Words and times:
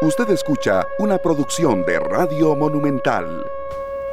Usted 0.00 0.30
escucha 0.30 0.86
una 1.00 1.18
producción 1.18 1.84
de 1.84 1.98
Radio 1.98 2.54
Monumental. 2.54 3.44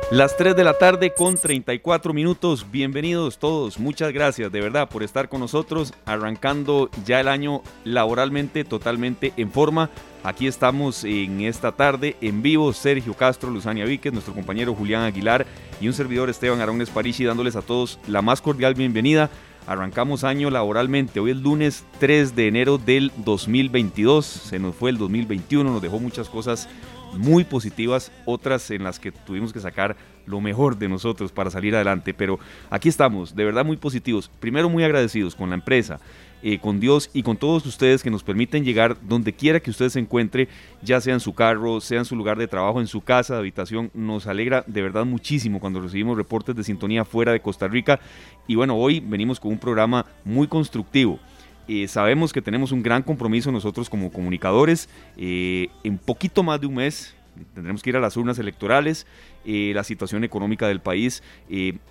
Las 0.10 0.36
3 0.36 0.56
de 0.56 0.64
la 0.64 0.74
tarde 0.80 1.14
con 1.14 1.38
34 1.38 2.12
minutos. 2.12 2.66
Bienvenidos 2.72 3.38
todos. 3.38 3.78
Muchas 3.78 4.12
gracias 4.12 4.52
de 4.52 4.62
verdad 4.62 4.90
por 4.90 5.04
estar 5.04 5.30
con 5.30 5.42
nosotros, 5.42 5.94
arrancando 6.08 6.90
ya 7.06 7.20
el 7.20 7.28
año 7.28 7.62
laboralmente 7.84 8.64
totalmente 8.64 9.32
en 9.38 9.52
forma. 9.52 9.92
Aquí 10.24 10.48
estamos 10.48 11.04
en 11.04 11.42
esta 11.42 11.72
tarde 11.72 12.16
en 12.20 12.42
vivo, 12.42 12.74
Sergio 12.74 13.14
Castro, 13.14 13.52
Luzania 13.52 13.86
Víquez, 13.86 14.12
nuestro 14.12 14.34
compañero 14.34 14.74
Julián 14.74 15.04
Aguilar 15.04 15.46
y 15.80 15.88
un 15.88 15.94
servidor 15.94 16.32
Esteban 16.32 16.62
Arones 16.62 16.90
Parisi 16.90 17.26
dándoles 17.26 17.56
a 17.56 17.62
todos 17.62 18.00
la 18.08 18.24
más 18.24 18.42
cordial 18.42 18.74
bienvenida 18.74 19.30
Arrancamos 19.68 20.24
año 20.24 20.52
laboralmente. 20.52 21.20
Hoy 21.20 21.32
es 21.32 21.38
lunes 21.38 21.86
3 22.00 22.36
de 22.36 22.48
enero 22.48 22.78
del 22.78 23.12
2022. 23.18 24.24
Se 24.24 24.60
nos 24.60 24.76
fue 24.76 24.92
el 24.92 25.00
2021, 25.00 25.72
nos 25.72 25.82
dejó 25.82 26.00
muchas 26.00 26.30
cosas 26.30 26.70
muy 27.14 27.46
positivas, 27.46 28.12
otras 28.26 28.70
en 28.70 28.84
las 28.84 29.00
que 29.00 29.12
tuvimos 29.12 29.54
que 29.54 29.60
sacar 29.60 29.96
lo 30.28 30.40
mejor 30.40 30.78
de 30.78 30.88
nosotros 30.88 31.32
para 31.32 31.50
salir 31.50 31.74
adelante. 31.74 32.14
Pero 32.14 32.38
aquí 32.70 32.90
estamos, 32.90 33.36
de 33.36 33.44
verdad 33.44 33.66
muy 33.66 33.78
positivos. 33.78 34.30
Primero 34.40 34.70
muy 34.70 34.84
agradecidos 34.84 35.34
con 35.34 35.50
la 35.50 35.56
empresa, 35.56 36.00
eh, 36.48 36.60
con 36.60 36.80
Dios 36.80 37.10
y 37.12 37.24
con 37.24 37.38
todos 37.38 37.66
ustedes 37.66 38.04
que 38.04 38.12
nos 38.12 38.22
permiten 38.22 38.64
llegar 38.64 38.98
donde 39.02 39.34
quiera 39.34 39.60
que 39.60 39.72
usted 39.72 39.90
se 39.90 39.98
encuentre, 39.98 40.48
ya 40.84 41.02
sea 41.02 41.16
en 41.16 41.20
su 41.20 41.34
carro, 41.34 41.82
sea 41.82 41.98
en 41.98 42.06
su 42.06 42.16
lugar 42.16 42.38
de 42.38 42.48
trabajo, 42.48 42.80
en 42.80 42.86
su 42.86 43.02
casa, 43.02 43.34
de 43.34 43.40
habitación. 43.40 43.90
Nos 43.96 44.28
alegra 44.28 44.64
de 44.68 44.84
verdad 44.84 45.06
muchísimo 45.06 45.60
cuando 45.60 45.82
recibimos 45.82 46.16
reportes 46.16 46.56
de 46.56 46.64
sintonía 46.64 47.04
fuera 47.04 47.32
de 47.32 47.40
Costa 47.40 47.68
Rica. 47.68 48.00
Y 48.46 48.54
bueno, 48.54 48.78
hoy 48.78 49.00
venimos 49.00 49.40
con 49.40 49.54
un 49.54 49.58
programa 49.58 50.06
muy 50.24 50.46
constructivo. 50.46 51.20
Eh, 51.68 51.88
sabemos 51.88 52.32
que 52.32 52.44
tenemos 52.44 52.72
un 52.72 52.84
gran 52.84 53.02
compromiso 53.02 53.52
nosotros 53.52 53.90
como 53.90 54.12
comunicadores. 54.12 54.88
Eh, 55.18 55.70
en 55.84 55.98
poquito 55.98 56.44
más 56.44 56.62
de 56.62 56.68
un 56.68 56.76
mes 56.76 57.16
tendremos 57.56 57.82
que 57.82 57.90
ir 57.90 57.98
a 57.98 58.00
las 58.00 58.18
urnas 58.18 58.38
electorales. 58.38 59.08
la 59.46 59.84
situación 59.84 60.24
económica 60.24 60.68
del 60.68 60.80
país, 60.80 61.22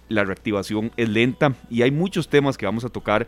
la 0.08 0.24
reactivación 0.24 0.90
es 0.96 1.08
lenta 1.08 1.54
y 1.70 1.82
hay 1.82 1.90
muchos 1.90 2.28
temas 2.28 2.56
que 2.56 2.66
vamos 2.66 2.84
a 2.84 2.88
tocar 2.88 3.26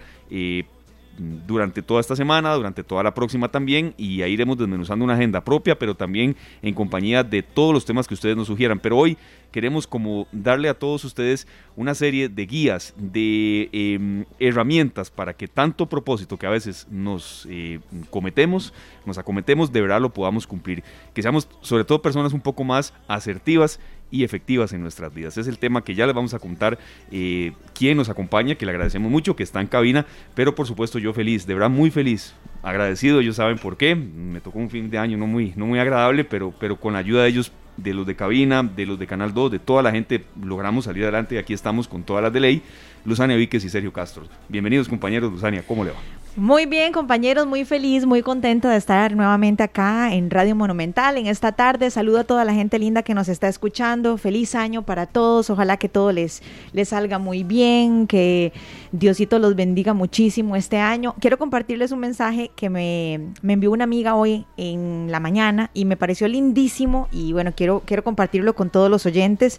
durante 1.19 1.83
toda 1.83 2.01
esta 2.01 2.17
semana, 2.17 2.55
durante 2.55 2.85
toda 2.85 3.03
la 3.03 3.15
próxima 3.15 3.49
también, 3.49 3.95
y 3.97 4.23
ahí 4.23 4.33
iremos 4.33 4.59
desmenuzando 4.59 5.05
una 5.05 5.15
agenda 5.15 5.43
propia, 5.43 5.79
pero 5.79 5.95
también 5.95 6.37
en 6.63 6.75
compañía 6.75 7.23
de 7.23 7.43
todos 7.43 7.73
los 7.73 7.85
temas 7.85 8.07
que 8.07 8.15
ustedes 8.15 8.37
nos 8.37 8.47
sugieran. 8.47 8.79
Pero 8.79 8.99
hoy 8.99 9.17
queremos 9.51 9.87
como 9.87 10.27
darle 10.33 10.69
a 10.69 10.75
todos 10.75 11.05
ustedes 11.05 11.47
una 11.77 11.95
serie 11.95 12.29
de 12.29 12.47
guías, 12.47 12.95
de 12.97 13.69
em, 13.73 14.25
herramientas 14.39 15.11
para 15.11 15.35
que 15.35 15.49
tanto 15.49 15.87
propósito 15.87 16.37
que 16.37 16.47
a 16.47 16.51
veces 16.51 16.87
nos 16.91 17.47
eh, 17.51 17.81
cometemos, 18.11 18.73
nos 19.05 19.19
acometemos, 19.19 19.73
de 19.73 19.81
verdad 19.81 20.01
lo 20.01 20.13
podamos 20.13 20.47
cumplir. 20.47 20.83
Que 21.15 21.23
seamos 21.23 21.49
sobre 21.61 21.85
todo 21.85 22.03
personas 22.03 22.33
un 22.33 22.41
poco 22.41 22.65
más 22.65 22.93
asertivas 23.09 23.81
y 24.11 24.25
efectivas 24.25 24.73
en 24.73 24.83
nuestras 24.83 25.13
vidas. 25.13 25.37
Es 25.39 25.47
el 25.47 25.59
tema 25.59 25.83
que 25.83 25.95
ya 25.95 26.07
les 26.07 26.15
vamos 26.15 26.35
a 26.35 26.39
contar 26.39 26.79
eh, 27.11 27.53
quién 27.75 27.97
nos 27.97 28.09
acompaña, 28.09 28.55
que 28.55 28.67
le 28.67 28.73
agradecemos 28.73 29.11
mucho, 29.11 29.37
que 29.37 29.43
está 29.43 29.61
en 29.61 29.67
cabina, 29.67 30.07
pero 30.35 30.55
por 30.55 30.67
supuesto 30.67 30.99
yo 30.99 31.13
feliz, 31.13 31.47
de 31.47 31.55
verdad 31.55 31.71
muy 31.71 31.91
feliz, 31.91 32.35
agradecido, 32.63 33.21
ellos 33.21 33.37
saben 33.37 33.59
por 33.59 33.77
qué, 33.77 33.95
me 33.95 34.41
tocó 34.41 34.59
un 34.59 34.71
fin 34.71 34.91
de 34.91 34.99
año 34.99 35.17
no 35.17 35.27
muy, 35.27 35.53
no 35.57 35.67
muy 35.67 35.79
agradable, 35.79 36.25
pero, 36.25 36.53
pero 36.59 36.79
con 36.79 36.95
la 36.95 37.01
ayuda 37.01 37.23
de 37.23 37.29
ellos 37.29 37.53
de 37.77 37.93
los 37.93 38.07
de 38.07 38.17
cabina, 38.17 38.63
de 38.63 38.87
los 38.87 38.99
de 38.99 39.07
Canal 39.07 39.35
2, 39.35 39.53
de 39.53 39.59
toda 39.59 39.83
la 39.83 39.91
gente, 39.91 40.25
logramos 40.43 40.87
salir 40.87 41.03
adelante 41.03 41.35
y 41.35 41.39
aquí 41.39 41.53
estamos 41.53 41.89
con 41.89 42.03
todas 42.03 42.23
las 42.23 42.33
de 42.33 42.41
ley. 42.41 42.63
Luzania 43.05 43.37
Víquez 43.37 43.65
y 43.65 43.69
Sergio 43.69 43.93
Castro. 43.93 44.25
Bienvenidos 44.49 44.89
compañeros, 44.89 45.31
Luzania, 45.31 45.63
¿cómo 45.67 45.85
le 45.85 45.91
va? 45.91 46.16
Muy 46.37 46.67
bien, 46.67 46.93
compañeros, 46.93 47.47
muy 47.47 47.65
feliz, 47.65 48.05
muy 48.05 48.21
contenta 48.21 48.69
de 48.69 48.77
estar 48.77 49.17
nuevamente 49.17 49.63
acá 49.63 50.13
en 50.13 50.29
Radio 50.29 50.55
Monumental 50.55 51.17
en 51.17 51.29
esta 51.29 51.53
tarde. 51.53 51.91
Saludo 51.91 52.19
a 52.19 52.25
toda 52.25 52.45
la 52.45 52.53
gente 52.53 52.79
linda 52.79 53.03
que 53.03 53.15
nos 53.15 53.29
está 53.29 53.49
escuchando. 53.49 54.19
Feliz 54.19 54.55
año 54.55 54.83
para 54.83 55.07
todos. 55.07 55.49
Ojalá 55.49 55.79
que 55.79 55.89
todo 55.89 56.13
les, 56.13 56.43
les 56.75 56.91
salga 56.91 57.19
muy 57.19 57.43
bien, 57.43 58.07
que 58.07 58.53
Diosito 58.93 59.39
los 59.39 59.57
bendiga 59.57 59.95
muchísimo 59.95 60.57
este 60.57 60.77
año. 60.77 61.15
Quiero 61.21 61.39
compartirles 61.39 61.91
un 61.91 62.01
mensaje 62.01 62.51
que 62.55 62.69
me, 62.69 63.33
me 63.41 63.55
envió 63.55 63.71
una 63.71 63.85
amiga 63.85 64.15
hoy 64.15 64.45
en 64.59 65.11
la 65.11 65.21
mañana 65.21 65.71
y 65.73 65.87
me 65.87 65.97
pareció 65.97 66.29
lindísimo 66.29 67.09
y 67.13 67.33
bueno, 67.33 67.55
quiero, 67.57 67.83
quiero 67.87 68.05
compartirlo 68.05 68.55
con 68.55 68.69
todos 68.69 68.91
los 68.91 69.07
oyentes. 69.07 69.59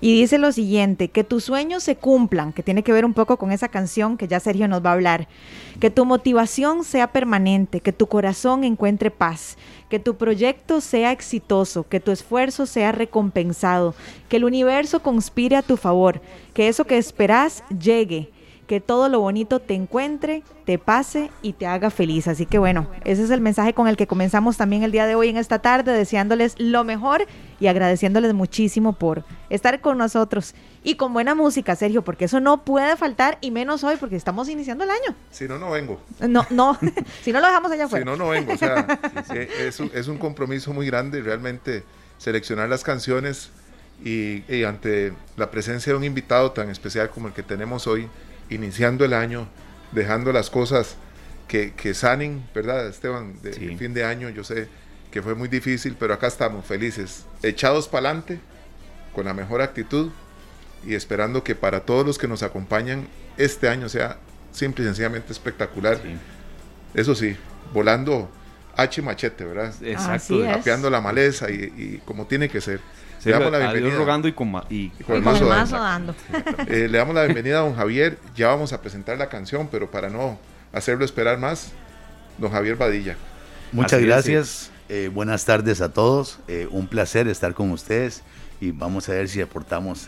Y 0.00 0.20
dice 0.20 0.38
lo 0.38 0.52
siguiente, 0.52 1.08
que 1.08 1.24
tus 1.24 1.44
sueños 1.44 1.82
se 1.82 1.96
cumplan, 1.96 2.52
que 2.52 2.62
tiene 2.62 2.82
que 2.82 2.92
ver 2.92 3.04
un 3.04 3.14
poco 3.14 3.38
con 3.38 3.50
esa 3.50 3.68
canción 3.68 4.16
que 4.16 4.28
ya 4.28 4.40
Sergio 4.40 4.68
nos 4.68 4.84
va 4.84 4.90
a 4.90 4.94
hablar. 4.94 5.28
Que 5.80 5.90
tu 5.90 6.04
motivación 6.04 6.84
sea 6.84 7.12
permanente, 7.12 7.80
que 7.80 7.92
tu 7.92 8.06
corazón 8.06 8.64
encuentre 8.64 9.10
paz, 9.10 9.56
que 9.88 9.98
tu 9.98 10.16
proyecto 10.16 10.80
sea 10.80 11.12
exitoso, 11.12 11.88
que 11.88 12.00
tu 12.00 12.10
esfuerzo 12.10 12.66
sea 12.66 12.92
recompensado, 12.92 13.94
que 14.28 14.36
el 14.36 14.44
universo 14.44 15.00
conspire 15.00 15.56
a 15.56 15.62
tu 15.62 15.76
favor, 15.76 16.20
que 16.52 16.68
eso 16.68 16.84
que 16.84 16.98
esperas 16.98 17.64
llegue 17.70 18.30
que 18.66 18.80
todo 18.80 19.08
lo 19.08 19.20
bonito 19.20 19.60
te 19.60 19.74
encuentre, 19.74 20.42
te 20.64 20.78
pase 20.78 21.30
y 21.42 21.52
te 21.52 21.66
haga 21.66 21.90
feliz. 21.90 22.28
Así 22.28 22.46
que 22.46 22.58
bueno, 22.58 22.88
ese 23.04 23.22
es 23.22 23.30
el 23.30 23.40
mensaje 23.40 23.72
con 23.72 23.88
el 23.88 23.96
que 23.96 24.06
comenzamos 24.06 24.56
también 24.56 24.82
el 24.82 24.92
día 24.92 25.06
de 25.06 25.14
hoy 25.14 25.28
en 25.28 25.36
esta 25.36 25.60
tarde, 25.60 25.92
deseándoles 25.92 26.54
lo 26.58 26.84
mejor 26.84 27.26
y 27.60 27.68
agradeciéndoles 27.68 28.34
muchísimo 28.34 28.92
por 28.92 29.24
estar 29.48 29.80
con 29.80 29.98
nosotros 29.98 30.54
y 30.82 30.96
con 30.96 31.12
buena 31.12 31.34
música, 31.34 31.74
Sergio, 31.76 32.02
porque 32.02 32.26
eso 32.26 32.40
no 32.40 32.64
puede 32.64 32.96
faltar 32.96 33.38
y 33.40 33.50
menos 33.50 33.84
hoy 33.84 33.96
porque 33.98 34.16
estamos 34.16 34.48
iniciando 34.48 34.84
el 34.84 34.90
año. 34.90 35.16
Si 35.30 35.46
no, 35.46 35.58
no 35.58 35.70
vengo. 35.70 36.00
No, 36.20 36.46
no, 36.50 36.78
si 37.22 37.32
no 37.32 37.40
lo 37.40 37.46
dejamos 37.46 37.70
allá 37.70 37.84
afuera. 37.84 38.04
Si 38.04 38.10
no, 38.10 38.16
no 38.16 38.30
vengo. 38.30 38.52
O 38.52 38.56
sea, 38.56 38.86
es, 39.34 39.80
un, 39.80 39.90
es 39.94 40.08
un 40.08 40.18
compromiso 40.18 40.72
muy 40.72 40.86
grande 40.86 41.22
realmente 41.22 41.84
seleccionar 42.18 42.68
las 42.68 42.82
canciones 42.82 43.50
y, 44.04 44.42
y 44.52 44.64
ante 44.64 45.12
la 45.36 45.50
presencia 45.50 45.92
de 45.92 45.96
un 45.96 46.04
invitado 46.04 46.52
tan 46.52 46.68
especial 46.68 47.10
como 47.10 47.28
el 47.28 47.34
que 47.34 47.42
tenemos 47.42 47.86
hoy 47.86 48.08
iniciando 48.50 49.04
el 49.04 49.12
año, 49.12 49.48
dejando 49.92 50.32
las 50.32 50.50
cosas 50.50 50.96
que, 51.48 51.72
que 51.74 51.94
sanen, 51.94 52.48
¿verdad, 52.54 52.86
Esteban? 52.88 53.40
De, 53.42 53.52
fin 53.52 53.94
de 53.94 54.04
año, 54.04 54.28
yo 54.30 54.44
sé 54.44 54.68
que 55.10 55.22
fue 55.22 55.34
muy 55.34 55.48
difícil, 55.48 55.96
pero 55.98 56.14
acá 56.14 56.26
estamos 56.26 56.64
felices, 56.66 57.24
echados 57.42 57.88
para 57.88 58.08
adelante, 58.08 58.40
con 59.14 59.24
la 59.24 59.34
mejor 59.34 59.62
actitud 59.62 60.10
y 60.84 60.94
esperando 60.94 61.42
que 61.42 61.54
para 61.54 61.80
todos 61.80 62.04
los 62.04 62.18
que 62.18 62.28
nos 62.28 62.42
acompañan 62.42 63.06
este 63.38 63.68
año 63.68 63.88
sea 63.88 64.18
simple 64.52 64.84
y 64.84 64.86
sencillamente 64.88 65.32
espectacular. 65.32 65.98
Eso 66.94 67.14
sí, 67.14 67.36
volando 67.72 68.30
H 68.76 69.00
machete, 69.00 69.44
¿verdad? 69.44 69.74
Exacto. 69.82 70.42
Capeando 70.42 70.90
la 70.90 71.00
maleza 71.00 71.50
y 71.50 72.02
como 72.04 72.26
tiene 72.26 72.48
que 72.48 72.60
ser. 72.60 72.80
Le 73.26 73.32
damos 73.32 73.50
la 73.50 73.58
bienvenida. 73.58 73.96
rogando 73.96 74.28
y 74.28 74.32
con, 74.32 74.52
y, 74.70 74.92
el 75.08 75.22
mazo, 75.22 75.76
dando. 75.76 76.14
Eh, 76.68 76.86
le 76.88 76.96
damos 76.96 77.12
la 77.12 77.24
bienvenida 77.24 77.58
a 77.58 77.62
don 77.62 77.74
Javier. 77.74 78.18
Ya 78.36 78.46
vamos 78.48 78.72
a 78.72 78.80
presentar 78.80 79.18
la 79.18 79.28
canción, 79.28 79.68
pero 79.68 79.90
para 79.90 80.08
no 80.08 80.38
hacerlo 80.72 81.04
esperar 81.04 81.36
más, 81.36 81.72
don 82.38 82.52
Javier 82.52 82.76
Badilla. 82.76 83.16
Muchas 83.72 84.00
gracias. 84.00 84.70
Eh, 84.88 85.10
buenas 85.12 85.44
tardes 85.44 85.80
a 85.80 85.92
todos. 85.92 86.38
Eh, 86.46 86.68
un 86.70 86.86
placer 86.86 87.26
estar 87.26 87.52
con 87.52 87.72
ustedes 87.72 88.22
y 88.60 88.70
vamos 88.70 89.08
a 89.08 89.12
ver 89.12 89.28
si 89.28 89.40
aportamos 89.40 90.06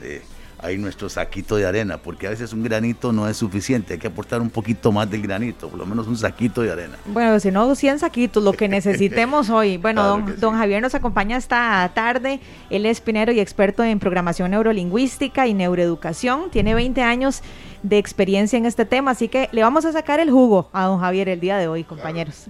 ahí 0.60 0.76
nuestro 0.76 1.08
saquito 1.08 1.56
de 1.56 1.66
arena, 1.66 1.98
porque 1.98 2.26
a 2.26 2.30
veces 2.30 2.52
un 2.52 2.62
granito 2.62 3.12
no 3.12 3.28
es 3.28 3.36
suficiente, 3.36 3.94
hay 3.94 3.98
que 3.98 4.08
aportar 4.08 4.40
un 4.40 4.50
poquito 4.50 4.90
más 4.92 5.10
del 5.10 5.22
granito, 5.22 5.68
por 5.68 5.78
lo 5.78 5.86
menos 5.86 6.06
un 6.06 6.16
saquito 6.16 6.62
de 6.62 6.72
arena. 6.72 6.96
Bueno, 7.06 7.38
si 7.40 7.50
no, 7.50 7.74
100 7.74 8.00
saquitos, 8.00 8.42
lo 8.42 8.52
que 8.52 8.68
necesitemos 8.68 9.50
hoy. 9.50 9.76
Bueno, 9.76 10.04
don, 10.04 10.40
don, 10.40 10.56
Javier 10.56 10.82
nos 10.82 10.94
acompaña 10.94 11.36
esta 11.36 11.90
tarde, 11.94 12.40
él 12.70 12.86
es 12.86 13.00
pinero 13.00 13.32
y 13.32 13.40
experto 13.40 13.84
en 13.84 13.98
programación 13.98 14.50
neurolingüística 14.50 15.46
y 15.46 15.54
neuroeducación, 15.54 16.50
tiene 16.50 16.74
20 16.74 17.02
años 17.02 17.42
de 17.82 17.98
experiencia 17.98 18.56
en 18.56 18.66
este 18.66 18.84
tema, 18.84 19.12
así 19.12 19.28
que 19.28 19.48
le 19.52 19.62
vamos 19.62 19.84
a 19.84 19.92
sacar 19.92 20.20
el 20.20 20.30
jugo 20.30 20.68
a 20.72 20.84
don 20.84 20.98
Javier 21.00 21.28
el 21.28 21.40
día 21.40 21.56
de 21.58 21.68
hoy, 21.68 21.84
compañeros. 21.84 22.46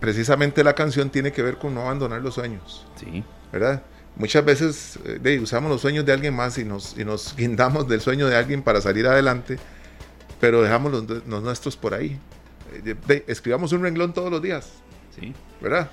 Precisamente 0.00 0.62
la 0.62 0.74
canción 0.74 1.10
tiene 1.10 1.32
que 1.32 1.42
ver 1.42 1.56
con 1.56 1.74
no 1.74 1.82
abandonar 1.82 2.20
los 2.22 2.34
sueños. 2.34 2.86
Sí. 2.96 3.24
¿Verdad? 3.52 3.82
Muchas 4.16 4.44
veces 4.44 4.98
eh, 5.04 5.38
usamos 5.40 5.70
los 5.70 5.80
sueños 5.80 6.04
de 6.04 6.12
alguien 6.12 6.34
más 6.34 6.58
y 6.58 6.64
nos, 6.64 6.98
y 6.98 7.04
nos 7.04 7.36
guindamos 7.36 7.88
del 7.88 8.00
sueño 8.00 8.26
de 8.26 8.36
alguien 8.36 8.62
para 8.62 8.80
salir 8.80 9.06
adelante, 9.06 9.58
pero 10.40 10.62
dejamos 10.62 10.92
los, 10.92 11.26
nuestros 11.26 11.76
por 11.76 11.94
ahí. 11.94 12.18
Eh, 12.84 13.24
escribamos 13.26 13.72
un 13.72 13.82
renglón 13.82 14.12
todos 14.12 14.30
los 14.30 14.42
días. 14.42 14.72
Sí. 15.18 15.34
¿Verdad? 15.60 15.90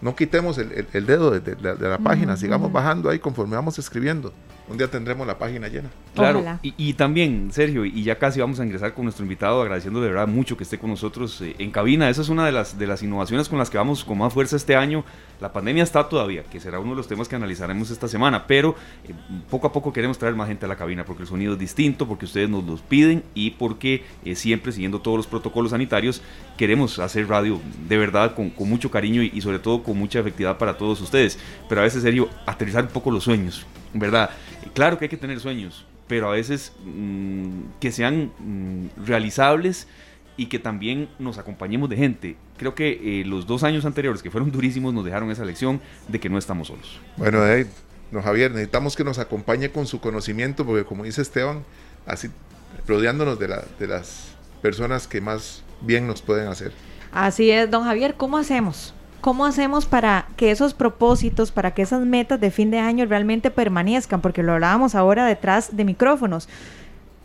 No 0.00 0.14
quitemos 0.14 0.58
el, 0.58 0.86
el, 0.92 1.06
dedo 1.06 1.30
de, 1.30 1.56
la 1.62 1.98
página, 1.98 2.36
sigamos 2.36 2.70
bajando 2.70 3.08
ahí 3.08 3.18
conforme 3.18 3.56
vamos 3.56 3.78
escribiendo. 3.78 4.32
Un 4.68 4.76
día 4.76 4.88
tendremos 4.88 5.26
la 5.26 5.38
página 5.38 5.68
llena. 5.68 5.88
Claro, 6.14 6.44
y, 6.62 6.92
también, 6.94 7.48
Sergio, 7.50 7.84
y 7.84 8.04
ya 8.04 8.18
casi 8.18 8.38
vamos 8.38 8.60
a 8.60 8.64
ingresar 8.64 8.94
con 8.94 9.04
nuestro 9.04 9.24
invitado, 9.24 9.60
agradeciendo 9.60 10.00
de 10.00 10.08
verdad 10.08 10.28
mucho 10.28 10.56
que 10.56 10.62
esté 10.62 10.78
con 10.78 10.90
nosotros 10.90 11.40
eh, 11.40 11.56
en 11.58 11.72
cabina. 11.72 12.08
Esa 12.08 12.22
es 12.22 12.28
una 12.28 12.46
de 12.46 12.52
las, 12.52 12.78
de 12.78 12.86
las 12.86 13.02
innovaciones 13.02 13.48
con 13.48 13.58
las 13.58 13.68
que 13.68 13.78
vamos 13.78 14.04
con 14.04 14.18
más 14.18 14.32
fuerza 14.32 14.54
este 14.54 14.76
año. 14.76 15.04
La 15.40 15.52
pandemia 15.52 15.82
está 15.82 16.08
todavía, 16.08 16.44
que 16.44 16.60
será 16.60 16.78
uno 16.78 16.90
de 16.90 16.96
los 16.96 17.08
temas 17.08 17.26
que 17.28 17.34
analizaremos 17.34 17.90
esta 17.90 18.06
semana, 18.06 18.46
pero 18.46 18.76
eh, 19.08 19.12
poco 19.50 19.66
a 19.66 19.72
poco 19.72 19.92
queremos 19.92 20.16
traer 20.16 20.36
más 20.36 20.46
gente 20.46 20.66
a 20.66 20.68
la 20.68 20.76
cabina 20.76 21.04
porque 21.04 21.24
el 21.24 21.28
sonido 21.28 21.54
es 21.54 21.58
distinto, 21.58 22.06
porque 22.06 22.26
ustedes 22.26 22.48
nos 22.48 22.64
los 22.64 22.80
piden 22.80 23.24
y 23.34 23.50
porque 23.50 24.04
eh, 24.24 24.36
siempre 24.36 24.70
siguiendo 24.70 25.00
todos 25.00 25.16
los 25.16 25.26
protocolos 25.26 25.72
sanitarios 25.72 26.22
queremos 26.56 27.00
hacer 27.00 27.28
radio 27.28 27.60
de 27.88 27.98
verdad 27.98 28.34
con, 28.36 28.50
con 28.50 28.68
mucho 28.68 28.90
cariño 28.90 29.22
y, 29.22 29.32
y 29.34 29.40
sobre 29.40 29.58
todo 29.58 29.82
con 29.82 29.98
mucha 29.98 30.20
efectividad 30.20 30.58
para 30.58 30.76
todos 30.76 31.00
ustedes. 31.00 31.38
Pero 31.68 31.80
a 31.80 31.84
veces, 31.84 32.02
Sergio, 32.02 32.28
aterrizar 32.46 32.84
un 32.84 32.90
poco 32.90 33.10
los 33.10 33.24
sueños, 33.24 33.66
¿verdad? 33.92 34.30
Claro 34.74 34.96
que 34.96 35.06
hay 35.06 35.08
que 35.08 35.16
tener 35.16 35.40
sueños 35.40 35.84
pero 36.06 36.28
a 36.28 36.32
veces 36.32 36.72
mm, 36.84 37.60
que 37.80 37.92
sean 37.92 38.32
mm, 38.38 39.06
realizables 39.06 39.88
y 40.36 40.46
que 40.46 40.58
también 40.58 41.08
nos 41.18 41.38
acompañemos 41.38 41.88
de 41.88 41.96
gente. 41.96 42.36
Creo 42.56 42.74
que 42.74 43.20
eh, 43.20 43.24
los 43.24 43.46
dos 43.46 43.62
años 43.62 43.84
anteriores, 43.84 44.22
que 44.22 44.30
fueron 44.30 44.50
durísimos, 44.50 44.92
nos 44.92 45.04
dejaron 45.04 45.30
esa 45.30 45.44
lección 45.44 45.80
de 46.08 46.18
que 46.20 46.28
no 46.28 46.38
estamos 46.38 46.68
solos. 46.68 47.00
Bueno, 47.16 47.40
no, 48.10 48.22
Javier, 48.22 48.50
necesitamos 48.50 48.96
que 48.96 49.04
nos 49.04 49.18
acompañe 49.18 49.70
con 49.70 49.86
su 49.86 50.00
conocimiento, 50.00 50.64
porque 50.64 50.84
como 50.84 51.04
dice 51.04 51.22
Esteban, 51.22 51.64
así 52.06 52.28
rodeándonos 52.86 53.38
de, 53.38 53.48
la, 53.48 53.64
de 53.78 53.86
las 53.86 54.34
personas 54.62 55.06
que 55.06 55.20
más 55.20 55.62
bien 55.80 56.06
nos 56.06 56.22
pueden 56.22 56.48
hacer. 56.48 56.72
Así 57.12 57.50
es, 57.50 57.70
don 57.70 57.84
Javier, 57.84 58.14
¿cómo 58.16 58.38
hacemos? 58.38 58.94
¿Cómo 59.24 59.46
hacemos 59.46 59.86
para 59.86 60.26
que 60.36 60.50
esos 60.50 60.74
propósitos, 60.74 61.50
para 61.50 61.72
que 61.72 61.80
esas 61.80 62.04
metas 62.04 62.38
de 62.38 62.50
fin 62.50 62.70
de 62.70 62.78
año 62.78 63.06
realmente 63.06 63.50
permanezcan? 63.50 64.20
Porque 64.20 64.42
lo 64.42 64.52
hablábamos 64.52 64.94
ahora 64.94 65.24
detrás 65.24 65.74
de 65.74 65.86
micrófonos. 65.86 66.46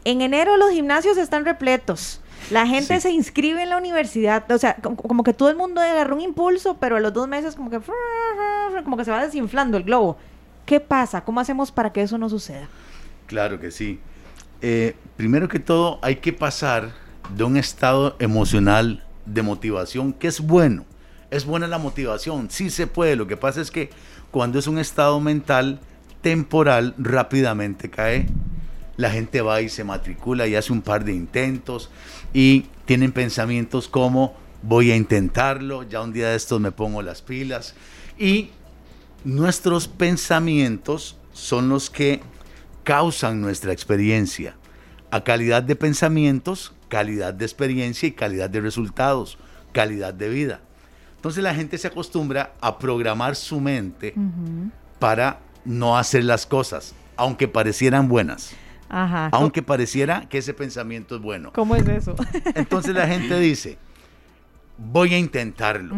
En 0.06 0.22
enero 0.22 0.56
los 0.56 0.72
gimnasios 0.72 1.18
están 1.18 1.44
repletos. 1.44 2.22
La 2.51 2.66
gente 2.66 3.01
se 3.01 3.12
inscribe 3.12 3.63
en 3.63 3.69
la 3.72 3.78
universidad, 3.78 4.50
o 4.50 4.57
sea, 4.57 4.75
como, 4.75 5.24
que 5.25 5.34
todo 5.34 5.50
el 5.50 5.57
mundo 5.57 5.81
agarró 5.81 6.16
un 6.16 6.22
impulso, 6.22 6.78
pero 6.78 6.96
a 6.96 7.01
los 7.01 7.12
dos 7.12 7.28
meses 7.28 7.57
como 7.57 7.69
que, 7.69 7.81
como 8.86 8.96
que 8.96 9.04
se 9.04 9.12
va 9.12 9.22
desinflando 9.22 9.75
el 9.75 9.84
globo. 9.84 10.16
¿Qué 10.66 10.80
pasa? 10.80 11.25
¿Cómo 11.25 11.42
hacemos 11.42 11.69
para 11.69 11.92
que 11.92 12.01
eso 12.01 12.18
no 12.18 12.30
suceda? 12.30 12.69
Claro 13.28 13.60
que 13.60 13.72
sí. 13.72 14.00
Eh, 14.62 14.96
primero 15.18 15.50
que 15.50 15.60
todo, 15.60 16.00
hay 16.01 16.16
que 16.16 16.31
pasar 16.31 16.94
de 17.36 17.44
un 17.44 17.57
estado 17.57 18.16
emocional 18.19 19.04
de 19.25 19.42
motivación 19.42 20.13
que 20.13 20.28
es 20.30 20.40
bueno 20.40 20.86
es 21.31 21.46
buena 21.46 21.68
la 21.68 21.78
motivación, 21.78 22.50
sí 22.50 22.70
se 22.70 22.88
puede. 22.88 23.16
Lo 23.16 23.28
que 23.28 23.38
pasa 23.38 23.62
es 23.62 23.72
que 23.72 23.90
cuando 24.31 24.60
es 24.60 24.68
un 24.68 24.80
estado 24.80 25.20
mental 25.20 25.80
temporal, 26.22 26.96
rápidamente 26.98 27.90
cae. 27.90 28.28
La 28.98 29.12
gente 29.12 29.42
va 29.42 29.62
y 29.62 29.70
se 29.70 29.84
matricula 29.84 30.46
y 30.48 30.56
hace 30.56 30.74
un 30.74 30.81
par 30.81 31.06
de 31.06 31.14
intentos 31.14 31.90
y 32.34 32.66
tienen 32.86 33.14
pensamientos 33.14 33.88
como 33.88 34.36
voy 34.62 34.92
a 34.92 34.96
intentarlo, 34.98 35.84
ya 35.84 36.02
un 36.02 36.12
día 36.12 36.30
de 36.30 36.36
estos 36.36 36.60
me 36.60 36.72
pongo 36.72 37.02
las 37.02 37.22
pilas. 37.22 37.75
Y 38.18 38.50
nuestros 39.24 39.88
pensamientos 39.88 41.18
son 41.32 41.70
los 41.70 41.90
que 41.90 42.22
causan 42.84 43.40
nuestra 43.40 43.72
experiencia. 43.72 44.56
A 45.12 45.24
calidad 45.24 45.64
de 45.64 45.78
pensamientos, 45.78 46.74
calidad 46.90 47.34
de 47.34 47.46
experiencia 47.46 48.08
y 48.08 48.12
calidad 48.12 48.50
de 48.50 48.60
resultados, 48.60 49.38
calidad 49.72 50.14
de 50.14 50.28
vida. 50.28 50.62
Entonces 51.19 51.44
la 51.44 51.54
gente 51.54 51.77
se 51.77 51.86
acostumbra 51.86 52.54
a 52.62 52.80
programar 52.80 53.36
su 53.36 53.60
mente 53.60 54.16
para 55.00 55.42
no 55.66 55.98
hacer 55.98 56.24
las 56.24 56.45
cosas, 56.45 56.95
aunque 57.18 57.50
parecieran 57.50 58.07
buenas. 58.07 58.56
Aunque 58.88 59.62
pareciera 59.62 60.30
que 60.30 60.38
ese 60.38 60.54
pensamiento 60.54 61.18
es 61.18 61.21
bueno. 61.21 61.51
¿Cómo 61.51 61.75
es 61.75 61.86
eso? 61.89 62.16
Entonces 62.56 62.95
la 62.95 63.06
gente 63.06 63.38
dice, 63.38 63.77
voy 64.77 65.13
a 65.13 65.18
intentarlo. 65.18 65.94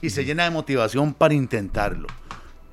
Y 0.00 0.08
se 0.08 0.24
llena 0.24 0.44
de 0.44 0.50
motivación 0.50 1.12
para 1.12 1.34
intentarlo. 1.34 2.08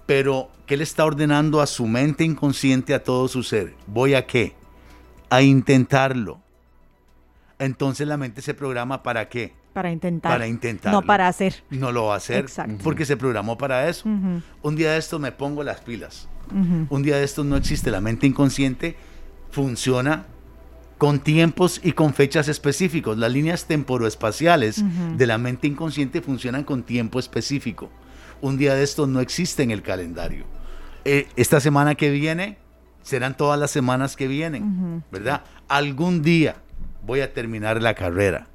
Pero, 0.05 0.49
¿qué 0.67 0.77
le 0.77 0.85
está 0.85 1.03
ordenando 1.03 1.59
a 1.59 1.67
su 1.67 1.85
mente 1.85 2.23
inconsciente, 2.23 2.93
a 2.93 3.03
todo 3.03 3.27
su 3.27 3.43
ser? 3.43 3.75
¿Voy 3.87 4.13
a 4.13 4.25
qué? 4.25 4.55
A 5.29 5.41
intentarlo. 5.41 6.39
Entonces 7.59 8.07
la 8.07 8.15
mente 8.15 8.41
se 8.41 8.53
programa 8.53 9.03
para 9.03 9.27
qué? 9.27 9.58
Para 9.73 9.91
intentar. 9.91 10.31
Para 10.31 10.47
intentar. 10.47 10.91
No 10.91 11.01
para 11.01 11.27
hacer. 11.27 11.63
No 11.69 11.91
lo 11.91 12.05
va 12.05 12.15
a 12.15 12.17
hacer. 12.17 12.45
Porque 12.83 13.05
se 13.05 13.17
programó 13.17 13.57
para 13.57 13.87
eso. 13.87 14.07
Un 14.61 14.75
día 14.75 14.93
de 14.93 14.97
esto 14.97 15.19
me 15.19 15.31
pongo 15.31 15.63
las 15.63 15.81
pilas. 15.81 16.27
Un 16.89 17.03
día 17.03 17.17
de 17.17 17.23
estos 17.23 17.45
no 17.45 17.55
existe. 17.55 17.91
La 17.91 18.01
mente 18.01 18.27
inconsciente 18.27 18.95
funciona 19.51 20.25
con 20.97 21.19
tiempos 21.19 21.79
y 21.83 21.93
con 21.93 22.13
fechas 22.13 22.47
específicos. 22.47 23.17
Las 23.17 23.31
líneas 23.31 23.65
temporoespaciales 23.65 24.83
de 25.17 25.27
la 25.27 25.37
mente 25.37 25.67
inconsciente 25.67 26.21
funcionan 26.21 26.63
con 26.63 26.83
tiempo 26.83 27.19
específico. 27.19 27.89
Un 28.41 28.57
día 28.57 28.73
de 28.73 28.83
estos 28.83 29.07
no 29.07 29.19
existe 29.19 29.63
en 29.63 29.71
el 29.71 29.81
calendario. 29.81 30.45
Eh, 31.05 31.27
esta 31.35 31.59
semana 31.59 31.95
que 31.95 32.09
viene 32.09 32.57
serán 33.01 33.37
todas 33.37 33.59
las 33.59 33.71
semanas 33.71 34.15
que 34.15 34.27
vienen, 34.27 35.03
¿verdad? 35.11 35.43
Algún 35.67 36.21
día 36.21 36.57
voy 37.05 37.21
a 37.21 37.33
terminar 37.33 37.81
la 37.81 37.93
carrera 37.93 38.47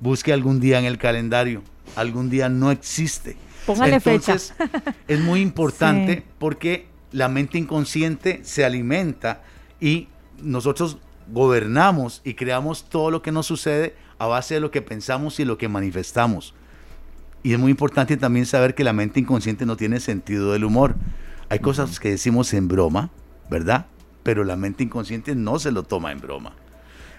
busque 0.00 0.32
algún 0.32 0.60
día 0.60 0.78
en 0.78 0.84
el 0.84 0.98
calendario. 0.98 1.62
Algún 1.96 2.30
día 2.30 2.48
no 2.48 2.70
existe. 2.70 3.36
Póngale 3.66 3.96
Entonces, 3.96 4.54
Es 5.08 5.20
muy 5.20 5.40
importante 5.40 6.22
porque 6.38 6.86
la 7.12 7.28
mente 7.28 7.58
inconsciente 7.58 8.40
se 8.42 8.64
alimenta 8.64 9.42
y 9.80 10.08
nosotros 10.42 10.98
gobernamos 11.32 12.20
y 12.24 12.34
creamos 12.34 12.88
todo 12.88 13.10
lo 13.10 13.22
que 13.22 13.32
nos 13.32 13.46
sucede 13.46 13.94
a 14.18 14.26
base 14.26 14.54
de 14.54 14.60
lo 14.60 14.70
que 14.70 14.82
pensamos 14.82 15.40
y 15.40 15.44
lo 15.44 15.58
que 15.58 15.68
manifestamos. 15.68 16.54
Y 17.42 17.52
es 17.52 17.58
muy 17.58 17.70
importante 17.70 18.16
también 18.16 18.46
saber 18.46 18.74
que 18.74 18.84
la 18.84 18.92
mente 18.92 19.20
inconsciente 19.20 19.66
no 19.66 19.76
tiene 19.76 20.00
sentido 20.00 20.52
del 20.52 20.64
humor. 20.64 20.96
Hay 21.50 21.58
cosas 21.58 22.00
que 22.00 22.10
decimos 22.10 22.52
en 22.54 22.68
broma, 22.68 23.10
¿verdad? 23.50 23.86
Pero 24.22 24.44
la 24.44 24.56
mente 24.56 24.82
inconsciente 24.82 25.34
no 25.34 25.58
se 25.58 25.70
lo 25.70 25.82
toma 25.82 26.10
en 26.12 26.20
broma. 26.20 26.54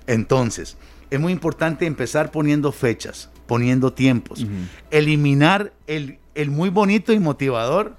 Entonces, 0.07 0.77
es 1.09 1.19
muy 1.19 1.31
importante 1.31 1.85
empezar 1.85 2.31
poniendo 2.31 2.71
fechas, 2.71 3.29
poniendo 3.47 3.93
tiempos. 3.93 4.45
Eliminar 4.91 5.73
el, 5.87 6.19
muy 6.49 6.69
bonito 6.69 7.13
y 7.13 7.19
motivador. 7.19 7.95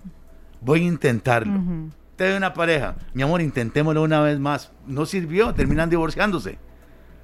Voy 0.60 0.80
a 0.82 0.84
intentarlo. 0.84 1.60
Te 2.16 2.28
doy 2.28 2.36
una 2.36 2.54
pareja, 2.54 2.96
mi 3.12 3.22
amor, 3.22 3.42
intentémoslo 3.42 4.02
una 4.02 4.20
vez 4.20 4.38
más. 4.38 4.72
No 4.86 5.06
sirvió, 5.06 5.54
terminan 5.54 5.90
divorciándose. 5.90 6.58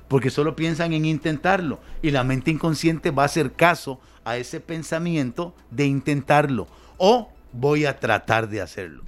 Porque 0.08 0.30
solo 0.30 0.54
piensan 0.54 0.92
en 0.92 1.06
intentarlo. 1.06 1.80
Y 2.02 2.10
la 2.10 2.24
mente 2.24 2.50
inconsciente 2.50 3.10
va 3.10 3.22
a 3.22 3.26
hacer 3.26 3.52
caso 3.52 4.00
a 4.24 4.36
ese 4.36 4.60
pensamiento 4.60 5.54
de 5.70 5.86
intentarlo. 5.86 6.68
O 6.98 7.32
voy 7.52 7.86
a 7.86 7.98
tratar 7.98 8.48
de 8.48 8.60
hacerlo. 8.60 9.02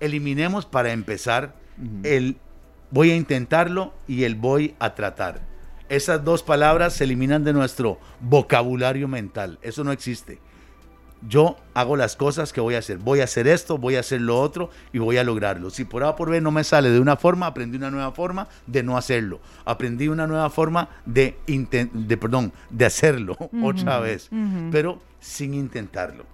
Eliminemos 0.00 0.64
para 0.64 0.92
empezar 0.92 1.54
el 2.02 2.38
voy 2.90 3.10
a 3.10 3.16
intentarlo 3.16 3.92
y 4.06 4.24
el 4.24 4.34
voy 4.34 4.74
a 4.78 4.94
tratar. 4.94 5.40
Esas 5.88 6.22
dos 6.22 6.42
palabras 6.42 6.94
se 6.94 7.04
eliminan 7.04 7.44
de 7.44 7.52
nuestro 7.52 7.98
vocabulario 8.20 9.08
mental. 9.08 9.58
Eso 9.62 9.84
no 9.84 9.92
existe. 9.92 10.38
Yo 11.26 11.56
hago 11.74 11.96
las 11.96 12.14
cosas 12.14 12.52
que 12.52 12.60
voy 12.60 12.74
a 12.74 12.78
hacer. 12.78 12.98
Voy 12.98 13.20
a 13.20 13.24
hacer 13.24 13.48
esto, 13.48 13.78
voy 13.78 13.96
a 13.96 14.00
hacer 14.00 14.20
lo 14.20 14.40
otro 14.40 14.70
y 14.92 14.98
voy 14.98 15.16
a 15.16 15.24
lograrlo. 15.24 15.70
Si 15.70 15.84
por 15.84 16.04
A 16.04 16.14
por 16.14 16.30
B 16.30 16.40
no 16.40 16.52
me 16.52 16.62
sale 16.62 16.90
de 16.90 17.00
una 17.00 17.16
forma, 17.16 17.46
aprendí 17.46 17.76
una 17.76 17.90
nueva 17.90 18.12
forma 18.12 18.48
de 18.66 18.82
no 18.82 18.96
hacerlo. 18.96 19.40
Aprendí 19.64 20.08
una 20.08 20.26
nueva 20.26 20.48
forma 20.50 20.90
de, 21.06 21.36
de, 21.46 22.16
perdón, 22.16 22.52
de 22.70 22.84
hacerlo 22.84 23.36
otra 23.62 23.98
vez, 23.98 24.30
pero 24.70 25.00
sin 25.18 25.54
intentarlo. 25.54 26.24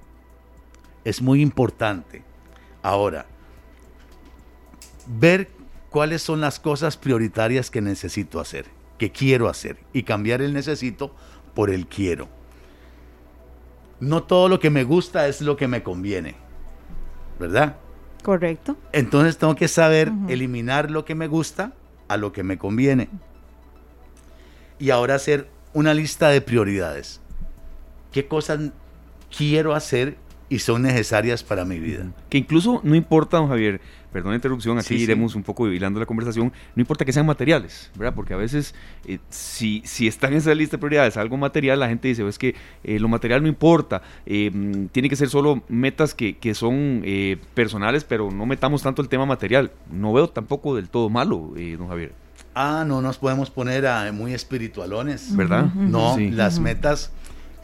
Es 1.05 1.23
muy 1.23 1.41
importante 1.41 2.23
ahora 2.83 3.27
ver 5.07 5.49
cuáles 5.95 6.23
son 6.23 6.41
las 6.41 6.59
cosas 6.59 6.97
prioritarias 6.97 7.71
que 7.71 7.81
necesito 7.81 8.41
hacer 8.41 8.67
que 8.99 9.13
quiero 9.13 9.49
hacer 9.49 9.77
y 9.93 10.03
cambiar 10.03 10.43
el 10.43 10.53
necesito 10.53 11.15
por 11.55 11.71
el 11.71 11.87
quiero. 11.87 12.29
No 14.01 14.25
todo 14.25 14.49
lo 14.49 14.59
que 14.59 14.71
me 14.71 14.83
gusta 14.83 15.29
es 15.29 15.41
lo 15.41 15.57
que 15.57 15.69
me 15.69 15.85
conviene, 15.85 16.35
¿verdad? 17.39 17.77
Correcto. 18.25 18.77
Entonces 18.91 19.39
tengo 19.39 19.55
que 19.55 19.69
saber 19.69 20.11
eliminar 20.29 20.91
lo 20.91 21.05
que 21.05 21.15
me 21.15 21.29
gusta 21.29 21.75
a 22.09 22.17
lo 22.17 22.33
que 22.33 22.43
me 22.43 22.59
conviene. 22.59 23.09
Y 24.81 24.91
ahora 24.91 25.15
hacer 25.15 25.49
una 25.75 25.95
lista 25.95 26.29
de 26.29 26.41
prioridades. 26.41 27.21
¿Qué 28.11 28.27
cosas 28.27 28.73
quiero 29.31 29.77
hacer 29.77 30.17
y 30.49 30.59
son 30.59 30.83
necesarias 30.83 31.43
para 31.43 31.65
mi 31.65 31.79
vida. 31.79 32.07
Que 32.29 32.39
incluso 32.39 32.81
no 32.85 32.95
importa, 32.95 33.39
don 33.39 33.49
Javier, 33.49 33.81
perdón 34.13 34.31
la 34.31 34.37
interrupción, 34.37 34.79
así 34.79 34.95
iremos 34.95 35.35
un 35.35 35.43
poco 35.43 35.69
hilando 35.69 35.99
la 35.99 36.07
conversación, 36.07 36.53
no 36.75 36.81
importa 36.81 37.05
que 37.05 37.13
sean 37.13 37.27
materiales, 37.27 37.91
¿verdad? 37.97 38.15
Porque 38.15 38.35
a 38.35 38.37
veces 38.37 38.75
eh, 39.07 39.19
si, 39.29 39.83
si 39.85 40.07
está 40.07 40.29
en 40.29 40.35
esa 40.35 40.55
lista 40.55 40.77
de 40.77 40.81
prioridades 40.81 41.17
algo 41.17 41.37
material, 41.37 41.81
la 41.81 41.89
gente 41.89 42.09
dice, 42.09 42.27
es 42.29 42.39
que 42.39 42.55
eh, 42.85 43.01
lo 43.01 43.09
material 43.09 43.43
no 43.43 43.49
importa, 43.49 44.03
eh, 44.27 44.51
tiene 44.93 45.09
que 45.09 45.17
ser 45.17 45.29
solo 45.29 45.63
metas 45.69 46.15
que, 46.15 46.37
que 46.37 46.55
son 46.55 47.03
personales, 47.55 48.05
pero 48.05 48.31
no 48.31 48.47
metamos 48.47 48.83
tanto 48.83 49.03
el 49.03 49.09
tema 49.09 49.27
material. 49.27 49.73
No 49.91 50.13
veo 50.13 50.29
tampoco 50.29 50.77
del 50.77 50.89
todo 50.89 51.11
malo, 51.11 51.53
don 51.79 51.89
Javier. 51.89 52.13
Ah, 52.55 52.85
no 52.87 53.03
nos 53.03 53.19
podemos 53.19 53.51
poner 53.51 53.87
a 53.87 54.11
muy 54.13 54.33
espiritualones. 54.33 55.35
¿Verdad? 55.35 55.73
No, 55.75 56.17
las 56.19 56.61
metas 56.61 57.11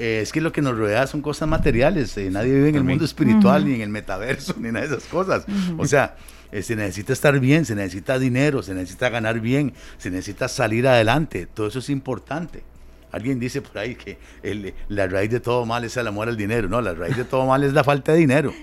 eh, 0.00 0.22
es 0.22 0.32
que 0.32 0.40
lo 0.40 0.50
que 0.50 0.62
nos 0.62 0.78
rodea 0.78 1.06
son 1.06 1.20
cosas 1.20 1.46
materiales. 1.46 2.16
Eh, 2.16 2.30
nadie 2.30 2.54
vive 2.54 2.70
en 2.70 2.76
el 2.76 2.84
mundo 2.84 3.04
espiritual, 3.04 3.66
ni 3.66 3.74
en 3.74 3.82
el 3.82 3.90
metaverso, 3.90 4.54
ni 4.58 4.72
nada 4.72 4.86
de 4.86 4.96
esas 4.96 5.06
cosas. 5.06 5.44
O 5.76 5.84
sea, 5.84 6.16
eh, 6.50 6.62
se 6.62 6.74
necesita 6.74 7.12
estar 7.12 7.38
bien, 7.38 7.66
se 7.66 7.74
necesita 7.74 8.18
dinero, 8.18 8.62
se 8.62 8.72
necesita 8.72 9.10
ganar 9.10 9.40
bien, 9.40 9.74
se 9.98 10.10
necesita 10.10 10.48
salir 10.48 10.88
adelante. 10.88 11.46
Todo 11.52 11.66
eso 11.66 11.80
es 11.80 11.90
importante. 11.90 12.62
Alguien 13.12 13.38
dice 13.38 13.60
por 13.60 13.76
ahí 13.76 13.94
que 13.94 14.16
la 14.88 15.06
raíz 15.06 15.30
de 15.30 15.40
todo 15.40 15.66
mal 15.66 15.84
es 15.84 15.94
el 15.98 16.06
amor 16.06 16.28
al 16.28 16.36
dinero. 16.38 16.66
No, 16.66 16.80
la 16.80 16.94
raíz 16.94 17.18
de 17.18 17.24
todo 17.24 17.44
mal 17.44 17.62
es 17.62 17.74
la 17.74 17.84
falta 17.84 18.12
de 18.12 18.18
dinero. 18.18 18.54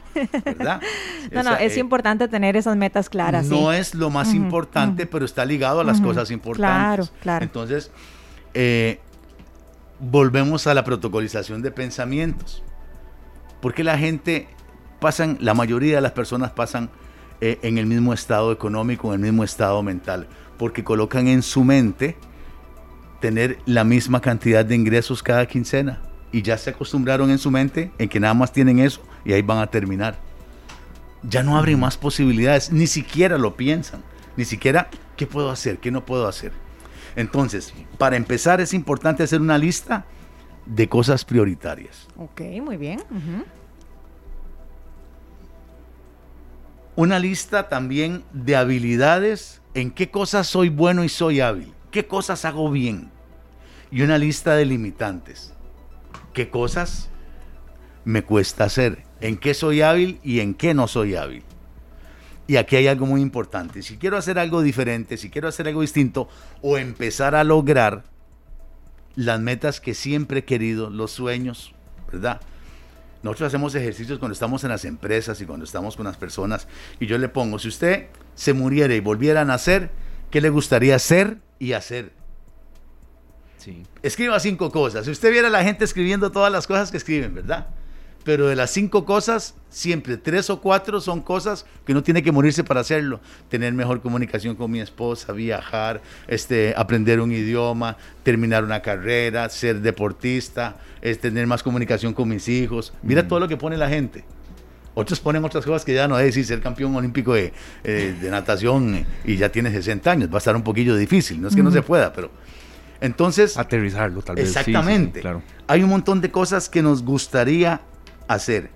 ¿Verdad? 0.43 0.81
no, 1.31 1.43
no, 1.43 1.55
es 1.57 1.77
importante 1.77 2.27
tener 2.27 2.55
esas 2.55 2.75
metas 2.77 3.09
claras. 3.09 3.45
No 3.45 3.71
es 3.71 3.93
lo 3.93 4.09
más 4.09 4.33
importante, 4.33 5.05
pero 5.05 5.23
está 5.23 5.45
ligado 5.45 5.81
a 5.81 5.83
las 5.83 6.01
cosas 6.01 6.31
importantes. 6.31 7.09
Claro, 7.11 7.21
claro. 7.21 7.43
Entonces, 7.43 7.91
eh, 8.55 9.01
volvemos 9.99 10.67
a 10.67 10.73
la 10.73 10.83
protocolización 10.83 11.61
de 11.61 11.71
pensamientos. 11.71 12.63
Porque 13.61 13.83
la 13.83 13.97
gente 13.97 14.47
pasan, 14.99 15.37
la 15.41 15.53
mayoría 15.53 15.95
de 15.95 16.01
las 16.01 16.11
personas 16.11 16.51
pasan 16.51 16.89
eh, 17.41 17.59
en 17.61 17.77
el 17.77 17.85
mismo 17.85 18.13
estado 18.13 18.51
económico, 18.51 19.13
en 19.13 19.15
el 19.15 19.31
mismo 19.31 19.43
estado 19.43 19.81
mental, 19.83 20.27
porque 20.57 20.83
colocan 20.83 21.27
en 21.27 21.41
su 21.41 21.63
mente 21.63 22.17
tener 23.19 23.59
la 23.65 23.83
misma 23.83 24.21
cantidad 24.21 24.63
de 24.63 24.75
ingresos 24.75 25.23
cada 25.23 25.45
quincena 25.47 26.01
y 26.31 26.41
ya 26.41 26.57
se 26.57 26.69
acostumbraron 26.69 27.31
en 27.31 27.39
su 27.39 27.49
mente 27.49 27.91
en 27.97 28.09
que 28.09 28.19
nada 28.19 28.33
más 28.33 28.51
tienen 28.51 28.79
eso 28.79 29.01
y 29.25 29.33
ahí 29.33 29.41
van 29.41 29.59
a 29.59 29.67
terminar. 29.67 30.19
Ya 31.23 31.41
no 31.41 31.57
abren 31.57 31.79
más 31.79 31.97
posibilidades, 31.97 32.71
ni 32.71 32.85
siquiera 32.85 33.37
lo 33.37 33.55
piensan, 33.55 34.03
ni 34.35 34.45
siquiera 34.45 34.89
qué 35.15 35.25
puedo 35.25 35.49
hacer, 35.49 35.79
qué 35.79 35.89
no 35.89 36.05
puedo 36.05 36.27
hacer. 36.27 36.51
Entonces, 37.17 37.73
para 37.97 38.15
empezar 38.15 38.61
es 38.61 38.75
importante 38.75 39.23
hacer 39.23 39.41
una 39.41 39.57
lista 39.57 40.05
de 40.67 40.87
cosas 40.87 41.25
prioritarias. 41.25 42.07
Ok, 42.15 42.41
muy 42.61 42.77
bien. 42.77 43.01
Una 46.95 47.17
lista 47.17 47.69
también 47.69 48.23
de 48.33 48.55
habilidades, 48.55 49.63
en 49.73 49.89
qué 49.89 50.11
cosas 50.11 50.45
soy 50.45 50.69
bueno 50.69 51.03
y 51.03 51.09
soy 51.09 51.41
hábil, 51.41 51.73
qué 51.89 52.05
cosas 52.05 52.45
hago 52.45 52.69
bien. 52.69 53.09
Y 53.89 54.03
una 54.03 54.19
lista 54.19 54.55
de 54.55 54.65
limitantes, 54.65 55.53
qué 56.33 56.51
cosas 56.51 57.09
me 58.05 58.23
cuesta 58.23 58.65
hacer, 58.65 59.03
en 59.21 59.37
qué 59.37 59.55
soy 59.55 59.81
hábil 59.81 60.19
y 60.23 60.39
en 60.41 60.53
qué 60.53 60.75
no 60.75 60.87
soy 60.87 61.15
hábil. 61.15 61.43
Y 62.47 62.55
aquí 62.55 62.77
hay 62.77 62.87
algo 62.87 63.05
muy 63.05 63.21
importante. 63.21 63.81
Si 63.83 63.97
quiero 63.97 64.17
hacer 64.17 64.39
algo 64.39 64.61
diferente, 64.61 65.17
si 65.17 65.29
quiero 65.29 65.49
hacer 65.49 65.67
algo 65.67 65.81
distinto 65.81 66.29
o 66.61 66.77
empezar 66.77 67.35
a 67.35 67.43
lograr 67.43 68.03
las 69.15 69.39
metas 69.39 69.81
que 69.81 69.93
siempre 69.93 70.39
he 70.39 70.45
querido, 70.45 70.89
los 70.89 71.11
sueños, 71.11 71.73
¿verdad? 72.11 72.39
Nosotros 73.23 73.47
hacemos 73.47 73.75
ejercicios 73.75 74.19
cuando 74.19 74.33
estamos 74.33 74.63
en 74.63 74.69
las 74.69 74.85
empresas 74.85 75.41
y 75.41 75.45
cuando 75.45 75.65
estamos 75.65 75.97
con 75.97 76.05
las 76.05 76.17
personas 76.17 76.67
y 76.99 77.07
yo 77.07 77.17
le 77.17 77.27
pongo, 77.27 77.59
si 77.59 77.67
usted 77.67 78.07
se 78.35 78.53
muriera 78.53 78.93
y 78.95 78.99
volviera 78.99 79.41
a 79.41 79.45
nacer, 79.45 79.89
¿qué 80.31 80.39
le 80.39 80.49
gustaría 80.49 80.95
hacer 80.95 81.39
y 81.59 81.73
hacer? 81.73 82.13
Sí. 83.57 83.83
Escriba 84.03 84.39
cinco 84.39 84.71
cosas. 84.71 85.05
Si 85.05 85.11
usted 85.11 85.31
viera 85.31 85.47
a 85.47 85.51
la 85.51 85.63
gente 85.63 85.83
escribiendo 85.83 86.31
todas 86.31 86.51
las 86.51 86.67
cosas 86.67 86.91
que 86.91 86.97
escriben, 86.97 87.33
¿verdad? 87.33 87.67
Pero 88.27 88.49
de 88.49 88.57
las 88.57 88.71
cinco 88.71 89.05
cosas, 89.05 89.55
siempre 89.69 90.17
tres 90.17 90.49
o 90.49 90.59
cuatro 90.59 90.99
son 90.99 91.21
cosas 91.21 91.65
que 91.85 91.93
no 91.93 92.03
tiene 92.03 92.21
que 92.21 92.33
morirse 92.33 92.61
para 92.61 92.81
hacerlo. 92.81 93.21
Tener 93.47 93.71
mejor 93.71 94.01
comunicación 94.01 94.57
con 94.57 94.69
mi 94.69 94.81
esposa, 94.81 95.31
viajar, 95.31 96.01
este, 96.27 96.73
aprender 96.75 97.21
un 97.21 97.31
idioma, 97.31 97.95
terminar 98.23 98.65
una 98.65 98.81
carrera, 98.81 99.47
ser 99.47 99.79
deportista, 99.79 100.75
es 101.01 101.21
tener 101.21 101.47
más 101.47 101.63
comunicación 101.63 102.13
con 102.13 102.27
mis 102.27 102.49
hijos. 102.49 102.91
Mira 103.01 103.23
mm. 103.23 103.27
todo 103.29 103.39
lo 103.39 103.47
que 103.47 103.55
pone 103.55 103.77
la 103.77 103.87
gente. 103.87 104.25
Otros 104.93 105.21
ponen 105.21 105.45
otras 105.45 105.63
cosas 105.63 105.85
que 105.85 105.93
ya 105.93 106.09
no 106.09 106.19
es 106.19 106.25
decir 106.25 106.43
ser 106.43 106.59
campeón 106.59 106.93
olímpico 106.97 107.33
de, 107.33 107.53
eh, 107.85 108.13
natación 108.23 108.93
eh, 108.93 109.05
y 109.23 109.37
ya 109.37 109.47
tiene 109.53 109.71
60 109.71 110.11
años. 110.11 110.29
Va 110.29 110.35
a 110.35 110.39
estar 110.39 110.53
un 110.53 110.63
poquillo 110.63 110.97
difícil. 110.97 111.41
No 111.41 111.47
es 111.47 111.55
que 111.55 111.63
no 111.63 111.71
se 111.71 111.81
pueda, 111.81 112.11
pero... 112.11 112.29
Entonces... 112.99 113.55
Aterrizarlo, 113.55 114.21
tal 114.21 114.35
vez. 114.35 114.49
Exactamente. 114.49 115.21
claro. 115.21 115.41
Hay 115.67 115.81
un 115.81 115.89
montón 115.89 116.19
de 116.19 116.29
cosas 116.29 116.67
que 116.67 116.81
nos 116.81 117.03
gustaría 117.03 117.79
hacer. 118.27 118.69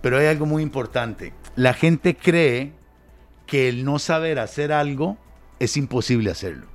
Pero 0.00 0.18
hay 0.18 0.26
algo 0.26 0.46
muy 0.46 0.62
importante. 0.62 1.32
La 1.56 1.74
gente 1.74 2.16
cree 2.16 2.72
que 3.46 3.68
el 3.68 3.84
no 3.84 3.98
saber 3.98 4.38
hacer 4.38 4.72
algo 4.72 5.16
es 5.58 5.76
imposible 5.76 6.30
hacerlo. 6.30 6.66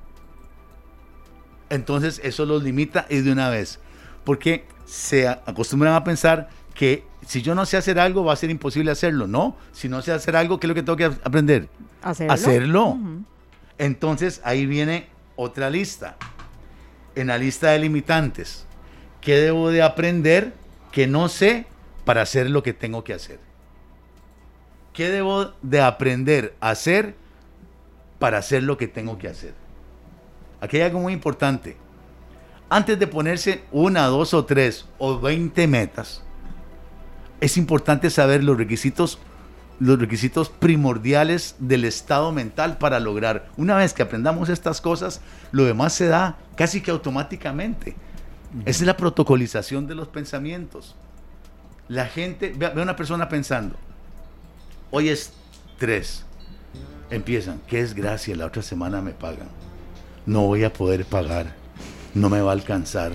Entonces 1.70 2.20
eso 2.22 2.44
los 2.44 2.62
limita 2.62 3.06
y 3.08 3.20
de 3.20 3.32
una 3.32 3.48
vez. 3.48 3.80
Porque 4.24 4.66
se 4.84 5.28
acostumbran 5.28 5.94
a 5.94 6.04
pensar 6.04 6.48
que 6.74 7.04
si 7.26 7.42
yo 7.42 7.54
no 7.54 7.64
sé 7.64 7.76
hacer 7.76 7.98
algo 7.98 8.24
va 8.24 8.32
a 8.32 8.36
ser 8.36 8.50
imposible 8.50 8.90
hacerlo. 8.90 9.26
No, 9.26 9.56
si 9.72 9.88
no 9.88 10.02
sé 10.02 10.12
hacer 10.12 10.36
algo, 10.36 10.60
¿qué 10.60 10.66
es 10.66 10.68
lo 10.68 10.74
que 10.74 10.82
tengo 10.82 10.96
que 10.96 11.04
aprender? 11.04 11.68
Hacerlo. 12.02 12.32
Hacerlo. 12.32 12.98
Entonces 13.78 14.40
ahí 14.44 14.66
viene 14.66 15.08
otra 15.36 15.70
lista. 15.70 16.16
En 17.14 17.28
la 17.28 17.38
lista 17.38 17.70
de 17.70 17.78
limitantes. 17.78 18.66
¿Qué 19.20 19.36
debo 19.36 19.70
de 19.70 19.82
aprender 19.82 20.52
que 20.92 21.06
no 21.06 21.28
sé 21.28 21.66
para 22.04 22.22
hacer 22.22 22.50
lo 22.50 22.62
que 22.62 22.72
tengo 22.72 23.04
que 23.04 23.14
hacer? 23.14 23.40
¿Qué 24.92 25.08
debo 25.08 25.52
de 25.62 25.80
aprender 25.80 26.54
a 26.60 26.70
hacer 26.70 27.16
para 28.18 28.38
hacer 28.38 28.62
lo 28.62 28.76
que 28.76 28.86
tengo 28.86 29.18
que 29.18 29.28
hacer? 29.28 29.54
Aquí 30.60 30.76
hay 30.76 30.84
algo 30.84 31.00
muy 31.00 31.12
importante. 31.12 31.76
Antes 32.70 32.98
de 32.98 33.06
ponerse 33.06 33.64
una, 33.72 34.06
dos 34.06 34.32
o 34.34 34.44
tres 34.44 34.86
o 34.98 35.20
veinte 35.20 35.66
metas, 35.66 36.22
es 37.40 37.56
importante 37.56 38.08
saber 38.08 38.42
los 38.42 38.56
requisitos, 38.56 39.18
los 39.78 39.98
requisitos 39.98 40.48
primordiales 40.48 41.56
del 41.58 41.84
estado 41.84 42.32
mental 42.32 42.78
para 42.78 43.00
lograr. 43.00 43.50
Una 43.56 43.76
vez 43.76 43.92
que 43.92 44.02
aprendamos 44.02 44.48
estas 44.48 44.80
cosas, 44.80 45.20
lo 45.52 45.64
demás 45.64 45.92
se 45.92 46.06
da 46.06 46.38
casi 46.56 46.80
que 46.80 46.90
automáticamente. 46.90 47.96
Es 48.64 48.80
la 48.80 48.96
protocolización 48.96 49.86
de 49.86 49.96
los 49.96 50.08
pensamientos. 50.08 50.94
La 51.88 52.06
gente, 52.06 52.54
ve, 52.56 52.66
a 52.66 52.70
una 52.70 52.96
persona 52.96 53.28
pensando, 53.28 53.76
hoy 54.90 55.10
es 55.10 55.32
tres, 55.78 56.24
empiezan, 57.10 57.60
qué 57.66 57.82
desgracia, 57.82 58.34
la 58.34 58.46
otra 58.46 58.62
semana 58.62 59.02
me 59.02 59.12
pagan, 59.12 59.48
no 60.24 60.46
voy 60.46 60.64
a 60.64 60.72
poder 60.72 61.04
pagar, 61.04 61.54
no 62.14 62.30
me 62.30 62.40
va 62.40 62.52
a 62.52 62.54
alcanzar, 62.54 63.12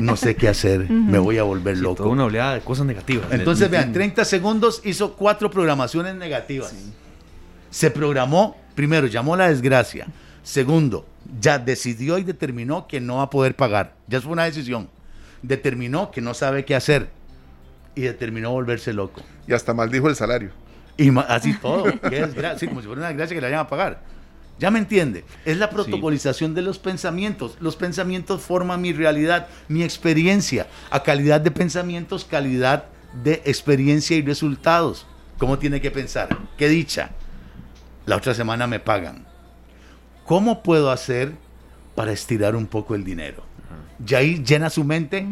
no 0.00 0.16
sé 0.16 0.36
qué 0.36 0.48
hacer, 0.48 0.88
me 0.90 1.18
voy 1.18 1.38
a 1.38 1.42
volver 1.42 1.78
loco. 1.78 1.96
Toda 1.96 2.10
una 2.10 2.26
oleada 2.26 2.54
de 2.54 2.60
cosas 2.60 2.86
negativas. 2.86 3.26
Entonces, 3.32 3.68
vean, 3.68 3.92
30 3.92 4.24
segundos 4.24 4.82
hizo 4.84 5.14
cuatro 5.14 5.50
programaciones 5.50 6.14
negativas. 6.14 6.72
Se 7.70 7.90
programó, 7.90 8.56
primero, 8.76 9.08
llamó 9.08 9.36
la 9.36 9.48
desgracia. 9.48 10.06
Segundo, 10.44 11.04
ya 11.40 11.58
decidió 11.58 12.18
y 12.18 12.22
determinó 12.22 12.86
que 12.86 13.00
no 13.00 13.16
va 13.16 13.22
a 13.22 13.30
poder 13.30 13.56
pagar. 13.56 13.94
Ya 14.06 14.20
fue 14.20 14.30
una 14.30 14.44
decisión. 14.44 14.88
Determinó 15.42 16.12
que 16.12 16.20
no 16.20 16.34
sabe 16.34 16.64
qué 16.64 16.76
hacer 16.76 17.15
y 17.96 18.02
determinó 18.02 18.52
volverse 18.52 18.92
loco. 18.92 19.22
Y 19.48 19.54
hasta 19.54 19.74
maldijo 19.74 20.08
el 20.08 20.14
salario. 20.14 20.50
Y 20.96 21.10
así 21.28 21.54
todo. 21.54 21.86
sí, 22.58 22.68
como 22.68 22.80
si 22.80 22.86
fuera 22.86 23.00
una 23.00 23.08
desgracia 23.08 23.34
que 23.34 23.40
le 23.40 23.48
vayan 23.48 23.60
a 23.60 23.68
pagar. 23.68 24.00
Ya 24.58 24.70
me 24.70 24.78
entiende. 24.78 25.24
Es 25.44 25.58
la 25.58 25.68
protocolización 25.68 26.54
de 26.54 26.62
los 26.62 26.78
pensamientos. 26.78 27.56
Los 27.60 27.76
pensamientos 27.76 28.42
forman 28.42 28.80
mi 28.80 28.92
realidad, 28.92 29.48
mi 29.68 29.82
experiencia. 29.82 30.66
A 30.90 31.02
calidad 31.02 31.40
de 31.40 31.50
pensamientos, 31.50 32.24
calidad 32.24 32.84
de 33.22 33.42
experiencia 33.44 34.16
y 34.16 34.22
resultados. 34.22 35.06
¿Cómo 35.38 35.58
tiene 35.58 35.80
que 35.80 35.90
pensar? 35.90 36.28
¿Qué 36.56 36.68
dicha? 36.68 37.10
La 38.06 38.16
otra 38.16 38.32
semana 38.34 38.66
me 38.66 38.80
pagan. 38.80 39.26
¿Cómo 40.24 40.62
puedo 40.62 40.90
hacer 40.90 41.32
para 41.94 42.12
estirar 42.12 42.56
un 42.56 42.66
poco 42.66 42.94
el 42.94 43.04
dinero? 43.04 43.42
Ya 43.98 44.18
ahí 44.18 44.42
llena 44.42 44.70
su 44.70 44.84
mente. 44.84 45.26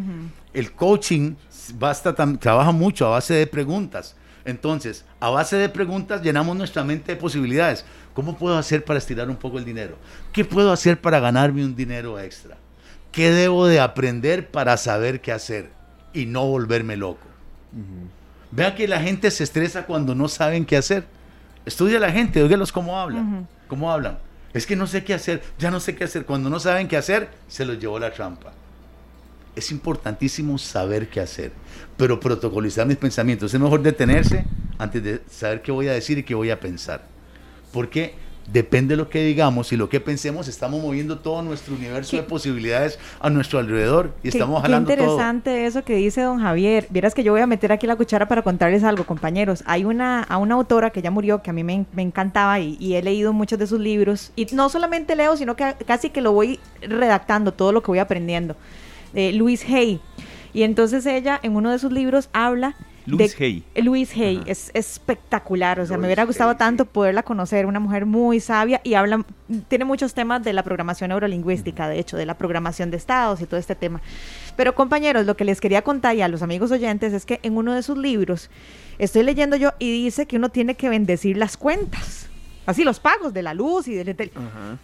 El 0.54 0.72
coaching 0.72 1.34
basta, 1.74 2.14
trabaja 2.14 2.72
mucho 2.72 3.06
a 3.06 3.10
base 3.10 3.34
de 3.34 3.46
preguntas. 3.46 4.16
Entonces, 4.44 5.04
a 5.20 5.30
base 5.30 5.56
de 5.56 5.68
preguntas 5.68 6.22
llenamos 6.22 6.56
nuestra 6.56 6.84
mente 6.84 7.12
de 7.12 7.20
posibilidades. 7.20 7.84
¿Cómo 8.14 8.36
puedo 8.36 8.56
hacer 8.56 8.84
para 8.84 8.98
estirar 8.98 9.28
un 9.28 9.36
poco 9.36 9.58
el 9.58 9.64
dinero? 9.64 9.96
¿Qué 10.32 10.44
puedo 10.44 10.70
hacer 10.70 11.00
para 11.00 11.18
ganarme 11.18 11.64
un 11.64 11.74
dinero 11.74 12.20
extra? 12.20 12.56
¿Qué 13.10 13.30
debo 13.30 13.66
de 13.66 13.80
aprender 13.80 14.50
para 14.50 14.76
saber 14.76 15.20
qué 15.20 15.32
hacer 15.32 15.70
y 16.12 16.26
no 16.26 16.46
volverme 16.46 16.96
loco? 16.96 17.26
Vea 18.50 18.74
que 18.74 18.86
la 18.86 19.00
gente 19.00 19.30
se 19.30 19.44
estresa 19.44 19.86
cuando 19.86 20.14
no 20.14 20.28
saben 20.28 20.64
qué 20.64 20.76
hacer. 20.76 21.04
Estudia 21.64 21.96
a 21.96 22.00
la 22.00 22.12
gente, 22.12 22.42
óigalos 22.42 22.70
cómo 22.70 22.98
hablan. 22.98 23.48
¿Cómo 23.66 23.90
hablan? 23.90 24.18
Es 24.52 24.66
que 24.66 24.76
no 24.76 24.86
sé 24.86 25.02
qué 25.02 25.14
hacer, 25.14 25.42
ya 25.58 25.70
no 25.70 25.80
sé 25.80 25.96
qué 25.96 26.04
hacer. 26.04 26.24
Cuando 26.26 26.50
no 26.50 26.60
saben 26.60 26.86
qué 26.86 26.96
hacer, 26.96 27.28
se 27.48 27.64
los 27.64 27.78
llevó 27.78 27.98
la 27.98 28.12
trampa. 28.12 28.52
Es 29.56 29.70
importantísimo 29.70 30.58
saber 30.58 31.08
qué 31.08 31.20
hacer, 31.20 31.52
pero 31.96 32.18
protocolizar 32.18 32.86
mis 32.86 32.96
pensamientos. 32.96 33.54
Es 33.54 33.60
mejor 33.60 33.82
detenerse 33.82 34.44
antes 34.78 35.02
de 35.02 35.20
saber 35.30 35.62
qué 35.62 35.72
voy 35.72 35.88
a 35.88 35.92
decir 35.92 36.18
y 36.18 36.22
qué 36.22 36.34
voy 36.34 36.50
a 36.50 36.58
pensar. 36.58 37.06
Porque 37.72 38.14
depende 38.52 38.92
de 38.92 38.96
lo 38.98 39.08
que 39.08 39.24
digamos 39.24 39.72
y 39.72 39.76
lo 39.76 39.88
que 39.88 40.00
pensemos, 40.00 40.48
estamos 40.48 40.82
moviendo 40.82 41.18
todo 41.18 41.42
nuestro 41.42 41.74
universo 41.74 42.16
de 42.16 42.22
posibilidades 42.22 42.98
a 43.20 43.30
nuestro 43.30 43.58
alrededor 43.58 44.12
y 44.22 44.28
estamos 44.28 44.60
jalando 44.62 44.88
Qué 44.88 44.94
interesante 44.94 45.66
eso 45.66 45.82
que 45.82 45.96
dice 45.96 46.22
don 46.22 46.40
Javier. 46.40 46.86
Vieras 46.90 47.14
que 47.14 47.22
yo 47.22 47.32
voy 47.32 47.40
a 47.40 47.46
meter 47.46 47.72
aquí 47.72 47.86
la 47.86 47.96
cuchara 47.96 48.28
para 48.28 48.42
contarles 48.42 48.84
algo, 48.84 49.04
compañeros. 49.04 49.62
Hay 49.66 49.84
una, 49.84 50.22
a 50.22 50.36
una 50.38 50.54
autora 50.54 50.90
que 50.90 51.02
ya 51.02 51.10
murió, 51.10 51.42
que 51.42 51.50
a 51.50 51.52
mí 51.52 51.64
me, 51.64 51.86
encantaba 51.96 52.60
y, 52.60 52.94
he 52.94 53.02
leído 53.02 53.32
muchos 53.32 53.58
de 53.58 53.66
sus 53.66 53.80
libros. 53.80 54.32
Y 54.36 54.46
no 54.52 54.68
solamente 54.68 55.16
leo, 55.16 55.36
sino 55.36 55.56
que 55.56 55.74
casi 55.86 56.10
que 56.10 56.20
lo 56.20 56.32
voy 56.32 56.60
redactando, 56.82 57.52
todo 57.52 57.72
lo 57.72 57.82
que 57.82 57.88
voy 57.88 57.98
aprendiendo. 57.98 58.56
De 59.14 59.32
Louise 59.32 59.66
Hay. 59.66 60.00
Y 60.52 60.62
entonces 60.62 61.06
ella, 61.06 61.40
en 61.42 61.56
uno 61.56 61.70
de 61.70 61.78
sus 61.78 61.92
libros, 61.92 62.28
habla 62.32 62.76
Luis 63.06 63.38
Hay. 63.38 63.64
Luis 63.76 64.16
Hay 64.16 64.42
es, 64.46 64.70
espectacular, 64.72 65.78
o 65.80 65.86
sea, 65.86 65.98
me 65.98 66.06
hubiera 66.06 66.24
gustado 66.24 66.56
tanto 66.56 66.86
poderla 66.86 67.22
conocer, 67.22 67.66
una 67.66 67.80
mujer 67.80 68.06
muy 68.06 68.40
sabia 68.40 68.80
y 68.82 68.94
habla, 68.94 69.24
tiene 69.68 69.84
muchos 69.84 70.14
temas 70.14 70.42
de 70.42 70.52
la 70.52 70.62
programación 70.62 71.10
neurolingüística, 71.10 71.88
de 71.88 71.98
hecho, 71.98 72.16
de 72.16 72.24
la 72.24 72.38
programación 72.38 72.90
de 72.90 72.96
estados 72.96 73.40
y 73.42 73.46
todo 73.46 73.60
este 73.60 73.74
tema. 73.74 74.00
Pero 74.56 74.74
compañeros, 74.74 75.26
lo 75.26 75.36
que 75.36 75.44
les 75.44 75.60
quería 75.60 75.82
contar 75.82 76.16
y 76.16 76.22
a 76.22 76.28
los 76.28 76.42
amigos 76.42 76.70
oyentes 76.70 77.12
es 77.12 77.26
que 77.26 77.40
en 77.42 77.56
uno 77.56 77.74
de 77.74 77.82
sus 77.82 77.98
libros 77.98 78.50
estoy 78.98 79.22
leyendo 79.22 79.56
yo 79.56 79.72
y 79.78 80.04
dice 80.04 80.26
que 80.26 80.36
uno 80.36 80.48
tiene 80.48 80.74
que 80.74 80.88
bendecir 80.88 81.36
las 81.36 81.56
cuentas 81.56 82.23
así 82.66 82.84
los 82.84 83.00
pagos 83.00 83.32
de 83.32 83.42
la 83.42 83.54
luz 83.54 83.88
y 83.88 83.94
del 83.94 84.14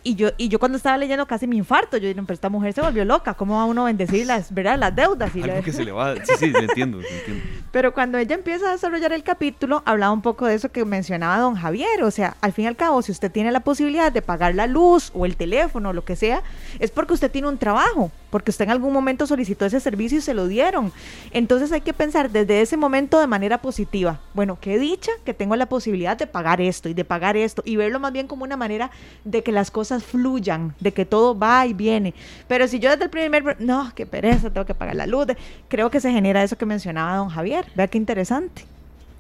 y 0.03 0.15
yo 0.15 0.31
y 0.37 0.49
yo 0.49 0.59
cuando 0.59 0.77
estaba 0.77 0.97
leyendo 0.99 1.27
casi 1.27 1.47
me 1.47 1.57
infarto 1.57 1.97
yo 1.97 2.09
dije 2.09 2.21
pero 2.23 2.35
esta 2.35 2.49
mujer 2.49 2.73
se 2.73 2.81
volvió 2.81 3.05
loca 3.05 3.35
cómo 3.35 3.57
va 3.57 3.65
uno 3.65 3.83
a 3.83 3.85
bendecir 3.87 4.27
las 4.27 4.53
verdad 4.53 4.79
las 4.79 4.95
deudas 4.95 5.35
y 5.35 5.43
Algo 5.43 5.63
que 5.63 5.73
se 5.73 5.85
le 5.85 5.93
va 5.93 6.15
sí 6.25 6.33
sí 6.39 6.53
entiendo, 6.55 7.01
entiendo. 7.01 7.45
Pero 7.73 7.95
cuando 7.95 8.19
ella 8.19 8.35
empieza 8.35 8.69
a 8.69 8.73
desarrollar 8.73 9.13
el 9.13 9.23
capítulo 9.23 9.83
hablaba 9.87 10.13
un 10.13 10.23
poco 10.23 10.47
de 10.47 10.55
eso 10.55 10.71
que 10.71 10.85
mencionaba 10.85 11.39
don 11.39 11.55
Javier 11.55 12.03
o 12.03 12.11
sea 12.11 12.37
al 12.41 12.53
fin 12.53 12.65
y 12.65 12.69
al 12.69 12.77
cabo 12.77 13.03
si 13.03 13.13
usted 13.13 13.31
tiene 13.31 13.53
la 13.53 13.61
posibilidad 13.61 14.13
de 14.13 14.23
pagar 14.23 14.55
la 14.55 14.67
luz 14.67 15.11
o 15.15 15.27
el 15.27 15.37
teléfono 15.37 15.91
o 15.91 15.93
lo 15.93 16.05
que 16.05 16.17
sea 16.17 16.43
es 16.79 16.91
porque 16.91 17.15
usted 17.15 17.31
tiene 17.31 17.49
un 17.49 17.59
trabajo 17.59 18.11
porque 18.31 18.51
usted 18.51 18.65
en 18.65 18.71
algún 18.71 18.93
momento 18.93 19.27
solicitó 19.27 19.67
ese 19.67 19.81
servicio 19.81 20.19
y 20.19 20.21
se 20.21 20.35
lo 20.35 20.47
dieron. 20.47 20.93
Entonces 21.33 21.73
hay 21.73 21.81
que 21.81 21.93
pensar 21.93 22.31
desde 22.31 22.61
ese 22.61 22.77
momento 22.77 23.21
de 23.21 23.27
manera 23.27 23.61
positiva. 23.61 24.21
Bueno, 24.35 24.59
qué 24.61 24.79
dicha 24.79 25.13
que 25.25 25.35
tengo 25.35 25.57
la 25.57 25.67
posibilidad 25.67 26.17
de 26.17 26.27
pagar 26.27 26.61
esto 26.61 26.89
y 26.89 26.95
de 26.95 27.05
pagar 27.05 27.37
esto 27.37 27.63
y 27.65 27.77
verlo 27.77 28.01
más 28.01 28.13
bien 28.13 28.27
como 28.27 28.45
una 28.45 28.57
manera 28.57 28.91
de 29.25 29.43
que 29.43 29.53
las 29.53 29.71
cosas 29.71 30.05
fluyan, 30.05 30.75
de 30.81 30.93
que 30.93 31.05
todo 31.05 31.39
va 31.39 31.67
y 31.67 31.75
viene. 31.75 32.15
Pero 32.49 32.69
si 32.69 32.79
yo 32.79 32.91
desde 32.91 33.05
el 33.05 33.11
primer, 33.11 33.61
no, 33.61 33.93
qué 33.95 34.07
pereza, 34.07 34.51
tengo 34.51 34.67
que 34.67 34.75
pagar 34.75 34.97
la 34.97 35.07
luz, 35.07 35.27
creo 35.69 35.91
que 35.91 36.01
se 36.01 36.11
genera 36.11 36.43
eso 36.43 36.57
que 36.57 36.67
mencionaba 36.67 37.17
don 37.17 37.29
Javier. 37.29 37.67
Vea 37.75 37.89
qué 37.89 37.99
interesante. 37.99 38.65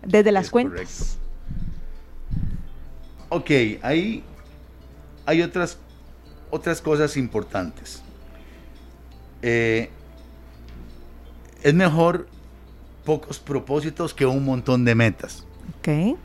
Desde 0.03 0.33
las 0.33 0.51
cuentas. 0.51 1.19
Ok, 3.29 3.51
ahí 3.83 4.25
hay 5.27 5.43
otras, 5.43 5.79
otras 6.51 6.81
cosas 6.81 7.17
importantes. 7.17 8.03
Eh, 9.43 9.91
es 11.63 11.75
mejor 11.75 12.29
pocos 13.05 13.39
propósitos 13.39 14.15
que 14.15 14.27
un 14.27 14.45
montón 14.45 14.85
de 14.85 14.95
metas. 14.95 15.47
Ok. 15.79 16.17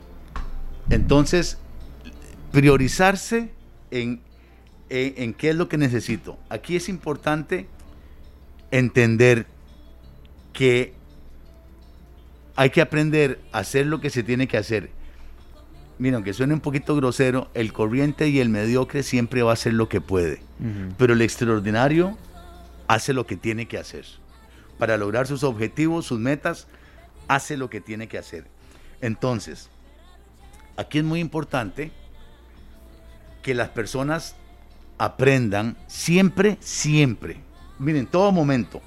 Entonces, 0.90 1.58
priorizarse 2.52 3.50
en, 3.90 4.20
en, 4.88 5.34
qué 5.34 5.50
es 5.50 5.56
lo 5.56 5.68
que 5.68 5.78
necesito. 5.78 6.38
Aquí 6.48 6.76
es 6.76 6.88
importante 6.88 7.66
entender 8.70 9.46
que 10.52 10.94
hay 12.54 12.70
que 12.70 12.80
aprender 12.80 13.40
a 13.52 13.58
hacer 13.58 13.86
lo 13.86 14.00
que 14.00 14.10
se 14.10 14.22
tiene 14.22 14.48
que 14.48 14.56
hacer. 14.56 14.90
Miren, 15.98 16.16
aunque 16.16 16.32
suene 16.32 16.54
un 16.54 16.60
poquito 16.60 16.94
grosero, 16.94 17.50
el 17.54 17.72
corriente 17.72 18.28
y 18.28 18.40
el 18.40 18.48
mediocre 18.48 19.02
siempre 19.02 19.42
va 19.42 19.50
a 19.50 19.54
hacer 19.54 19.72
lo 19.72 19.88
que 19.88 20.00
puede. 20.00 20.40
Pero 20.98 21.14
el 21.14 21.22
extraordinario 21.22 22.16
hace 22.88 23.12
lo 23.12 23.26
que 23.26 23.36
tiene 23.36 23.66
que 23.66 23.78
hacer. 23.78 24.04
Para 24.78 24.96
lograr 24.96 25.26
sus 25.26 25.42
objetivos, 25.42 26.06
sus 26.06 26.18
metas, 26.18 26.66
hace 27.28 27.56
lo 27.56 27.70
que 27.70 27.80
tiene 27.80 28.08
que 28.08 28.18
hacer. 28.18 28.44
Entonces, 29.00 29.68
aquí 30.76 30.98
es 30.98 31.04
muy 31.04 31.20
importante 31.20 31.92
que 33.42 33.54
las 33.54 33.68
personas 33.70 34.36
aprendan 34.98 35.76
siempre, 35.86 36.56
siempre, 36.60 37.36
miren, 37.78 38.06
todo 38.06 38.32
momento. 38.32 38.82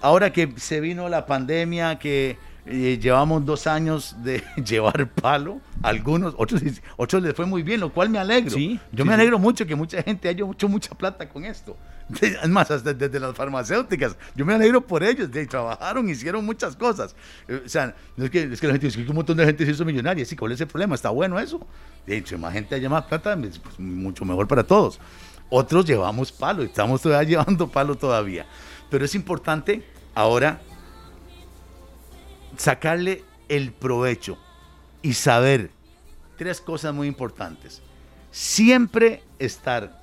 Ahora 0.00 0.32
que 0.32 0.52
se 0.56 0.80
vino 0.80 1.08
la 1.08 1.26
pandemia, 1.26 1.98
que 1.98 2.38
eh, 2.66 2.98
llevamos 3.00 3.44
dos 3.44 3.66
años 3.66 4.14
de 4.22 4.42
llevar 4.64 5.08
palo, 5.10 5.60
algunos, 5.82 6.34
otros, 6.38 6.62
otros 6.96 7.22
les 7.22 7.34
fue 7.34 7.46
muy 7.46 7.62
bien, 7.62 7.80
lo 7.80 7.92
cual 7.92 8.10
me 8.10 8.18
alegro. 8.18 8.56
Yo 8.92 9.04
me 9.04 9.14
alegro 9.14 9.38
mucho 9.38 9.66
que 9.66 9.74
mucha 9.74 10.02
gente 10.02 10.28
haya 10.28 10.44
hecho 10.44 10.68
mucha 10.68 10.94
plata 10.94 11.28
con 11.28 11.44
esto. 11.44 11.76
Es 12.20 12.48
más, 12.48 12.70
hasta 12.70 12.94
desde 12.94 13.20
las 13.20 13.34
farmacéuticas. 13.34 14.16
Yo 14.34 14.44
me 14.46 14.54
alegro 14.54 14.80
por 14.80 15.02
ellos. 15.02 15.28
Trabajaron, 15.48 16.08
hicieron 16.08 16.44
muchas 16.44 16.76
cosas. 16.76 17.14
Eh, 17.46 17.62
o 17.64 17.68
sea, 17.68 17.94
es 18.16 18.30
que, 18.30 18.42
es 18.44 18.60
que 18.60 18.66
la 18.66 18.72
gente 18.74 18.86
dice 18.86 19.04
que 19.04 19.10
un 19.10 19.16
montón 19.16 19.36
de 19.36 19.44
gente 19.44 19.64
se 19.64 19.72
hizo 19.72 19.84
millonaria. 19.84 20.24
Sí, 20.24 20.36
¿cuál 20.36 20.52
es 20.52 20.60
el 20.60 20.66
problema? 20.66 20.94
Está 20.94 21.10
bueno 21.10 21.38
eso. 21.38 21.60
De 22.06 22.16
hecho, 22.16 22.38
más 22.38 22.52
gente 22.52 22.74
haya 22.74 22.88
más 22.88 23.04
plata, 23.04 23.36
pues, 23.36 23.58
pues, 23.58 23.78
mucho 23.78 24.24
mejor 24.24 24.48
para 24.48 24.64
todos. 24.64 24.98
Otros 25.50 25.86
llevamos 25.86 26.32
palo, 26.32 26.62
estamos 26.62 27.00
todavía 27.00 27.28
llevando 27.44 27.68
palo 27.68 27.94
todavía. 27.94 28.46
Pero 28.90 29.04
es 29.04 29.14
importante 29.14 29.82
ahora 30.14 30.60
sacarle 32.56 33.24
el 33.48 33.72
provecho 33.72 34.38
y 35.02 35.12
saber 35.12 35.70
tres 36.36 36.60
cosas 36.60 36.94
muy 36.94 37.06
importantes. 37.06 37.82
Siempre 38.30 39.22
estar 39.38 39.97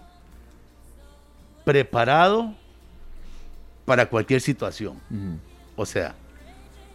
preparado 1.66 2.54
para 3.84 4.08
cualquier 4.08 4.40
situación. 4.40 5.02
O 5.76 5.86
sea, 5.86 6.16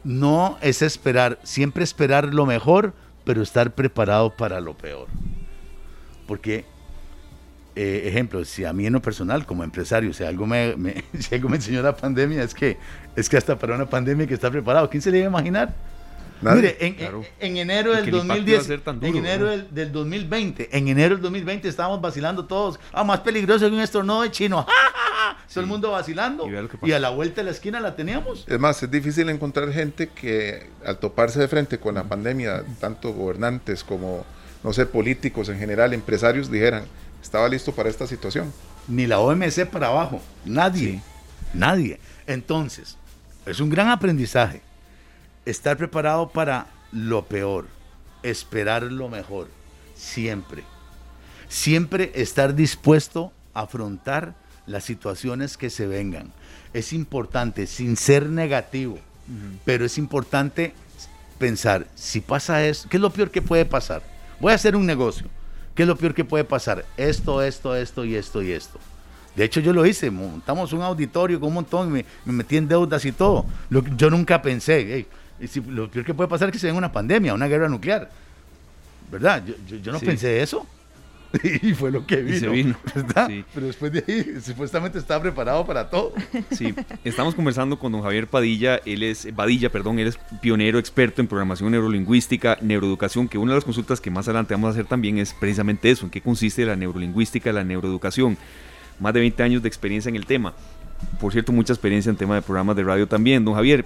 no 0.02 0.56
es 0.62 0.80
esperar, 0.80 1.38
siempre 1.42 1.84
esperar 1.84 2.32
lo 2.32 2.46
mejor, 2.46 2.94
pero 3.24 3.42
estar 3.42 3.74
preparado 3.74 4.34
para 4.34 4.60
lo 4.60 4.74
peor. 4.74 5.08
Porque, 6.26 6.64
eh, 7.76 8.04
ejemplo, 8.06 8.44
si 8.44 8.64
a 8.64 8.72
mí 8.72 8.86
en 8.86 8.94
lo 8.94 9.02
personal, 9.02 9.44
como 9.44 9.62
empresario, 9.64 10.12
si 10.12 10.24
algo 10.24 10.46
me, 10.46 10.74
si 11.18 11.34
algo 11.34 11.48
me 11.48 11.56
enseñó 11.56 11.82
la 11.82 11.96
pandemia, 11.96 12.42
es 12.42 12.54
que, 12.54 12.78
es 13.16 13.28
que 13.28 13.36
hasta 13.36 13.58
para 13.58 13.74
una 13.74 13.88
pandemia 13.88 14.26
que 14.26 14.34
está 14.34 14.50
preparado, 14.50 14.88
¿quién 14.88 15.02
se 15.02 15.10
le 15.10 15.18
iba 15.18 15.26
a 15.26 15.30
imaginar? 15.30 15.74
Mire, 16.42 16.76
en, 17.40 17.56
enero 17.56 17.94
del 17.94 18.10
2010, 18.10 18.70
en 19.02 19.16
enero 19.16 19.46
del, 19.46 19.92
2020, 19.92 20.76
en 20.76 20.88
enero 20.88 21.14
del 21.16 21.22
2020 21.22 21.68
estábamos 21.68 22.00
vacilando 22.00 22.46
todos. 22.46 22.80
Ah, 22.92 23.04
más 23.04 23.20
peligroso 23.20 23.68
que 23.68 23.74
un 23.74 23.80
estornudo 23.80 24.22
de 24.22 24.30
chino. 24.30 24.66
Todo 25.52 25.60
el 25.60 25.66
mundo 25.66 25.90
vacilando. 25.90 26.46
Y, 26.82 26.92
a 26.92 26.98
la 26.98 27.10
vuelta 27.10 27.40
de 27.40 27.46
la 27.46 27.50
esquina 27.50 27.80
la 27.80 27.94
teníamos. 27.96 28.44
Es 28.48 28.58
más, 28.58 28.82
es 28.82 28.90
difícil 28.90 29.28
encontrar 29.28 29.72
gente 29.72 30.08
que 30.08 30.68
al 30.84 30.98
toparse 30.98 31.40
de 31.40 31.48
frente 31.48 31.78
con 31.78 31.96
la 31.96 32.04
pandemia, 32.04 32.64
tanto 32.80 33.12
gobernantes 33.12 33.84
como, 33.84 34.24
no 34.62 34.72
sé, 34.72 34.86
políticos 34.86 35.48
en 35.48 35.58
general, 35.58 35.92
empresarios, 35.92 36.50
dijeran, 36.50 36.84
estaba 37.20 37.48
listo 37.48 37.72
para 37.72 37.88
esta 37.88 38.06
situación. 38.06 38.52
Ni 38.88 39.06
la 39.06 39.18
OMC 39.18 39.66
para 39.66 39.88
abajo. 39.88 40.22
Nadie. 40.44 41.02
Nadie. 41.52 41.98
Entonces, 42.26 42.96
es 43.44 43.60
un 43.60 43.68
gran 43.68 43.88
aprendizaje 43.88 44.62
estar 45.44 45.76
preparado 45.76 46.28
para 46.30 46.66
lo 46.92 47.24
peor, 47.24 47.66
esperar 48.22 48.82
lo 48.82 49.08
mejor, 49.08 49.48
siempre. 49.94 50.64
Siempre 51.48 52.12
estar 52.14 52.54
dispuesto 52.54 53.32
a 53.54 53.62
afrontar 53.62 54.34
las 54.66 54.84
situaciones 54.84 55.56
que 55.56 55.70
se 55.70 55.86
vengan. 55.86 56.32
Es 56.72 56.92
importante, 56.92 57.66
sin 57.66 57.96
ser 57.96 58.26
negativo, 58.26 58.98
pero 59.64 59.84
es 59.84 59.98
importante 59.98 60.72
pensar, 61.38 61.86
si 61.94 62.20
pasa 62.20 62.64
esto, 62.64 62.88
¿qué 62.88 62.98
es 62.98 63.00
lo 63.00 63.10
peor 63.10 63.30
que 63.30 63.42
puede 63.42 63.64
pasar? 63.64 64.02
Voy 64.38 64.52
a 64.52 64.54
hacer 64.54 64.76
un 64.76 64.86
negocio. 64.86 65.26
¿Qué 65.74 65.82
es 65.82 65.88
lo 65.88 65.96
peor 65.96 66.14
que 66.14 66.24
puede 66.24 66.44
pasar? 66.44 66.84
Esto, 66.96 67.42
esto, 67.42 67.74
esto 67.74 68.04
y 68.04 68.14
esto 68.14 68.42
y 68.42 68.52
esto. 68.52 68.78
De 69.34 69.44
hecho, 69.44 69.60
yo 69.60 69.72
lo 69.72 69.86
hice, 69.86 70.10
montamos 70.10 70.72
un 70.72 70.82
auditorio 70.82 71.38
con 71.38 71.48
un 71.48 71.54
montón, 71.54 71.90
me, 71.90 72.04
me 72.24 72.32
metí 72.32 72.56
en 72.56 72.68
deudas 72.68 73.04
y 73.04 73.12
todo. 73.12 73.46
Lo, 73.70 73.82
yo 73.96 74.10
nunca 74.10 74.42
pensé, 74.42 75.06
y 75.40 75.46
si, 75.48 75.60
lo 75.60 75.90
peor 75.90 76.04
que 76.04 76.14
puede 76.14 76.28
pasar 76.28 76.48
es 76.48 76.52
que 76.52 76.58
se 76.58 76.66
venga 76.66 76.78
una 76.78 76.92
pandemia, 76.92 77.34
una 77.34 77.48
guerra 77.48 77.68
nuclear. 77.68 78.10
¿Verdad? 79.10 79.42
Yo, 79.82 79.92
no 79.92 79.98
pensé 80.00 80.40
eso. 80.40 80.66
y 81.62 81.74
fue 81.74 81.90
lo 81.90 82.06
que 82.06 82.16
vino. 82.16 82.36
Y 82.36 82.40
se 82.40 82.48
vino. 82.48 82.76
Pero 83.54 83.66
después 83.66 83.92
de 83.92 84.04
ahí, 84.06 84.40
supuestamente 84.42 84.98
estaba 84.98 85.22
preparado 85.22 85.64
para 85.66 85.88
todo. 85.88 86.12
Sí, 86.50 86.74
estamos 87.04 87.34
conversando 87.34 87.78
con 87.78 87.92
don 87.92 88.02
Javier 88.02 88.26
Padilla, 88.26 88.80
él 88.84 89.02
es, 89.02 89.34
Badilla, 89.34 89.70
perdón, 89.70 89.98
él 89.98 90.08
es 90.08 90.18
pionero 90.40 90.78
experto 90.78 91.20
en 91.20 91.28
programación 91.28 91.70
neurolingüística, 91.70 92.58
neuroeducación, 92.60 93.28
que 93.28 93.38
una 93.38 93.52
de 93.52 93.56
las 93.56 93.64
consultas 93.64 94.00
que 94.00 94.10
más 94.10 94.26
adelante 94.26 94.54
vamos 94.54 94.68
a 94.68 94.70
hacer 94.72 94.86
también 94.86 95.18
es 95.18 95.32
precisamente 95.32 95.90
eso, 95.90 96.04
en 96.04 96.10
qué 96.10 96.20
consiste 96.20 96.64
la 96.66 96.76
neurolingüística, 96.76 97.52
la 97.52 97.64
neuroeducación. 97.64 98.36
Más 98.98 99.14
de 99.14 99.20
20 99.20 99.42
años 99.42 99.62
de 99.62 99.68
experiencia 99.68 100.08
en 100.08 100.16
el 100.16 100.26
tema. 100.26 100.54
Por 101.20 101.32
cierto, 101.32 101.52
mucha 101.52 101.72
experiencia 101.72 102.10
en 102.10 102.16
tema 102.16 102.34
de 102.34 102.42
programas 102.42 102.76
de 102.76 102.82
radio 102.82 103.06
también. 103.06 103.44
Don 103.44 103.54
Javier, 103.54 103.84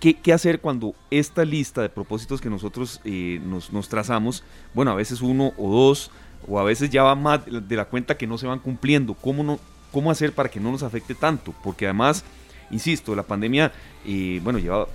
¿Qué, 0.00 0.32
hacer 0.32 0.60
cuando 0.60 0.94
esta 1.10 1.44
lista 1.44 1.82
de 1.82 1.88
propósitos 1.88 2.40
que 2.40 2.50
nosotros 2.50 3.00
eh, 3.04 3.40
nos, 3.44 3.88
trazamos, 3.88 4.44
bueno, 4.74 4.90
a 4.90 4.94
veces 4.94 5.22
uno 5.22 5.52
o 5.56 5.70
dos, 5.70 6.10
o 6.46 6.58
a 6.58 6.64
veces 6.64 6.90
ya 6.90 7.02
va 7.02 7.14
más 7.14 7.40
de 7.46 7.76
la 7.76 7.86
cuenta 7.86 8.16
que 8.16 8.26
no 8.26 8.38
se 8.38 8.46
van 8.46 8.58
cumpliendo? 8.58 9.14
¿Cómo, 9.14 9.42
no, 9.42 9.58
cómo 9.92 10.10
hacer 10.10 10.32
para 10.32 10.50
que 10.50 10.60
no 10.60 10.70
nos 10.70 10.82
afecte 10.82 11.14
tanto? 11.14 11.54
Porque 11.64 11.86
además, 11.86 12.24
insisto, 12.70 13.14
la 13.14 13.22
pandemia, 13.22 13.72
eh, 14.04 14.40
bueno, 14.44 14.58
lleva 14.58 14.86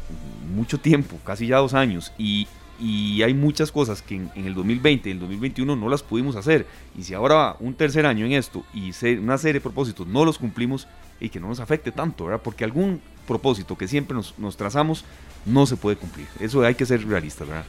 mucho 0.56 0.80
tiempo, 0.80 1.18
casi 1.26 1.48
ya 1.48 1.58
dos 1.58 1.74
años, 1.74 2.14
y, 2.18 2.48
y 2.82 3.22
hay 3.22 3.34
muchas 3.34 3.72
cosas 3.72 4.02
que 4.02 4.16
en, 4.16 4.32
el 4.36 4.56
2020 4.56 5.10
y 5.10 5.12
el 5.12 5.20
2021 5.20 5.76
no 5.76 5.90
las 5.90 6.02
pudimos 6.02 6.36
hacer. 6.36 6.66
Y 6.98 7.04
si 7.04 7.14
ahora 7.14 7.36
va 7.36 7.58
un 7.60 7.74
tercer 7.76 8.06
año 8.06 8.26
en 8.26 8.34
esto 8.34 8.64
y 8.74 8.92
una 9.18 9.38
serie 9.38 9.54
de 9.54 9.62
propósitos 9.62 10.08
no 10.08 10.26
los 10.26 10.38
cumplimos, 10.38 10.88
y 11.22 11.30
que 11.30 11.40
no 11.40 11.48
nos 11.48 11.60
afecte 11.60 11.92
tanto, 11.92 12.26
¿verdad? 12.26 12.42
Porque 12.44 12.66
algún 12.66 13.00
propósito 13.28 13.78
que 13.78 13.88
siempre 13.88 14.16
nos, 14.16 14.38
nos 14.38 14.58
trazamos 14.58 15.06
no 15.46 15.66
se 15.66 15.78
puede 15.78 15.96
cumplir. 15.96 16.28
Eso 16.40 16.64
hay 16.64 16.76
que 16.76 16.86
ser 16.86 17.08
realistas, 17.08 17.48
¿verdad? 17.48 17.66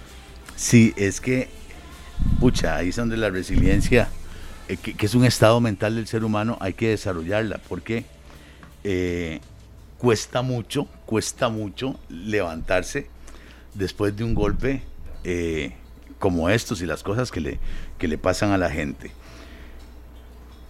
Sí, 0.56 0.92
es 0.96 1.20
que, 1.20 1.48
pucha, 2.40 2.76
ahí 2.76 2.88
es 2.88 2.96
donde 2.96 3.16
la 3.16 3.30
resiliencia, 3.30 4.08
eh, 4.68 4.76
que, 4.76 5.06
es 5.06 5.14
un 5.14 5.24
estado 5.24 5.60
mental 5.60 5.96
del 5.96 6.06
ser 6.06 6.24
humano, 6.24 6.56
hay 6.60 6.72
que 6.72 6.88
desarrollarla, 6.88 7.60
porque 7.68 8.04
eh, 8.84 9.40
cuesta 9.98 10.42
mucho, 10.42 10.86
cuesta 11.06 11.48
mucho 11.48 11.98
levantarse 12.08 13.06
después 13.74 14.16
de 14.16 14.24
un 14.24 14.34
golpe 14.34 14.82
eh, 15.24 15.74
como 16.18 16.48
estos 16.48 16.82
y 16.82 16.86
las 16.86 17.02
cosas 17.02 17.30
que 17.30 17.40
le, 17.40 17.58
que 17.98 18.08
le 18.08 18.18
pasan 18.18 18.52
a 18.52 18.58
la 18.58 18.70
gente. 18.70 19.12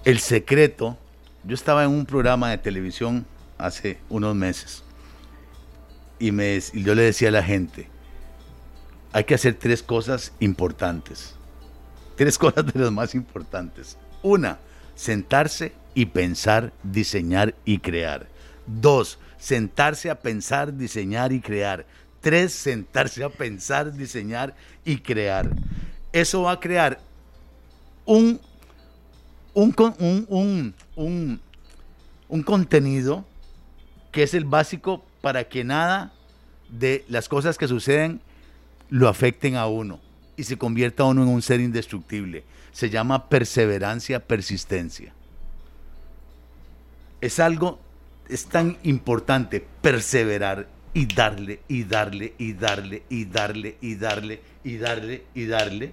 El 0.04 0.18
secreto, 0.18 0.98
yo 1.44 1.54
estaba 1.54 1.84
en 1.84 1.90
un 1.90 2.06
programa 2.06 2.50
de 2.50 2.58
televisión 2.58 3.26
hace 3.58 3.98
unos 4.08 4.34
meses. 4.34 4.82
Y, 6.18 6.30
me, 6.30 6.60
yo 6.74 6.94
le 6.94 7.02
decía 7.02 7.28
a 7.28 7.32
la 7.32 7.42
gente, 7.42 7.88
hay 9.12 9.24
que 9.24 9.34
hacer 9.34 9.54
tres 9.54 9.82
cosas 9.82 10.32
importantes. 10.40 11.34
Tres 12.16 12.38
cosas 12.38 12.66
de 12.66 12.78
las 12.78 12.92
más 12.92 13.14
importantes. 13.14 13.98
Una, 14.22 14.58
sentarse 14.94 15.72
y 15.94 16.06
pensar, 16.06 16.72
diseñar 16.82 17.54
y 17.64 17.78
crear. 17.78 18.28
Dos, 18.66 19.18
sentarse 19.38 20.10
a 20.10 20.20
pensar, 20.20 20.76
diseñar 20.76 21.32
y 21.32 21.40
crear. 21.40 21.84
Tres, 22.20 22.52
sentarse 22.52 23.24
a 23.24 23.28
pensar, 23.28 23.92
diseñar 23.92 24.54
y 24.84 24.98
crear. 24.98 25.50
Eso 26.12 26.42
va 26.42 26.52
a 26.52 26.60
crear 26.60 27.00
un, 28.04 28.40
un, 29.54 29.74
un, 30.28 30.74
un, 30.96 31.40
un 32.28 32.42
contenido 32.42 33.24
que 34.10 34.22
es 34.22 34.34
el 34.34 34.44
básico 34.44 35.04
para 35.20 35.44
que 35.44 35.64
nada 35.64 36.12
de 36.68 37.04
las 37.08 37.28
cosas 37.28 37.58
que 37.58 37.68
suceden 37.68 38.20
lo 38.88 39.08
afecten 39.08 39.56
a 39.56 39.66
uno 39.66 40.00
y 40.36 40.44
se 40.44 40.58
convierta 40.58 41.04
uno 41.04 41.22
en 41.22 41.28
un 41.28 41.42
ser 41.42 41.60
indestructible. 41.60 42.44
Se 42.72 42.90
llama 42.90 43.28
perseverancia, 43.28 44.20
persistencia. 44.20 45.14
Es 47.20 47.38
algo, 47.38 47.78
es 48.28 48.46
tan 48.46 48.78
importante 48.82 49.64
perseverar 49.80 50.68
y 50.94 51.06
darle 51.06 51.60
y 51.68 51.84
darle 51.84 52.34
y 52.38 52.52
darle 52.54 53.02
y 53.08 53.24
darle 53.24 53.76
y 53.80 53.94
darle 53.94 54.40
y 54.64 54.76
darle 54.76 55.24
y 55.34 55.46
darle. 55.46 55.92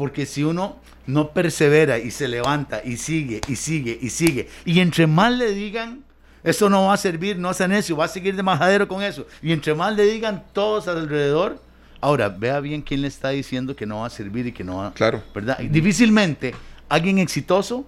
Porque 0.00 0.24
si 0.24 0.42
uno 0.42 0.78
no 1.06 1.32
persevera 1.32 1.98
y 1.98 2.10
se 2.10 2.26
levanta 2.26 2.80
y 2.82 2.96
sigue 2.96 3.42
y 3.46 3.56
sigue 3.56 3.98
y 4.00 4.08
sigue, 4.08 4.48
y 4.64 4.80
entre 4.80 5.06
más 5.06 5.30
le 5.30 5.52
digan, 5.52 6.04
eso 6.42 6.70
no 6.70 6.86
va 6.86 6.94
a 6.94 6.96
servir, 6.96 7.38
no 7.38 7.52
sea 7.52 7.68
necio, 7.68 7.98
va 7.98 8.06
a 8.06 8.08
seguir 8.08 8.34
de 8.34 8.42
majadero 8.42 8.88
con 8.88 9.02
eso. 9.02 9.26
Y 9.42 9.52
entre 9.52 9.74
más 9.74 9.94
le 9.94 10.04
digan 10.04 10.42
todos 10.54 10.88
alrededor, 10.88 11.60
ahora 12.00 12.30
vea 12.30 12.60
bien 12.60 12.80
quién 12.80 13.02
le 13.02 13.08
está 13.08 13.28
diciendo 13.28 13.76
que 13.76 13.84
no 13.84 14.00
va 14.00 14.06
a 14.06 14.10
servir 14.10 14.46
y 14.46 14.52
que 14.52 14.64
no 14.64 14.78
va. 14.78 14.94
Claro. 14.94 15.22
¿Verdad? 15.34 15.58
Difícilmente 15.58 16.54
alguien 16.88 17.18
exitoso 17.18 17.84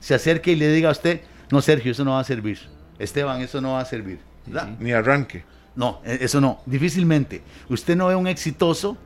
se 0.00 0.14
acerque 0.14 0.52
y 0.52 0.56
le 0.56 0.68
diga 0.72 0.88
a 0.88 0.92
usted, 0.92 1.20
no, 1.50 1.60
Sergio, 1.60 1.92
eso 1.92 2.06
no 2.06 2.12
va 2.12 2.20
a 2.20 2.24
servir. 2.24 2.58
Esteban, 2.98 3.42
eso 3.42 3.60
no 3.60 3.72
va 3.72 3.80
a 3.80 3.84
servir. 3.84 4.18
Ni 4.78 4.92
arranque. 4.92 5.44
No, 5.76 6.00
e, 6.06 6.20
eso 6.22 6.40
no. 6.40 6.62
Difícilmente. 6.64 7.42
Usted 7.68 7.96
no 7.96 8.06
ve 8.06 8.14
un 8.14 8.28
exitoso 8.28 8.96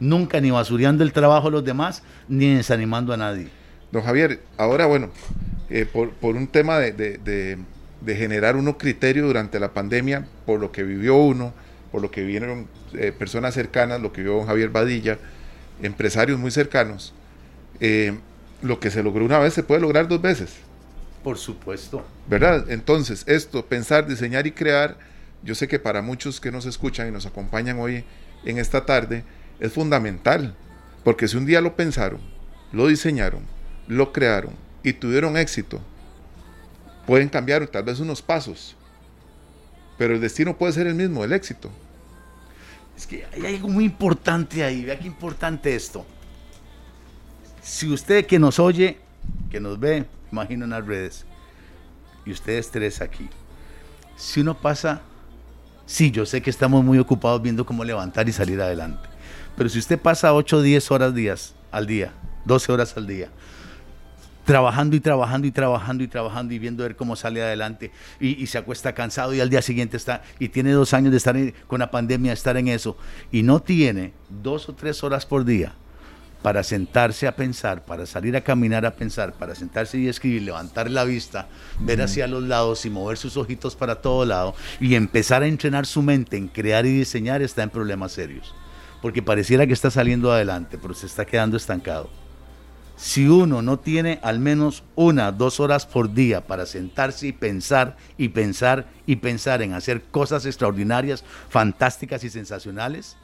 nunca 0.00 0.40
ni 0.40 0.50
basureando 0.50 1.04
el 1.04 1.12
trabajo 1.12 1.46
de 1.48 1.52
los 1.52 1.64
demás, 1.64 2.02
ni 2.28 2.54
desanimando 2.54 3.12
a 3.12 3.16
nadie. 3.16 3.48
Don 3.92 4.02
Javier, 4.02 4.40
ahora 4.56 4.86
bueno, 4.86 5.10
eh, 5.70 5.86
por, 5.86 6.10
un 6.34 6.46
tema 6.48 6.78
de 6.78 7.58
de 8.00 8.16
generar 8.16 8.56
unos 8.56 8.76
criterios 8.76 9.26
durante 9.26 9.58
la 9.58 9.72
pandemia 9.72 10.26
por 10.44 10.60
lo 10.60 10.72
que 10.72 10.82
vivió 10.82 11.16
uno, 11.16 11.52
por 11.90 12.02
lo 12.02 12.10
que 12.10 12.22
vivieron 12.22 12.68
eh, 12.94 13.12
personas 13.12 13.54
cercanas, 13.54 14.00
lo 14.00 14.12
que 14.12 14.22
vio 14.22 14.44
Javier 14.44 14.70
Badilla, 14.70 15.18
empresarios 15.82 16.38
muy 16.38 16.50
cercanos. 16.50 17.12
Eh, 17.80 18.14
lo 18.62 18.80
que 18.80 18.90
se 18.90 19.02
logró 19.02 19.24
una 19.24 19.38
vez 19.38 19.54
se 19.54 19.62
puede 19.62 19.80
lograr 19.80 20.08
dos 20.08 20.22
veces. 20.22 20.54
Por 21.22 21.36
supuesto. 21.36 22.06
¿Verdad? 22.28 22.70
Entonces, 22.70 23.24
esto, 23.26 23.66
pensar, 23.66 24.06
diseñar 24.06 24.46
y 24.46 24.52
crear, 24.52 24.96
yo 25.42 25.54
sé 25.54 25.68
que 25.68 25.78
para 25.78 26.00
muchos 26.00 26.40
que 26.40 26.52
nos 26.52 26.64
escuchan 26.64 27.08
y 27.08 27.10
nos 27.10 27.26
acompañan 27.26 27.78
hoy 27.78 28.04
en 28.44 28.58
esta 28.58 28.86
tarde, 28.86 29.24
es 29.60 29.72
fundamental. 29.72 30.54
Porque 31.04 31.28
si 31.28 31.36
un 31.36 31.46
día 31.46 31.60
lo 31.60 31.76
pensaron, 31.76 32.20
lo 32.72 32.88
diseñaron, 32.88 33.42
lo 33.86 34.12
crearon 34.12 34.54
y 34.82 34.92
tuvieron 34.92 35.36
éxito, 35.36 35.80
pueden 37.06 37.28
cambiar 37.28 37.66
tal 37.68 37.84
vez 37.84 38.00
unos 38.00 38.22
pasos, 38.22 38.76
pero 39.96 40.14
el 40.14 40.20
destino 40.20 40.56
puede 40.56 40.72
ser 40.72 40.86
el 40.86 40.94
mismo, 40.94 41.24
el 41.24 41.32
éxito. 41.32 41.70
Es 42.96 43.06
que 43.06 43.24
hay 43.32 43.54
algo 43.54 43.68
muy 43.68 43.84
importante 43.84 44.64
ahí, 44.64 44.84
vea 44.84 44.98
qué 44.98 45.06
importante 45.06 45.74
esto. 45.74 46.04
Si 47.62 47.88
usted 47.88 48.26
que 48.26 48.38
nos 48.38 48.58
oye, 48.58 48.98
que 49.50 49.60
nos 49.60 49.78
ve, 49.78 50.06
imagino 50.32 50.64
en 50.64 50.70
las 50.70 50.86
redes, 50.86 51.24
y 52.24 52.32
ustedes 52.32 52.70
tres 52.70 53.00
aquí, 53.00 53.28
si 54.16 54.40
uno 54.40 54.56
pasa, 54.56 55.02
sí, 55.84 56.10
yo 56.10 56.26
sé 56.26 56.42
que 56.42 56.50
estamos 56.50 56.82
muy 56.84 56.98
ocupados 56.98 57.42
viendo 57.42 57.64
cómo 57.64 57.84
levantar 57.84 58.28
y 58.28 58.32
salir 58.32 58.60
adelante, 58.60 59.08
pero 59.56 59.68
si 59.68 59.78
usted 59.78 59.98
pasa 59.98 60.34
8 60.34 60.58
o 60.58 60.62
10 60.62 60.90
horas 60.90 61.14
días, 61.14 61.54
al 61.72 61.86
día, 61.86 62.12
12 62.44 62.72
horas 62.72 62.96
al 62.96 63.06
día, 63.06 63.30
trabajando 64.46 64.94
y 64.94 65.00
trabajando 65.00 65.46
y 65.46 65.50
trabajando 65.50 66.04
y 66.04 66.08
trabajando 66.08 66.54
y 66.54 66.58
viendo 66.58 66.84
ver 66.84 66.94
cómo 66.94 67.16
sale 67.16 67.42
adelante 67.42 67.90
y, 68.20 68.46
se 68.46 68.56
acuesta 68.56 68.94
cansado 68.94 69.34
y 69.34 69.40
al 69.40 69.50
día 69.50 69.60
siguiente 69.60 69.96
está 69.96 70.22
y 70.38 70.48
tiene 70.48 70.70
dos 70.70 70.94
años 70.94 71.10
de 71.10 71.16
estar 71.18 71.36
con 71.66 71.80
la 71.80 71.90
pandemia, 71.90 72.32
estar 72.32 72.56
en 72.56 72.68
eso 72.68 72.96
y 73.32 73.42
no 73.42 73.60
tiene 73.60 74.12
dos 74.30 74.68
o 74.68 74.74
tres 74.74 75.02
horas 75.02 75.26
por 75.26 75.44
día 75.44 75.74
para 76.42 76.62
sentarse 76.62 77.26
a 77.26 77.34
pensar, 77.34 77.84
para 77.84 78.06
salir 78.06 78.36
a 78.36 78.40
caminar 78.42 78.86
a 78.86 78.94
pensar, 78.94 79.32
para 79.32 79.56
sentarse 79.56 79.98
y 79.98 80.06
escribir, 80.06 80.42
levantar 80.42 80.88
la 80.88 81.02
vista, 81.02 81.48
ver 81.80 82.00
hacia 82.00 82.28
los 82.28 82.44
lados 82.44 82.86
y 82.86 82.90
mover 82.90 83.18
sus 83.18 83.36
ojitos 83.36 83.74
para 83.74 83.96
todo 83.96 84.24
lado 84.24 84.54
y 84.78 84.94
empezar 84.94 85.42
a 85.42 85.48
entrenar 85.48 85.86
su 85.86 86.02
mente 86.02 86.36
en 86.36 86.46
crear 86.46 86.86
y 86.86 86.96
diseñar, 86.96 87.42
está 87.42 87.64
en 87.64 87.70
problemas 87.70 88.12
serios. 88.12 88.54
Porque 89.06 89.22
pareciera 89.22 89.68
que 89.68 89.72
está 89.72 89.88
saliendo 89.88 90.32
adelante, 90.32 90.78
pero 90.82 90.92
se 90.92 91.06
está 91.06 91.24
quedando 91.24 91.56
estancado 91.56 92.10
si 92.96 93.28
uno 93.28 93.62
no 93.62 93.78
tiene 93.78 94.18
al 94.20 94.40
menos 94.40 94.82
una, 94.96 95.30
dos 95.30 95.60
horas 95.60 95.86
por 95.86 96.12
día 96.12 96.40
para 96.40 96.66
sentarse 96.66 97.28
y 97.28 97.32
pensar 97.32 97.96
y 98.18 98.30
pensar 98.30 98.88
y 99.06 99.14
pensar 99.14 99.62
en 99.62 99.74
hacer 99.74 100.02
cosas 100.02 100.44
extraordinarias, 100.44 101.22
fantásticas 101.48 102.24
y 102.24 102.30
sensacionales, 102.30 103.16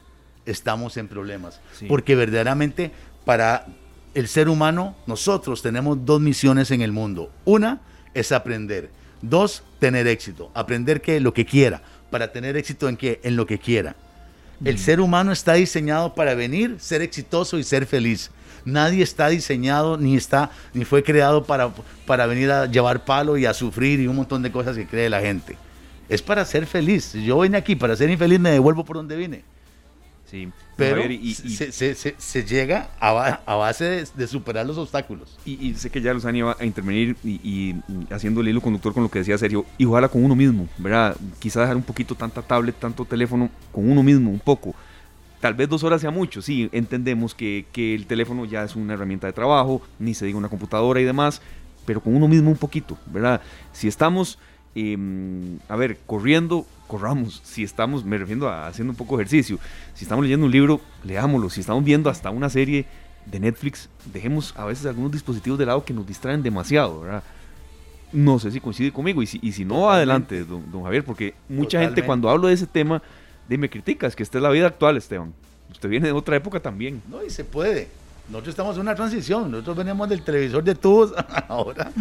estamos 0.45 0.95
en 0.95 1.09
problemas. 1.09 1.59
Porque 1.89 2.15
verdaderamente 2.15 2.93
para 3.25 3.65
el 4.13 4.29
ser 4.29 4.47
humano 4.47 4.95
nosotros 5.05 5.61
tenemos 5.61 6.05
dos 6.05 6.21
misiones 6.21 6.71
en 6.71 6.81
el 6.81 6.93
mundo. 6.93 7.29
Una 7.43 7.81
es 8.13 8.31
aprender. 8.31 8.89
Dos, 9.21 9.63
tener 9.79 10.07
éxito. 10.07 10.49
Aprender 10.53 11.01
que 11.01 11.19
lo 11.19 11.33
que 11.33 11.45
quiera. 11.45 11.81
Para 12.09 12.31
tener 12.31 12.55
éxito 12.55 12.87
en 12.87 12.95
qué? 12.95 13.19
En 13.23 13.35
lo 13.35 13.45
que 13.45 13.59
quiera. 13.59 13.97
El 14.65 14.75
mm. 14.75 14.77
ser 14.77 15.01
humano 15.01 15.31
está 15.31 15.53
diseñado 15.53 16.13
para 16.15 16.35
venir, 16.35 16.77
ser 16.79 17.01
exitoso 17.01 17.57
y 17.57 17.63
ser 17.63 17.85
feliz. 17.85 18.31
Nadie 18.65 19.03
está 19.03 19.27
diseñado 19.27 19.97
ni 19.97 20.15
está 20.15 20.51
ni 20.73 20.85
fue 20.85 21.03
creado 21.03 21.43
para, 21.43 21.71
para 22.05 22.25
venir 22.25 22.49
a 22.49 22.65
llevar 22.65 23.03
palo 23.03 23.37
y 23.37 23.45
a 23.45 23.53
sufrir 23.53 23.99
y 23.99 24.07
un 24.07 24.15
montón 24.15 24.41
de 24.41 24.51
cosas 24.51 24.77
que 24.77 24.87
cree 24.87 25.09
la 25.09 25.19
gente. 25.19 25.57
Es 26.07 26.21
para 26.21 26.45
ser 26.45 26.65
feliz. 26.65 27.05
Si 27.05 27.25
yo 27.25 27.39
vine 27.39 27.57
aquí 27.57 27.75
para 27.75 27.95
ser 27.95 28.09
infeliz, 28.09 28.39
me 28.39 28.51
devuelvo 28.51 28.85
por 28.85 28.97
donde 28.97 29.15
vine. 29.15 29.43
Sí. 30.33 30.49
Pero 30.75 31.03
se, 32.17 32.43
llega 32.43 32.89
a, 32.99 33.55
base 33.55 34.05
de, 34.15 34.27
superar 34.27 34.65
los 34.65 34.79
obstáculos. 34.79 35.37
Y, 35.45 35.75
sé 35.75 35.91
que 35.91 36.01
ya 36.01 36.11
los 36.11 36.25
han 36.25 36.35
ido 36.35 36.55
a 36.59 36.65
intervenir 36.65 37.15
y, 37.23 37.75
haciendo 38.09 38.41
el 38.41 38.47
hilo 38.47 38.59
conductor 38.59 38.95
con 38.95 39.03
lo 39.03 39.11
que 39.11 39.19
decía 39.19 39.37
Sergio, 39.37 39.63
y 39.77 39.85
ojalá 39.85 40.09
con 40.09 40.25
uno 40.25 40.35
mismo, 40.35 40.67
¿verdad? 40.79 41.15
Quizá 41.37 41.61
dejar 41.61 41.75
un 41.75 41.83
poquito 41.83 42.15
tanta 42.15 42.41
tablet, 42.41 42.75
tanto 42.79 43.05
teléfono 43.05 43.51
con 43.71 43.87
uno 43.87 44.01
mismo, 44.01 44.31
un 44.31 44.39
poco. 44.39 44.73
Tal 45.39 45.53
vez 45.53 45.69
dos 45.69 45.83
horas 45.83 46.01
sea 46.01 46.09
mucho, 46.09 46.41
sí, 46.41 46.67
entendemos 46.71 47.35
que, 47.35 47.67
que 47.71 47.93
el 47.93 48.07
teléfono 48.07 48.45
ya 48.45 48.63
es 48.63 48.75
una 48.75 48.95
herramienta 48.95 49.27
de 49.27 49.33
trabajo, 49.33 49.83
ni 49.99 50.15
se 50.15 50.25
diga 50.25 50.39
una 50.39 50.49
computadora 50.49 50.99
y 50.99 51.03
demás, 51.03 51.43
pero 51.85 52.01
con 52.01 52.15
uno 52.15 52.27
mismo 52.27 52.49
un 52.49 52.57
poquito, 52.57 52.97
¿verdad? 53.05 53.39
Si 53.71 53.87
estamos, 53.87 54.39
em, 54.73 55.59
a 55.69 55.75
ver, 55.75 55.99
corriendo, 56.07 56.65
corramos. 56.93 57.41
Si 57.43 57.63
estamos, 57.63 58.05
me 58.05 58.19
refiero 58.19 58.47
a 58.47 58.67
haciendo 58.67 58.91
un 58.91 58.95
poco 58.95 59.17
de 59.17 59.23
ejercicio. 59.23 59.57
Si 59.95 60.05
estamos 60.05 60.23
leyendo 60.23 60.45
un 60.45 60.51
libro, 60.51 60.79
leámoslo. 61.03 61.49
Si 61.49 61.61
estamos 61.61 61.83
viendo 61.83 62.07
hasta 62.07 62.29
una 62.29 62.51
serie 62.51 62.85
de 63.25 63.39
Netflix, 63.39 63.89
dejemos 64.13 64.53
a 64.55 64.65
veces 64.65 64.85
algunos 64.85 65.11
dispositivos 65.11 65.57
de 65.57 65.65
lado 65.65 65.83
que 65.83 65.91
nos 65.91 66.05
distraen 66.05 66.43
demasiado, 66.43 67.01
¿verdad? 67.01 67.23
No 68.11 68.37
sé 68.37 68.51
si 68.51 68.59
coincide 68.59 68.91
conmigo 68.91 69.23
y 69.23 69.25
si, 69.25 69.39
y 69.41 69.53
si 69.53 69.65
no, 69.65 69.89
adelante, 69.89 70.43
don, 70.43 70.83
Javier, 70.83 71.03
porque 71.03 71.33
mucha 71.49 71.81
gente 71.81 72.05
cuando 72.05 72.29
hablo 72.29 72.47
de 72.47 72.53
ese 72.53 72.67
tema, 72.67 73.01
me 73.49 73.71
critica, 73.71 74.05
es 74.05 74.15
que 74.15 74.21
esta 74.21 74.37
es 74.37 74.43
la 74.43 74.51
vida 74.51 74.67
actual, 74.67 74.95
Esteban. 74.95 75.33
Usted 75.71 75.89
viene 75.89 76.05
de 76.05 76.13
otra 76.13 76.35
época 76.35 76.59
también. 76.59 77.01
No, 77.09 77.25
y 77.25 77.31
se 77.31 77.43
puede. 77.43 77.87
Nosotros 78.29 78.53
estamos 78.53 78.75
en 78.77 78.81
una 78.81 78.95
transición, 78.95 79.51
nosotros 79.51 79.77
venimos 79.77 80.07
del 80.07 80.21
televisor 80.21 80.63
de 80.63 80.75
tubos 80.75 81.13
ahora. 81.49 81.91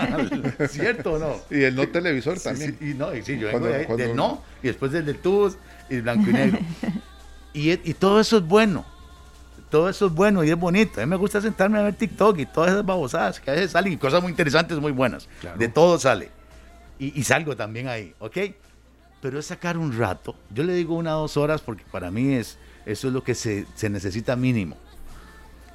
¿Cierto 0.68 1.12
o 1.12 1.18
no? 1.18 1.36
Y 1.48 1.62
el 1.62 1.76
no 1.76 1.88
televisor 1.88 2.40
también. 2.40 2.76
y 2.80 2.94
no, 2.94 3.14
y 3.14 3.22
sí, 3.22 3.38
yo 3.38 3.46
vengo 3.48 3.96
del 3.96 4.16
no, 4.16 4.42
y 4.62 4.66
después 4.66 4.90
del 4.90 5.06
de 5.06 5.14
tubos 5.14 5.56
y 5.88 6.00
blanco 6.00 6.28
y 6.30 6.32
negro. 6.32 6.58
y, 7.54 7.70
y 7.70 7.94
todo 7.94 8.20
eso 8.20 8.38
es 8.38 8.46
bueno. 8.46 8.84
Todo 9.70 9.88
eso 9.88 10.06
es 10.06 10.12
bueno 10.12 10.42
y 10.42 10.50
es 10.50 10.56
bonito. 10.56 11.00
A 11.00 11.06
mí 11.06 11.10
me 11.10 11.14
gusta 11.14 11.40
sentarme 11.40 11.78
a 11.78 11.82
ver 11.82 11.94
TikTok 11.94 12.38
y 12.38 12.46
todas 12.46 12.72
esas 12.72 12.84
babosadas 12.84 13.38
que 13.38 13.52
a 13.52 13.54
veces 13.54 13.70
salen 13.70 13.92
y 13.92 13.96
cosas 13.96 14.20
muy 14.20 14.30
interesantes, 14.30 14.76
muy 14.78 14.90
buenas. 14.90 15.28
De 15.56 15.68
todo 15.68 15.96
sale. 16.00 16.30
Y, 16.98 17.18
y 17.18 17.22
salgo 17.22 17.54
también 17.56 17.86
ahí, 17.86 18.12
¿ok? 18.18 18.36
Pero 19.22 19.38
es 19.38 19.46
sacar 19.46 19.78
un 19.78 19.96
rato. 19.96 20.34
Yo 20.52 20.64
le 20.64 20.74
digo 20.74 20.96
una 20.96 21.16
o 21.16 21.20
dos 21.20 21.36
horas 21.36 21.60
porque 21.60 21.84
para 21.92 22.10
mí 22.10 22.34
es, 22.34 22.58
eso 22.84 23.06
es 23.06 23.14
lo 23.14 23.22
que 23.22 23.36
se, 23.36 23.64
se 23.76 23.88
necesita 23.88 24.34
mínimo 24.34 24.76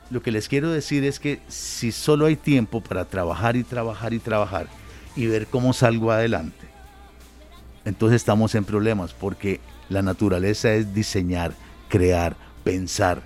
lo 0.09 0.21
que 0.21 0.31
les 0.31 0.47
quiero 0.47 0.71
decir 0.71 1.03
es 1.03 1.19
que 1.19 1.39
si 1.47 1.91
solo 1.91 2.25
hay 2.25 2.35
tiempo 2.35 2.81
para 2.81 3.05
trabajar 3.05 3.55
y 3.55 3.63
trabajar 3.63 4.13
y 4.13 4.19
trabajar 4.19 4.67
y 5.15 5.25
ver 5.25 5.47
cómo 5.47 5.73
salgo 5.73 6.11
adelante, 6.11 6.67
entonces 7.85 8.17
estamos 8.17 8.55
en 8.55 8.65
problemas 8.65 9.13
porque 9.13 9.59
la 9.89 10.01
naturaleza 10.01 10.73
es 10.73 10.93
diseñar, 10.93 11.53
crear, 11.89 12.35
pensar, 12.63 13.21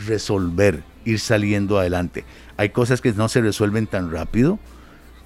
resolver, 0.00 0.82
ir 1.04 1.20
saliendo 1.20 1.78
adelante. 1.78 2.24
Hay 2.56 2.70
cosas 2.70 3.00
que 3.00 3.12
no 3.12 3.28
se 3.28 3.40
resuelven 3.40 3.86
tan 3.86 4.10
rápido, 4.10 4.58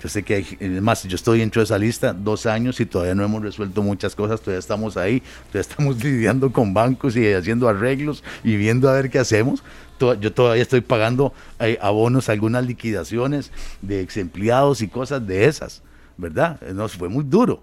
yo 0.00 0.08
sé 0.08 0.22
que 0.22 0.34
hay, 0.34 0.80
más, 0.80 1.04
yo 1.04 1.14
estoy 1.14 1.40
dentro 1.40 1.60
de 1.60 1.64
esa 1.64 1.78
lista 1.78 2.14
dos 2.14 2.46
años 2.46 2.80
y 2.80 2.86
todavía 2.86 3.14
no 3.14 3.22
hemos 3.22 3.42
resuelto 3.42 3.82
muchas 3.82 4.14
cosas, 4.14 4.40
todavía 4.40 4.58
estamos 4.58 4.96
ahí, 4.96 5.20
todavía 5.48 5.60
estamos 5.60 5.96
lidiando 6.04 6.50
con 6.52 6.72
bancos 6.72 7.16
y 7.16 7.32
haciendo 7.32 7.68
arreglos 7.68 8.24
y 8.42 8.56
viendo 8.56 8.88
a 8.88 8.94
ver 8.94 9.10
qué 9.10 9.18
hacemos. 9.18 9.62
Yo 9.98 10.32
todavía 10.32 10.62
estoy 10.62 10.80
pagando 10.80 11.34
eh, 11.58 11.78
abonos, 11.82 12.30
algunas 12.30 12.64
liquidaciones 12.64 13.52
de 13.82 14.00
ex 14.00 14.16
empleados 14.16 14.80
y 14.80 14.88
cosas 14.88 15.26
de 15.26 15.44
esas, 15.44 15.82
¿verdad? 16.16 16.58
Nos 16.72 16.94
fue 16.94 17.10
muy 17.10 17.22
duro, 17.22 17.62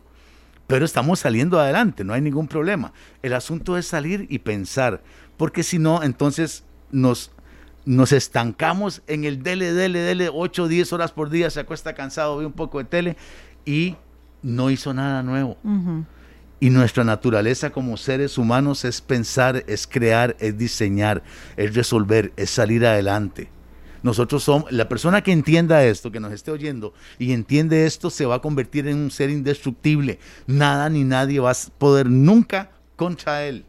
pero 0.67 0.85
estamos 0.85 1.19
saliendo 1.19 1.59
adelante, 1.59 2.03
no 2.03 2.13
hay 2.13 2.21
ningún 2.21 2.47
problema. 2.47 2.93
El 3.23 3.33
asunto 3.33 3.75
es 3.75 3.87
salir 3.87 4.27
y 4.29 4.37
pensar, 4.37 5.01
porque 5.35 5.63
si 5.63 5.79
no, 5.79 6.03
entonces 6.03 6.63
nos 6.91 7.31
nos 7.87 8.11
estancamos 8.11 9.01
en 9.07 9.23
el 9.23 9.41
dele, 9.41 9.71
dele, 9.71 9.99
dele, 9.99 10.29
8 10.31 10.63
o 10.63 10.67
10 10.67 10.91
horas 10.91 11.13
por 11.13 11.29
día, 11.29 11.49
se 11.49 11.61
acuesta 11.61 11.95
cansado, 11.95 12.37
ve 12.37 12.45
un 12.45 12.51
poco 12.51 12.79
de 12.79 12.83
tele 12.83 13.15
y 13.65 13.95
no 14.43 14.69
hizo 14.69 14.93
nada 14.93 15.23
nuevo. 15.23 15.57
Y 16.59 16.69
nuestra 16.69 17.05
naturaleza 17.05 17.69
como 17.69 17.95
seres 17.95 18.37
humanos 18.37 18.83
es 18.83 18.99
pensar, 18.99 19.63
es 19.67 19.87
crear, 19.87 20.35
es 20.39 20.57
diseñar, 20.57 21.23
es 21.55 21.75
resolver, 21.75 22.33
es 22.35 22.49
salir 22.49 22.85
adelante. 22.85 23.49
Nosotros 24.03 24.43
somos, 24.43 24.69
la 24.69 24.89
persona 24.89 25.21
que 25.21 25.31
entienda 25.31 25.85
esto, 25.85 26.11
que 26.11 26.19
nos 26.19 26.33
esté 26.33 26.51
oyendo 26.51 26.93
y 27.17 27.31
entiende 27.31 27.85
esto, 27.85 28.09
se 28.09 28.25
va 28.25 28.35
a 28.35 28.41
convertir 28.41 28.85
en 28.89 28.97
un 28.97 29.11
ser 29.11 29.29
indestructible. 29.29 30.19
Nada 30.45 30.89
ni 30.89 31.05
nadie 31.05 31.39
va 31.39 31.51
a 31.51 31.55
poder 31.77 32.09
nunca 32.09 32.69
contra 32.97 33.45
él. 33.45 33.63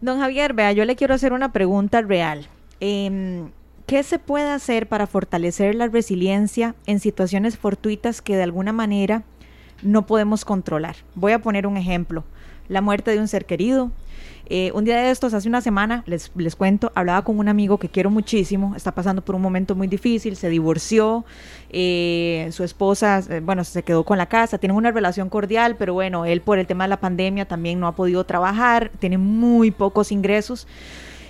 Don 0.00 0.18
Javier, 0.18 0.52
vea, 0.52 0.72
yo 0.72 0.84
le 0.84 0.96
quiero 0.96 1.14
hacer 1.14 1.32
una 1.32 1.52
pregunta 1.52 2.02
real. 2.02 2.48
Em, 2.80 3.50
¿Qué 3.90 4.04
se 4.04 4.20
puede 4.20 4.48
hacer 4.48 4.86
para 4.86 5.08
fortalecer 5.08 5.74
la 5.74 5.88
resiliencia 5.88 6.76
en 6.86 7.00
situaciones 7.00 7.58
fortuitas 7.58 8.22
que 8.22 8.36
de 8.36 8.44
alguna 8.44 8.72
manera 8.72 9.24
no 9.82 10.06
podemos 10.06 10.44
controlar? 10.44 10.94
Voy 11.16 11.32
a 11.32 11.40
poner 11.40 11.66
un 11.66 11.76
ejemplo. 11.76 12.22
La 12.68 12.82
muerte 12.82 13.10
de 13.10 13.18
un 13.18 13.26
ser 13.26 13.46
querido. 13.46 13.90
Eh, 14.46 14.70
un 14.74 14.84
día 14.84 14.96
de 14.96 15.10
estos, 15.10 15.34
hace 15.34 15.48
una 15.48 15.60
semana, 15.60 16.04
les, 16.06 16.30
les 16.36 16.54
cuento, 16.54 16.92
hablaba 16.94 17.24
con 17.24 17.40
un 17.40 17.48
amigo 17.48 17.78
que 17.78 17.88
quiero 17.88 18.10
muchísimo, 18.10 18.76
está 18.76 18.92
pasando 18.92 19.22
por 19.22 19.34
un 19.34 19.42
momento 19.42 19.74
muy 19.74 19.88
difícil, 19.88 20.36
se 20.36 20.48
divorció, 20.48 21.24
eh, 21.70 22.48
su 22.52 22.62
esposa, 22.62 23.22
eh, 23.28 23.40
bueno, 23.40 23.64
se 23.64 23.82
quedó 23.82 24.04
con 24.04 24.18
la 24.18 24.26
casa, 24.26 24.58
tienen 24.58 24.76
una 24.76 24.92
relación 24.92 25.28
cordial, 25.30 25.76
pero 25.76 25.94
bueno, 25.94 26.26
él 26.26 26.42
por 26.42 26.60
el 26.60 26.66
tema 26.68 26.84
de 26.84 26.88
la 26.88 27.00
pandemia 27.00 27.46
también 27.46 27.80
no 27.80 27.88
ha 27.88 27.94
podido 27.96 28.24
trabajar, 28.24 28.90
tiene 29.00 29.18
muy 29.18 29.72
pocos 29.72 30.12
ingresos. 30.12 30.68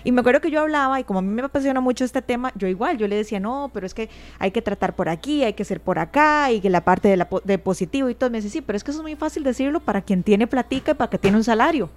Y 0.05 0.13
me 0.13 0.21
acuerdo 0.21 0.41
que 0.41 0.51
yo 0.51 0.61
hablaba 0.61 1.01
y 1.01 1.05
como 1.05 1.19
a 1.19 1.23
mí 1.23 1.29
me 1.29 1.43
apasiona 1.43 1.81
mucho 1.81 2.05
este 2.05 2.23
tema, 2.23 2.53
yo 2.55 2.69
igual, 2.69 2.99
yo 2.99 3.09
le 3.09 3.17
decía, 3.17 3.41
no, 3.41 3.71
pero 3.73 3.87
es 3.87 3.95
que 3.95 4.09
hay 4.39 4.51
que 4.51 4.63
tratar 4.63 4.95
por 4.95 5.09
aquí, 5.09 5.45
hay 5.45 5.53
que 5.53 5.65
ser 5.65 5.81
por 5.81 5.99
acá 5.99 6.51
y 6.51 6.61
que 6.61 6.71
la 6.71 6.83
parte 6.83 7.09
de, 7.09 7.17
la, 7.17 7.29
de 7.45 7.59
positivo 7.59 8.09
y 8.09 8.15
todo. 8.15 8.31
Me 8.31 8.39
dice, 8.39 8.51
sí, 8.51 8.61
pero 8.61 8.77
es 8.77 8.85
que 8.85 8.91
eso 8.91 9.01
es 9.01 9.03
muy 9.03 9.17
fácil 9.17 9.43
decirlo 9.43 9.81
para 9.81 10.03
quien 10.03 10.23
tiene 10.23 10.47
platica 10.47 10.93
y 10.93 10.95
para 10.95 11.11
que 11.11 11.19
tiene 11.19 11.37
un 11.37 11.45
salario. 11.45 11.91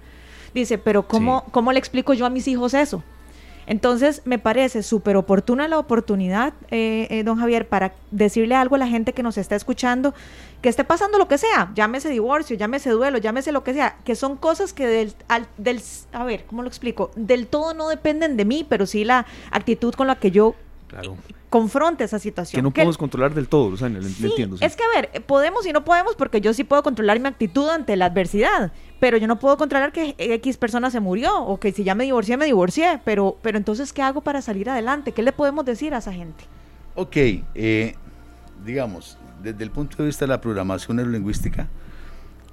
Dice, 0.54 0.78
pero 0.78 1.06
¿cómo, 1.08 1.44
¿cómo 1.50 1.72
le 1.72 1.78
explico 1.78 2.14
yo 2.14 2.26
a 2.26 2.30
mis 2.30 2.46
hijos 2.46 2.74
eso? 2.74 3.02
Entonces, 3.66 4.22
me 4.24 4.38
parece 4.38 4.82
súper 4.82 5.16
oportuna 5.16 5.68
la 5.68 5.78
oportunidad, 5.78 6.52
eh, 6.70 7.06
eh, 7.10 7.22
don 7.24 7.38
Javier, 7.38 7.66
para 7.66 7.94
decirle 8.10 8.54
algo 8.54 8.76
a 8.76 8.78
la 8.78 8.86
gente 8.86 9.12
que 9.12 9.22
nos 9.22 9.38
está 9.38 9.56
escuchando, 9.56 10.14
que 10.64 10.70
esté 10.70 10.82
pasando 10.82 11.18
lo 11.18 11.28
que 11.28 11.36
sea, 11.36 11.70
llámese 11.74 12.08
divorcio, 12.08 12.56
llámese 12.56 12.88
duelo, 12.88 13.18
llámese 13.18 13.52
lo 13.52 13.62
que 13.62 13.74
sea, 13.74 13.98
que 14.02 14.14
son 14.14 14.38
cosas 14.38 14.72
que 14.72 14.86
del, 14.86 15.12
del 15.58 15.82
a 16.10 16.24
ver, 16.24 16.46
¿cómo 16.46 16.62
lo 16.62 16.68
explico? 16.68 17.10
Del 17.16 17.48
todo 17.48 17.74
no 17.74 17.90
dependen 17.90 18.38
de 18.38 18.46
mí, 18.46 18.64
pero 18.66 18.86
sí 18.86 19.04
la 19.04 19.26
actitud 19.50 19.92
con 19.92 20.06
la 20.06 20.16
que 20.16 20.30
yo 20.30 20.54
Claro 20.88 21.18
confronte 21.50 22.02
esa 22.02 22.18
situación. 22.18 22.58
Que 22.58 22.62
no 22.62 22.72
podemos 22.72 22.98
controlar 22.98 23.32
del 23.32 23.46
todo, 23.46 23.74
o 23.74 23.76
sea, 23.76 23.86
entiendo. 23.86 24.56
Es 24.60 24.74
que, 24.74 24.82
a 24.82 24.88
ver, 24.88 25.22
podemos 25.22 25.64
y 25.64 25.72
no 25.72 25.84
podemos 25.84 26.16
porque 26.16 26.40
yo 26.40 26.52
sí 26.52 26.64
puedo 26.64 26.82
controlar 26.82 27.20
mi 27.20 27.28
actitud 27.28 27.68
ante 27.68 27.94
la 27.94 28.06
adversidad, 28.06 28.72
pero 28.98 29.18
yo 29.18 29.28
no 29.28 29.38
puedo 29.38 29.56
controlar 29.56 29.92
que 29.92 30.16
X 30.18 30.56
persona 30.56 30.90
se 30.90 30.98
murió 30.98 31.44
o 31.44 31.60
que 31.60 31.70
si 31.70 31.84
ya 31.84 31.94
me 31.94 32.02
divorcié, 32.02 32.36
me 32.36 32.46
divorcié, 32.46 32.98
pero, 33.04 33.36
pero 33.40 33.56
entonces, 33.56 33.92
¿qué 33.92 34.02
hago 34.02 34.20
para 34.20 34.42
salir 34.42 34.68
adelante? 34.68 35.12
¿Qué 35.12 35.22
le 35.22 35.30
podemos 35.30 35.64
decir 35.64 35.94
a 35.94 35.98
esa 35.98 36.12
gente? 36.12 36.42
Ok, 36.96 37.16
eh, 37.16 37.94
digamos, 38.64 39.18
desde 39.42 39.62
el 39.62 39.70
punto 39.70 39.96
de 39.98 40.06
vista 40.06 40.24
de 40.24 40.30
la 40.30 40.40
programación 40.40 40.96
neurolingüística, 40.96 41.68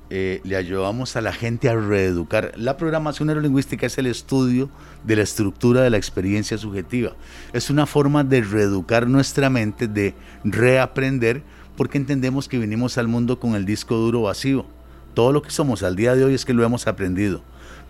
eh, 0.10 0.42
le 0.44 0.58
ayudamos 0.58 1.16
a 1.16 1.22
la 1.22 1.32
gente 1.32 1.70
a 1.70 1.76
reeducar. 1.76 2.52
La 2.58 2.76
programación 2.76 3.28
neurolingüística 3.28 3.86
es 3.86 3.98
el 3.98 4.08
estudio 4.08 4.70
de 5.06 5.16
la 5.16 5.22
estructura 5.22 5.82
de 5.82 5.90
la 5.90 5.98
experiencia 5.98 6.58
subjetiva. 6.58 7.14
Es 7.54 7.70
una 7.70 7.86
forma 7.86 8.26
de 8.26 8.42
reeducar 8.42 9.08
nuestra 9.08 9.50
mente, 9.50 9.88
de 9.88 10.14
reaprender, 10.44 11.44
porque 11.78 11.98
entendemos 11.98 12.50
que 12.50 12.60
vinimos 12.60 12.98
al 12.98 13.08
mundo 13.08 13.40
con 13.40 13.56
el 13.56 13.66
disco 13.66 13.96
duro 13.96 14.24
vacío. 14.24 14.66
Todo 15.14 15.32
lo 15.32 15.42
que 15.42 15.52
somos 15.52 15.82
al 15.82 15.96
día 15.96 16.14
de 16.14 16.26
hoy 16.26 16.34
es 16.34 16.44
que 16.44 16.54
lo 16.54 16.66
hemos 16.66 16.88
aprendido, 16.88 17.42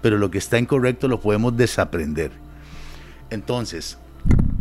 pero 0.01 0.19
lo 0.19 0.29
que 0.29 0.37
está 0.37 0.59
incorrecto 0.59 1.07
lo 1.07 1.19
podemos 1.19 1.57
desaprender. 1.57 2.31
Entonces, 3.31 3.97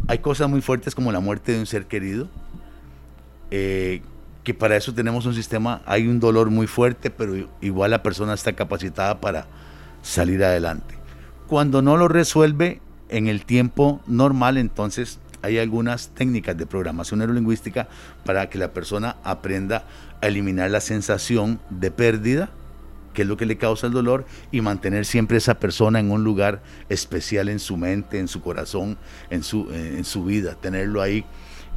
hay 0.09 0.19
cosas 0.19 0.49
muy 0.49 0.63
fuertes 0.63 0.95
como 0.95 1.13
la 1.13 1.21
muerte 1.21 1.53
de 1.53 1.61
un 1.61 1.67
ser 1.67 1.87
querido, 1.87 2.29
eh, 3.51 4.03
que 4.45 4.55
para 4.55 4.77
eso 4.77 4.95
tenemos 4.95 5.27
un 5.27 5.35
sistema, 5.35 5.83
hay 5.85 6.07
un 6.07 6.21
dolor 6.21 6.51
muy 6.51 6.67
fuerte, 6.67 7.11
pero 7.11 7.49
igual 7.61 7.91
la 7.91 8.03
persona 8.03 8.35
está 8.35 8.55
capacitada 8.55 9.21
para 9.21 9.47
salir 10.03 10.43
adelante. 10.43 10.95
Cuando 11.47 11.83
no 11.83 11.97
lo 11.97 12.09
resuelve 12.09 12.81
en 13.09 13.27
el 13.27 13.45
tiempo 13.45 14.01
normal, 14.07 14.57
entonces 14.57 15.19
hay 15.43 15.59
algunas 15.59 16.09
técnicas 16.11 16.57
de 16.57 16.67
programación 16.67 17.19
neurolingüística 17.19 17.89
para 18.25 18.49
que 18.49 18.59
la 18.59 18.73
persona 18.73 19.17
aprenda 19.25 19.85
a 20.21 20.29
eliminar 20.29 20.71
la 20.71 20.81
sensación 20.81 21.61
de 21.71 21.91
pérdida, 21.91 22.51
que 23.15 23.23
es 23.23 23.29
lo 23.29 23.37
que 23.37 23.47
le 23.47 23.59
causa 23.59 23.89
el 23.89 23.93
dolor, 23.93 24.25
y 24.53 24.61
mantener 24.61 25.05
siempre 25.05 25.39
esa 25.39 25.59
persona 25.59 25.99
en 25.99 26.11
un 26.11 26.25
lugar 26.25 26.63
especial 26.89 27.49
en 27.49 27.59
su 27.59 27.77
mente, 27.77 28.19
en 28.19 28.29
su 28.29 28.41
corazón, 28.41 28.97
en 29.31 29.43
su, 29.43 29.71
en 29.73 30.05
su 30.05 30.25
vida, 30.25 30.55
tenerlo 30.55 31.03
ahí 31.03 31.25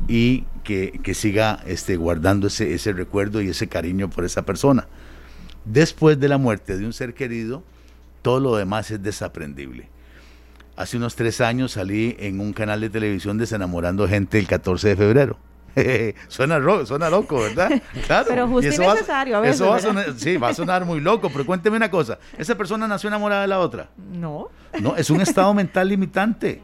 y 0.07 0.45
que, 0.63 1.13
siga 1.13 1.59
este, 1.65 1.97
guardando 1.97 2.47
ese, 2.47 2.73
ese 2.73 2.93
recuerdo 2.93 3.41
y 3.41 3.49
ese 3.49 3.67
cariño 3.67 4.09
por 4.09 4.25
esa 4.25 4.43
persona. 4.43 4.87
Después 5.65 6.19
de 6.19 6.27
la 6.27 6.37
muerte 6.37 6.77
de 6.77 6.85
un 6.85 6.93
ser 6.93 7.13
querido, 7.13 7.63
todo 8.21 8.39
lo 8.39 8.55
demás 8.55 8.91
es 8.91 9.01
desaprendible. 9.01 9.89
Hace 10.75 10.97
unos 10.97 11.15
tres 11.15 11.39
años 11.39 11.73
salí 11.73 12.15
en 12.19 12.39
un 12.39 12.51
canal 12.51 12.81
de 12.81 12.89
televisión 12.89 13.37
desenamorando 13.37 14.07
gente 14.07 14.39
el 14.39 14.47
14 14.47 14.89
de 14.89 14.95
febrero. 14.95 15.37
suena, 16.27 16.59
suena 16.85 17.09
loco, 17.09 17.41
¿verdad? 17.41 17.81
Claro. 18.05 18.25
Pero 18.29 18.47
justo 18.47 18.73
y 18.73 18.77
necesario 18.77 19.37
a 19.37 19.39
veces. 19.39 19.55
Eso 19.55 19.69
va 19.69 19.75
a 19.77 19.79
sonar, 19.79 20.13
sí, 20.17 20.37
va 20.37 20.49
a 20.49 20.53
sonar 20.53 20.85
muy 20.85 20.99
loco, 20.99 21.29
pero 21.31 21.45
cuénteme 21.45 21.77
una 21.77 21.89
cosa. 21.89 22.17
¿Esa 22.37 22.55
persona 22.55 22.87
nació 22.87 23.07
enamorada 23.07 23.41
de 23.41 23.47
la 23.47 23.59
otra? 23.59 23.89
No. 23.97 24.49
No, 24.79 24.95
es 24.95 25.09
un 25.09 25.21
estado 25.21 25.53
mental 25.53 25.87
limitante. 25.87 26.61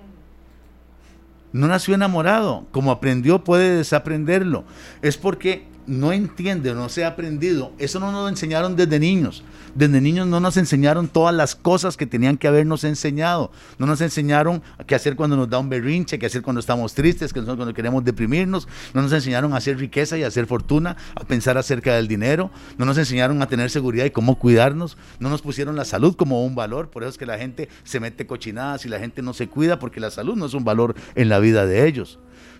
No 1.51 1.67
nació 1.67 1.95
enamorado. 1.95 2.65
Como 2.71 2.91
aprendió, 2.91 3.43
puede 3.43 3.77
desaprenderlo. 3.77 4.63
Es 5.01 5.17
porque 5.17 5.65
no 5.87 6.11
entiende, 6.11 6.73
no 6.73 6.89
se 6.89 7.03
ha 7.03 7.09
aprendido. 7.09 7.71
Eso 7.79 7.99
no 7.99 8.11
nos 8.11 8.23
lo 8.23 8.29
enseñaron 8.29 8.75
desde 8.75 8.99
niños. 8.99 9.43
Desde 9.75 10.01
niños 10.01 10.27
no 10.27 10.39
nos 10.39 10.57
enseñaron 10.57 11.07
todas 11.07 11.33
las 11.33 11.55
cosas 11.55 11.97
que 11.97 12.05
tenían 12.05 12.37
que 12.37 12.47
habernos 12.47 12.83
enseñado. 12.83 13.51
No 13.77 13.85
nos 13.85 14.01
enseñaron 14.01 14.61
qué 14.87 14.95
hacer 14.95 15.15
cuando 15.15 15.37
nos 15.37 15.49
da 15.49 15.59
un 15.59 15.69
berrinche, 15.69 16.19
qué 16.19 16.25
hacer 16.25 16.41
cuando 16.41 16.59
estamos 16.59 16.93
tristes, 16.93 17.33
qué 17.33 17.39
hacer 17.39 17.55
cuando 17.55 17.73
queremos 17.73 18.03
deprimirnos. 18.03 18.67
No 18.93 19.01
nos 19.01 19.11
enseñaron 19.11 19.53
a 19.53 19.57
hacer 19.57 19.77
riqueza 19.77 20.17
y 20.17 20.23
a 20.23 20.27
hacer 20.27 20.45
fortuna, 20.45 20.97
a 21.15 21.23
pensar 21.23 21.57
acerca 21.57 21.95
del 21.95 22.07
dinero. 22.07 22.51
No 22.77 22.85
nos 22.85 22.97
enseñaron 22.97 23.41
a 23.41 23.47
tener 23.47 23.69
seguridad 23.69 24.05
y 24.05 24.11
cómo 24.11 24.39
cuidarnos. 24.39 24.97
No 25.19 25.29
nos 25.29 25.41
pusieron 25.41 25.75
la 25.75 25.85
salud 25.85 26.15
como 26.15 26.45
un 26.45 26.55
valor. 26.55 26.89
Por 26.89 27.03
eso 27.03 27.11
es 27.11 27.17
que 27.17 27.25
la 27.25 27.37
gente 27.37 27.69
se 27.83 27.99
mete 27.99 28.27
cochinadas 28.27 28.85
y 28.85 28.89
la 28.89 28.99
gente 28.99 29.21
no 29.21 29.33
se 29.33 29.47
cuida 29.47 29.79
porque 29.79 29.99
la 29.99 30.11
salud 30.11 30.35
no 30.35 30.45
es 30.45 30.53
un 30.53 30.63
valor 30.63 30.95
en 31.15 31.29
la 31.29 31.39
vida 31.39 31.65
de 31.65 31.87
ellos. 31.87 32.19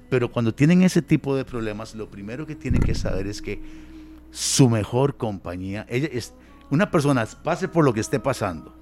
Pero 0.10 0.32
cuando 0.32 0.54
tienen 0.54 0.82
ese 0.82 1.02
tipo 1.02 1.36
de 1.36 1.45
problemas, 1.45 1.95
lo 1.95 2.10
primero 2.10 2.48
que 2.48 2.56
tienen 2.56 2.82
que 2.82 2.95
saber 2.95 3.28
es 3.28 3.41
que 3.41 3.62
su 4.32 4.69
mejor 4.69 5.17
compañía, 5.17 5.86
ella 5.89 6.10
es, 6.12 6.34
una 6.69 6.91
persona 6.91 7.25
pase 7.43 7.67
por 7.67 7.86
lo 7.86 7.93
que 7.93 7.99
esté 7.99 8.19
pasando, 8.19 8.75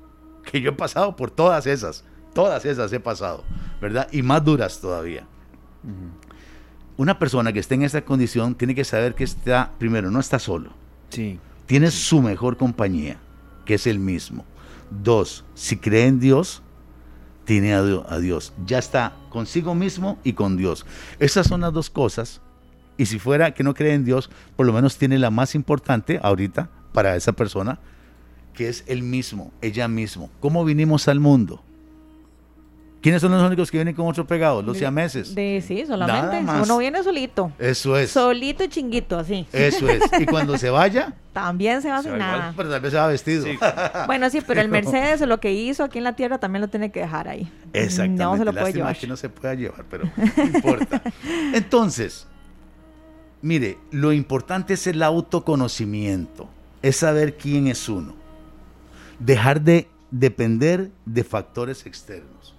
que 0.43 0.62
yo 0.62 0.71
he 0.71 0.73
pasado 0.73 1.15
por 1.15 1.32
todas 1.32 1.67
esas, 1.67 2.04
todas 2.34 2.65
esas 2.65 2.91
he 2.93 3.00
pasado, 3.00 3.43
¿verdad? 3.82 4.08
Y 4.12 4.21
más 4.21 4.43
duras 4.43 4.80
todavía. 4.80 5.28
Una 6.97 7.19
persona 7.19 7.54
que 7.54 7.60
esté 7.60 7.76
en 7.76 7.84
esa 7.84 8.02
condición 8.02 8.56
tiene 8.56 8.76
que 8.76 8.84
saber 8.84 9.15
que 9.15 9.23
está, 9.23 9.71
primero, 9.78 10.12
no 10.12 10.19
está 10.19 10.39
solo. 10.39 10.71
Sí. 11.10 11.39
Tiene 11.65 11.91
su 11.91 12.21
mejor 12.21 12.58
compañía, 12.58 13.19
que 13.65 13.76
es 13.76 13.88
el 13.88 14.00
mismo. 14.00 14.45
Dos, 14.89 15.45
si 15.54 15.78
cree 15.78 16.08
en 16.08 16.19
Dios, 16.19 16.63
tiene 17.45 17.73
a 17.73 18.17
Dios. 18.19 18.54
Ya 18.65 18.78
está 18.78 19.15
consigo 19.30 19.73
mismo 19.73 20.19
y 20.23 20.34
con 20.34 20.58
Dios. 20.58 20.86
Esas 21.19 21.47
son 21.47 21.62
las 21.62 21.71
dos 21.71 21.89
cosas. 21.89 22.41
Y 22.97 23.06
si 23.06 23.19
fuera 23.19 23.54
que 23.54 23.63
no 23.63 23.73
cree 23.73 23.93
en 23.93 24.04
Dios, 24.04 24.30
por 24.56 24.65
lo 24.65 24.73
menos 24.73 24.97
tiene 24.97 25.17
la 25.17 25.30
más 25.30 25.56
importante 25.56 26.19
ahorita, 26.21 26.69
para 26.91 27.15
esa 27.15 27.34
persona, 27.34 27.80
que 28.54 28.69
es 28.69 28.84
el 28.88 29.04
mismo, 29.04 29.52
ella 29.62 29.88
mismo. 29.88 30.30
¿Cómo 30.39 30.65
vinimos 30.65 31.08
al 31.08 31.19
mundo? 31.19 31.63
¿Quiénes 33.02 33.21
son 33.21 33.32
los 33.32 33.43
únicos 33.43 33.69
que 33.69 33.78
vienen 33.78 33.93
con 33.93 34.08
otro 34.08 34.26
pegado? 34.26 34.62
Los 34.62 34.78
siameses. 34.78 35.36
De, 35.36 35.63
sí, 35.65 35.86
solamente. 35.86 36.39
Uno 36.62 36.78
viene 36.80 37.04
solito. 37.04 37.52
Eso 37.60 37.95
es. 37.95 38.12
Solito 38.12 38.63
y 38.63 38.69
chinguito, 38.69 39.19
así. 39.19 39.45
Eso 39.54 39.88
es. 39.88 40.02
Y 40.19 40.26
cuando 40.26 40.58
se 40.58 40.69
vaya. 40.69 41.13
También 41.34 41.82
se 41.84 41.89
va 41.89 42.02
sin 42.02 42.17
nada. 42.17 42.54
pero 42.58 42.69
tal 42.69 42.82
vez 42.82 42.91
se 42.91 42.97
va 42.97 43.08
vestido. 43.08 43.45
bueno, 44.08 44.30
sí, 44.32 44.41
pero 44.45 44.60
el 44.60 44.69
Mercedes, 44.69 45.21
lo 45.21 45.39
que 45.39 45.54
hizo 45.54 45.84
aquí 45.84 46.00
en 46.00 46.04
la 46.04 46.15
tierra, 46.15 46.39
también 46.39 46.62
lo 46.62 46.67
tiene 46.67 46.91
que 46.91 47.02
dejar 47.02 47.28
ahí. 47.28 47.47
Exactamente. 47.73 48.23
No 48.23 48.38
se 48.38 48.43
lo 48.45 48.54
puede 48.54 48.73
llevar. 48.73 48.97
que 48.97 49.06
no 49.06 49.15
se 49.15 49.30
pueda 49.30 49.54
llevar, 49.54 49.86
pero 49.88 50.10
no 50.36 50.43
importa. 50.43 51.00
Entonces, 51.54 52.26
mire, 53.43 53.78
lo 53.91 54.12
importante 54.12 54.73
es 54.73 54.88
el 54.88 55.04
autoconocimiento 55.04 56.50
es 56.82 56.98
saber 56.98 57.38
quién 57.38 57.68
es 57.68 57.90
uno. 57.90 58.16
Dejar 59.20 59.62
de 59.62 59.88
depender 60.12 60.92
de 61.06 61.24
factores 61.24 61.86
externos. 61.86 62.56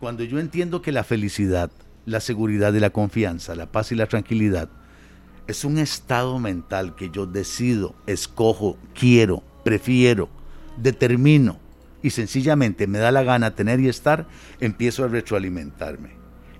Cuando 0.00 0.22
yo 0.24 0.38
entiendo 0.38 0.82
que 0.82 0.92
la 0.92 1.04
felicidad, 1.04 1.70
la 2.04 2.20
seguridad 2.20 2.72
y 2.74 2.80
la 2.80 2.90
confianza, 2.90 3.54
la 3.54 3.66
paz 3.66 3.92
y 3.92 3.94
la 3.94 4.06
tranquilidad 4.06 4.68
es 5.46 5.64
un 5.64 5.78
estado 5.78 6.38
mental 6.38 6.94
que 6.94 7.10
yo 7.10 7.26
decido, 7.26 7.94
escojo, 8.06 8.78
quiero, 8.94 9.42
prefiero, 9.62 10.28
determino 10.76 11.58
y 12.02 12.10
sencillamente 12.10 12.86
me 12.86 12.98
da 12.98 13.12
la 13.12 13.22
gana 13.22 13.54
tener 13.54 13.80
y 13.80 13.88
estar, 13.88 14.26
empiezo 14.60 15.04
a 15.04 15.08
retroalimentarme 15.08 16.10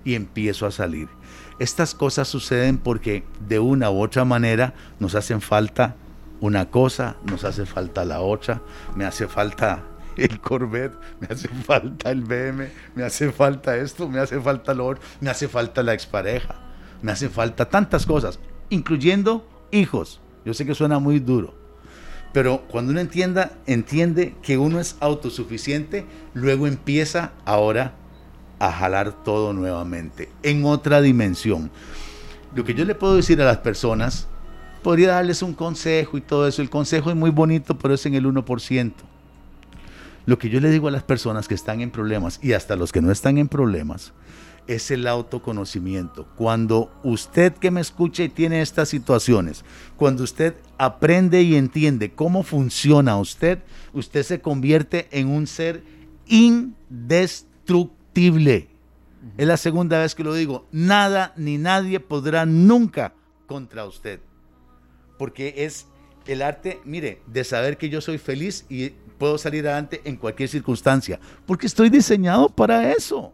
y 0.03 0.15
empiezo 0.15 0.65
a 0.65 0.71
salir. 0.71 1.07
Estas 1.59 1.95
cosas 1.95 2.27
suceden 2.27 2.77
porque 2.77 3.23
de 3.47 3.59
una 3.59 3.89
u 3.89 4.01
otra 4.01 4.25
manera 4.25 4.73
nos 4.99 5.15
hacen 5.15 5.41
falta 5.41 5.95
una 6.41 6.69
cosa, 6.69 7.17
nos 7.23 7.43
hace 7.43 7.65
falta 7.65 8.05
la 8.05 8.21
otra, 8.21 8.61
me 8.95 9.05
hace 9.05 9.27
falta 9.27 9.83
el 10.17 10.39
Corvette, 10.39 10.97
me 11.19 11.27
hace 11.27 11.47
falta 11.47 12.11
el 12.11 12.21
BM, 12.21 12.69
me 12.95 13.03
hace 13.03 13.31
falta 13.31 13.75
esto, 13.77 14.07
me 14.07 14.19
hace 14.19 14.39
falta 14.39 14.73
lo 14.73 14.87
otro, 14.87 15.03
me 15.19 15.29
hace 15.29 15.47
falta 15.47 15.83
la 15.83 15.93
expareja, 15.93 16.55
me 17.01 17.11
hace 17.11 17.29
falta 17.29 17.65
tantas 17.65 18.05
cosas, 18.05 18.39
incluyendo 18.69 19.47
hijos. 19.71 20.21
Yo 20.45 20.53
sé 20.53 20.65
que 20.65 20.75
suena 20.75 20.99
muy 20.99 21.19
duro, 21.19 21.55
pero 22.31 22.63
cuando 22.67 22.91
uno 22.91 23.01
entienda, 23.01 23.53
entiende 23.65 24.35
que 24.41 24.57
uno 24.57 24.79
es 24.79 24.97
autosuficiente, 24.99 26.05
luego 26.33 26.67
empieza 26.67 27.31
ahora 27.45 27.95
a 28.59 28.71
jalar 28.71 29.23
todo 29.23 29.53
nuevamente, 29.53 30.29
en 30.43 30.65
otra 30.65 31.01
dimensión. 31.01 31.71
Lo 32.53 32.63
que 32.63 32.73
yo 32.73 32.85
le 32.85 32.95
puedo 32.95 33.15
decir 33.15 33.41
a 33.41 33.45
las 33.45 33.57
personas 33.57 34.27
podría 34.85 35.13
darles 35.13 35.41
un 35.41 35.55
consejo 35.55 36.15
y 36.15 36.21
todo 36.21 36.47
eso. 36.47 36.61
El 36.61 36.69
consejo 36.69 37.09
es 37.09 37.15
muy 37.15 37.31
bonito, 37.31 37.75
pero 37.75 37.95
es 37.95 38.05
en 38.05 38.13
el 38.13 38.27
1%. 38.27 38.93
Lo 40.27 40.37
que 40.37 40.49
yo 40.49 40.59
le 40.59 40.69
digo 40.69 40.87
a 40.87 40.91
las 40.91 41.01
personas 41.01 41.47
que 41.47 41.55
están 41.55 41.81
en 41.81 41.89
problemas 41.89 42.39
y 42.43 42.53
hasta 42.53 42.75
los 42.75 42.91
que 42.91 43.01
no 43.01 43.11
están 43.11 43.39
en 43.39 43.47
problemas 43.47 44.13
es 44.67 44.91
el 44.91 45.07
autoconocimiento. 45.07 46.27
Cuando 46.35 46.91
usted 47.01 47.53
que 47.53 47.71
me 47.71 47.81
escucha 47.81 48.21
y 48.21 48.29
tiene 48.29 48.61
estas 48.61 48.87
situaciones, 48.87 49.65
cuando 49.97 50.23
usted 50.23 50.53
aprende 50.77 51.41
y 51.41 51.55
entiende 51.55 52.13
cómo 52.13 52.43
funciona 52.43 53.17
usted, 53.17 53.63
usted 53.91 54.21
se 54.21 54.39
convierte 54.39 55.07
en 55.09 55.29
un 55.29 55.47
ser 55.47 55.83
indestructible. 56.27 58.69
Es 59.35 59.47
la 59.47 59.57
segunda 59.57 59.97
vez 59.97 60.13
que 60.13 60.23
lo 60.23 60.35
digo. 60.35 60.67
Nada 60.71 61.33
ni 61.37 61.57
nadie 61.57 61.99
podrá 61.99 62.45
nunca 62.45 63.15
contra 63.47 63.85
usted 63.85 64.19
porque 65.17 65.53
es 65.57 65.87
el 66.27 66.41
arte, 66.41 66.79
mire, 66.85 67.21
de 67.27 67.43
saber 67.43 67.77
que 67.77 67.89
yo 67.89 68.01
soy 68.01 68.17
feliz 68.17 68.65
y 68.69 68.89
puedo 69.17 69.37
salir 69.37 69.67
adelante 69.67 70.01
en 70.03 70.15
cualquier 70.17 70.49
circunstancia, 70.49 71.19
porque 71.45 71.67
estoy 71.67 71.89
diseñado 71.89 72.49
para 72.49 72.91
eso. 72.91 73.31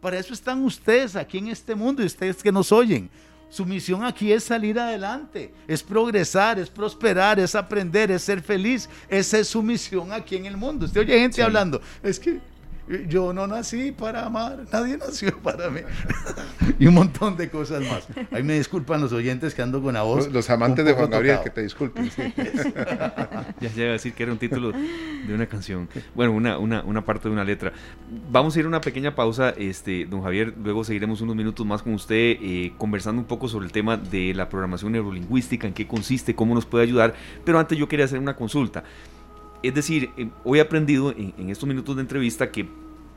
Para 0.00 0.18
eso 0.18 0.32
están 0.32 0.64
ustedes 0.64 1.16
aquí 1.16 1.38
en 1.38 1.48
este 1.48 1.74
mundo 1.74 2.02
y 2.02 2.06
ustedes 2.06 2.42
que 2.42 2.52
nos 2.52 2.72
oyen. 2.72 3.10
Su 3.50 3.66
misión 3.66 4.04
aquí 4.04 4.32
es 4.32 4.44
salir 4.44 4.78
adelante, 4.78 5.52
es 5.66 5.82
progresar, 5.82 6.58
es 6.58 6.70
prosperar, 6.70 7.40
es 7.40 7.56
aprender, 7.56 8.10
es 8.12 8.22
ser 8.22 8.40
feliz. 8.40 8.88
Esa 9.08 9.38
es 9.40 9.48
su 9.48 9.60
misión 9.60 10.12
aquí 10.12 10.36
en 10.36 10.46
el 10.46 10.56
mundo. 10.56 10.86
Usted 10.86 11.00
oye 11.00 11.18
gente 11.18 11.42
hablando, 11.42 11.80
es 12.02 12.20
que 12.20 12.40
yo 13.08 13.32
no 13.32 13.46
nací 13.46 13.92
para 13.92 14.26
amar, 14.26 14.64
nadie 14.72 14.96
nació 14.96 15.36
para 15.38 15.70
mí. 15.70 15.80
y 16.78 16.86
un 16.86 16.94
montón 16.94 17.36
de 17.36 17.48
cosas 17.48 17.82
más. 17.82 18.06
Ahí 18.32 18.42
me 18.42 18.54
disculpan 18.54 19.00
los 19.00 19.12
oyentes 19.12 19.54
que 19.54 19.62
ando 19.62 19.82
con 19.82 19.94
la 19.94 20.02
voz. 20.02 20.30
Los, 20.32 20.50
amantes 20.50 20.84
de 20.84 20.92
Juan 20.92 21.10
Gabriel, 21.10 21.38
que 21.42 21.50
te 21.50 21.62
disculpen. 21.62 22.10
ya 23.60 23.70
iba 23.76 23.90
a 23.90 23.92
decir 23.92 24.12
que 24.12 24.22
era 24.22 24.32
un 24.32 24.38
título 24.38 24.72
de 24.72 25.34
una 25.34 25.46
canción. 25.46 25.88
Bueno, 26.14 26.32
una, 26.32 26.58
una, 26.58 26.82
una, 26.82 27.04
parte 27.04 27.28
de 27.28 27.32
una 27.32 27.44
letra. 27.44 27.72
Vamos 28.30 28.56
a 28.56 28.58
ir 28.58 28.64
a 28.64 28.68
una 28.68 28.80
pequeña 28.80 29.14
pausa, 29.14 29.50
este, 29.50 30.06
don 30.06 30.22
Javier. 30.22 30.54
Luego 30.62 30.82
seguiremos 30.82 31.20
unos 31.20 31.36
minutos 31.36 31.64
más 31.64 31.82
con 31.82 31.94
usted 31.94 32.36
eh, 32.40 32.72
conversando 32.76 33.20
un 33.20 33.26
poco 33.26 33.48
sobre 33.48 33.66
el 33.66 33.72
tema 33.72 33.96
de 33.96 34.34
la 34.34 34.48
programación 34.48 34.92
neurolingüística, 34.92 35.66
en 35.66 35.74
qué 35.74 35.86
consiste, 35.86 36.34
cómo 36.34 36.54
nos 36.54 36.66
puede 36.66 36.84
ayudar. 36.84 37.14
Pero 37.44 37.58
antes 37.58 37.78
yo 37.78 37.88
quería 37.88 38.06
hacer 38.06 38.18
una 38.18 38.34
consulta. 38.34 38.82
Es 39.62 39.74
decir, 39.74 40.10
eh, 40.16 40.28
hoy 40.44 40.58
he 40.58 40.62
aprendido 40.62 41.12
en, 41.12 41.50
estos 41.50 41.68
minutos 41.68 41.96
de 41.96 42.02
entrevista 42.02 42.50
que 42.50 42.68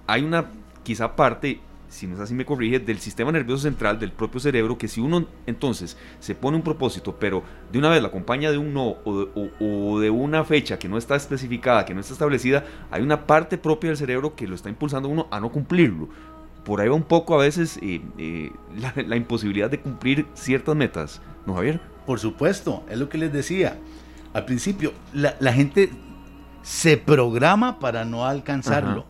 hay 0.08 0.24
una 0.24 0.46
quizá 0.84 1.16
parte, 1.16 1.62
si 1.88 2.06
no 2.06 2.16
es 2.16 2.20
así 2.20 2.34
me 2.34 2.46
corrige, 2.46 2.80
del 2.80 3.00
sistema 3.00 3.32
nervioso 3.32 3.64
central 3.64 3.98
del 3.98 4.12
propio 4.12 4.42
cerebro 4.42 4.78
que 4.78 4.90
si 4.90 5.00
uno 5.00 5.26
entonces 5.48 5.96
se 6.20 6.36
pone 6.36 6.58
un 6.58 6.64
propósito, 6.64 7.16
pero 7.18 7.44
de 7.72 7.80
una 7.80 7.90
vez 7.90 8.02
la 8.02 8.10
acompaña 8.10 8.52
de 8.52 8.58
un 8.58 8.74
no 8.74 8.98
o 9.06 10.00
de, 10.00 10.10
una 10.10 10.44
fecha 10.44 10.78
que 10.78 10.90
no 10.90 10.98
está 10.98 11.16
especificada, 11.16 11.86
que 11.86 11.94
no 11.94 12.02
está 12.02 12.14
establecida, 12.14 12.66
hay 12.92 13.02
una 13.02 13.26
parte 13.26 13.58
propia 13.58 13.92
del 13.92 13.98
cerebro 13.98 14.36
que 14.36 14.48
lo 14.48 14.56
está 14.56 14.68
impulsando 14.70 15.08
a 15.08 15.12
uno 15.12 15.28
a 15.32 15.40
no 15.40 15.50
cumplirlo. 15.50 16.10
Por 16.66 16.82
ahí 16.82 16.88
va 16.90 16.96
un 16.96 17.04
poco 17.04 17.36
a 17.36 17.44
veces 17.44 17.78
eh, 17.82 18.02
eh, 18.18 18.52
la, 19.06 19.16
imposibilidad 19.16 19.70
de 19.70 19.80
cumplir 19.80 20.26
ciertas 20.34 20.76
metas, 20.76 21.22
¿no, 21.46 21.56
Javier? 21.56 21.80
Por 22.06 22.20
supuesto, 22.20 22.84
es 22.90 22.98
lo 22.98 23.08
que 23.08 23.18
les 23.18 23.32
decía. 23.32 23.78
Al 24.34 24.46
principio, 24.46 24.94
la 25.14 25.54
gente 25.54 25.90
se 26.64 26.98
programa 26.98 27.80
para 27.80 28.06
no 28.06 28.26
alcanzarlo, 28.26 29.06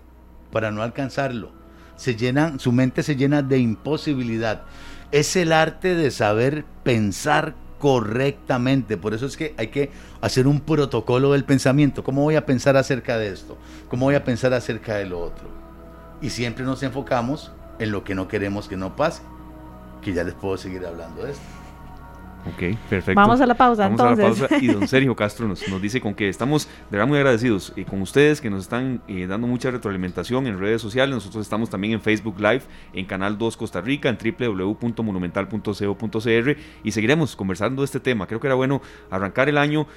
para 0.51 0.71
no 0.71 0.81
alcanzarlo. 0.81 1.51
Se 1.95 2.15
llenan, 2.15 2.59
su 2.59 2.71
mente 2.71 3.03
se 3.03 3.15
llena 3.15 3.41
de 3.41 3.59
imposibilidad. 3.59 4.63
Es 5.11 5.35
el 5.35 5.53
arte 5.53 5.95
de 5.95 6.09
saber 6.09 6.65
pensar 6.83 7.53
correctamente. 7.77 8.97
Por 8.97 9.13
eso 9.13 9.27
es 9.27 9.37
que 9.37 9.53
hay 9.57 9.67
que 9.67 9.91
hacer 10.21 10.47
un 10.47 10.59
protocolo 10.59 11.33
del 11.33 11.45
pensamiento. 11.45 12.03
¿Cómo 12.03 12.23
voy 12.23 12.35
a 12.35 12.45
pensar 12.45 12.75
acerca 12.75 13.17
de 13.17 13.27
esto? 13.27 13.57
¿Cómo 13.87 14.05
voy 14.05 14.15
a 14.15 14.23
pensar 14.23 14.53
acerca 14.53 14.95
de 14.95 15.05
lo 15.05 15.19
otro? 15.19 15.47
Y 16.21 16.31
siempre 16.31 16.65
nos 16.65 16.81
enfocamos 16.81 17.51
en 17.77 17.91
lo 17.91 18.03
que 18.03 18.15
no 18.15 18.27
queremos 18.27 18.67
que 18.67 18.77
no 18.77 18.95
pase, 18.95 19.21
que 20.01 20.13
ya 20.13 20.23
les 20.23 20.33
puedo 20.33 20.57
seguir 20.57 20.85
hablando 20.85 21.23
de 21.23 21.31
esto. 21.31 21.62
Ok, 22.45 22.78
perfecto. 22.89 23.15
Vamos 23.15 23.39
a 23.39 23.45
la 23.45 23.55
pausa 23.55 23.84
Vamos 23.84 24.01
entonces. 24.01 24.26
a 24.26 24.30
la 24.43 24.49
pausa 24.49 24.63
y 24.63 24.67
don 24.67 24.86
Sergio 24.89 25.15
Castro 25.15 25.47
nos, 25.47 25.65
nos 25.70 25.82
dice 25.82 26.01
con 26.01 26.13
que 26.13 26.28
estamos 26.28 26.67
de 26.67 26.97
verdad 26.97 27.07
muy 27.07 27.17
agradecidos 27.17 27.72
eh, 27.76 27.86
con 27.86 28.01
ustedes 28.01 28.41
que 28.41 28.49
nos 28.49 28.63
están 28.63 29.01
eh, 29.07 29.28
dando 29.28 29.47
mucha 29.47 29.72
retroalimentación 29.72 30.45
en 30.47 30.59
redes 30.59 30.82
sociales. 30.82 31.15
Nosotros 31.15 31.43
estamos 31.43 31.70
también 31.70 31.93
en 31.93 32.01
Facebook 32.01 32.39
Live, 32.39 32.63
en 32.93 33.05
Canal 33.05 33.38
2 33.38 33.55
Costa 33.55 33.80
Rica, 33.82 34.09
en 34.09 34.17
www.monumental.co.cr 34.17 36.57
y 36.84 36.91
seguiremos 36.91 37.36
conversando 37.36 37.82
de 37.82 37.86
este 37.86 37.99
tema. 37.99 38.28
Creo 38.28 38.39
que 38.39 38.47
era 38.47 38.55
bueno 38.55 38.82
arrancar 39.09 39.49
el 39.49 39.57
año 39.57 39.88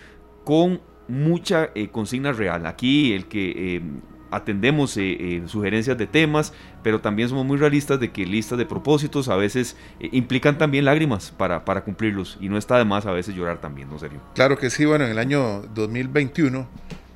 con 0.45 0.81
mucha 1.09 1.71
eh, 1.75 1.89
consigna 1.89 2.33
real. 2.33 2.65
Aquí 2.67 3.13
el 3.13 3.27
que... 3.27 3.83
eh, 4.27 4.37
atendemos 4.37 4.97
eh, 4.97 5.17
eh, 5.19 5.43
sugerencias 5.47 5.97
de 5.97 6.07
temas, 6.07 6.53
pero 6.83 7.01
también 7.01 7.29
somos 7.29 7.45
muy 7.45 7.57
realistas 7.57 7.99
de 8.01 8.11
que 8.11 8.27
listas 8.27 8.59
de 8.59 8.67
propósitos 8.67 9.29
a 9.29 9.37
veces 9.37 9.77
eh, 10.01 10.09
implican 10.13 10.59
también 10.59 10.85
lágrimas 10.85 11.33
para, 11.37 11.65
para 11.65 11.83
cumplirlos 11.83 12.39
y 12.41 12.49
no 12.49 12.59
está 12.59 12.79
de 12.79 12.85
más 12.85 13.07
a 13.07 13.13
veces 13.13 13.35
llorar 13.35 13.61
también, 13.61 13.89
¿no, 13.89 13.99
serio? 13.99 14.21
Claro 14.35 14.59
que 14.59 14.71
sí, 14.71 14.85
bueno, 14.85 15.05
en 15.05 15.11
el 15.11 15.19
año 15.19 15.63
2021 15.75 16.67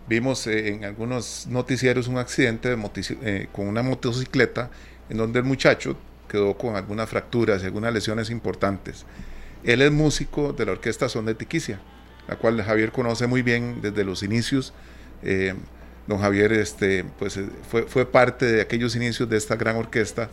vimos 0.08 0.46
eh, 0.46 0.68
en 0.68 0.84
algunos 0.84 1.46
noticieros 1.48 2.08
un 2.08 2.18
accidente 2.18 2.74
de 2.74 2.78
eh, 3.22 3.48
con 3.52 3.68
una 3.68 3.82
motocicleta 3.82 4.70
en 5.08 5.18
donde 5.18 5.38
el 5.40 5.44
muchacho 5.44 5.96
quedó 6.28 6.56
con 6.56 6.76
algunas 6.76 7.08
fracturas 7.08 7.62
y 7.62 7.66
algunas 7.66 7.92
lesiones 7.92 8.30
importantes. 8.30 9.04
Él 9.64 9.82
es 9.82 9.92
músico 9.92 10.52
de 10.52 10.66
la 10.66 10.72
orquesta 10.72 11.08
Son 11.08 11.26
de 11.26 11.34
Tiquicia, 11.34 11.80
la 12.28 12.36
cual 12.36 12.62
Javier 12.62 12.92
conoce 12.92 13.26
muy 13.26 13.42
bien 13.42 13.80
desde 13.82 14.04
los 14.04 14.22
inicios. 14.22 14.72
Don 16.11 16.18
Javier 16.18 16.52
este, 16.52 17.04
pues, 17.20 17.36
eh, 17.36 17.46
fue, 17.70 17.84
fue 17.84 18.04
parte 18.04 18.44
de 18.44 18.61
aquellos 18.61 18.96
inicios 18.96 19.28
de 19.28 19.36
esta 19.36 19.54
gran 19.54 19.76
orquesta 19.76 20.28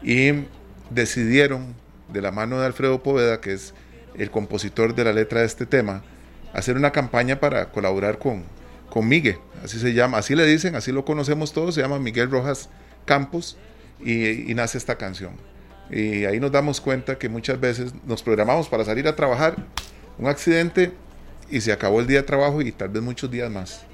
y 0.00 0.44
decidieron, 0.90 1.74
de 2.12 2.22
la 2.22 2.30
mano 2.30 2.60
de 2.60 2.66
Alfredo 2.66 3.02
Poveda, 3.02 3.40
que 3.40 3.52
es 3.52 3.74
el 4.16 4.30
compositor 4.30 4.94
de 4.94 5.02
la 5.02 5.12
letra 5.12 5.40
de 5.40 5.46
este 5.46 5.66
tema, 5.66 6.04
hacer 6.52 6.76
una 6.76 6.92
campaña 6.92 7.40
para 7.40 7.72
colaborar 7.72 8.18
con, 8.20 8.44
con 8.88 9.08
Miguel, 9.08 9.38
así 9.64 9.80
se 9.80 9.94
llama, 9.94 10.18
así 10.18 10.36
le 10.36 10.46
dicen, 10.46 10.76
así 10.76 10.92
lo 10.92 11.04
conocemos 11.04 11.52
todos, 11.52 11.74
se 11.74 11.82
llama 11.82 11.98
Miguel 11.98 12.30
Rojas 12.30 12.68
Campos 13.04 13.58
y, 13.98 14.48
y 14.48 14.54
nace 14.54 14.78
esta 14.78 14.94
canción. 14.94 15.32
Y 15.90 16.24
ahí 16.24 16.38
nos 16.38 16.52
damos 16.52 16.80
cuenta 16.80 17.18
que 17.18 17.28
muchas 17.28 17.58
veces 17.58 17.92
nos 18.06 18.22
programamos 18.22 18.68
para 18.68 18.84
salir 18.84 19.08
a 19.08 19.16
trabajar, 19.16 19.56
un 20.18 20.28
accidente 20.28 20.92
y 21.50 21.60
se 21.62 21.72
acabó 21.72 21.98
el 21.98 22.06
día 22.06 22.18
de 22.18 22.22
trabajo 22.22 22.62
y 22.62 22.70
tal 22.70 22.90
vez 22.90 23.02
muchos 23.02 23.28
días 23.28 23.50
más. 23.50 23.84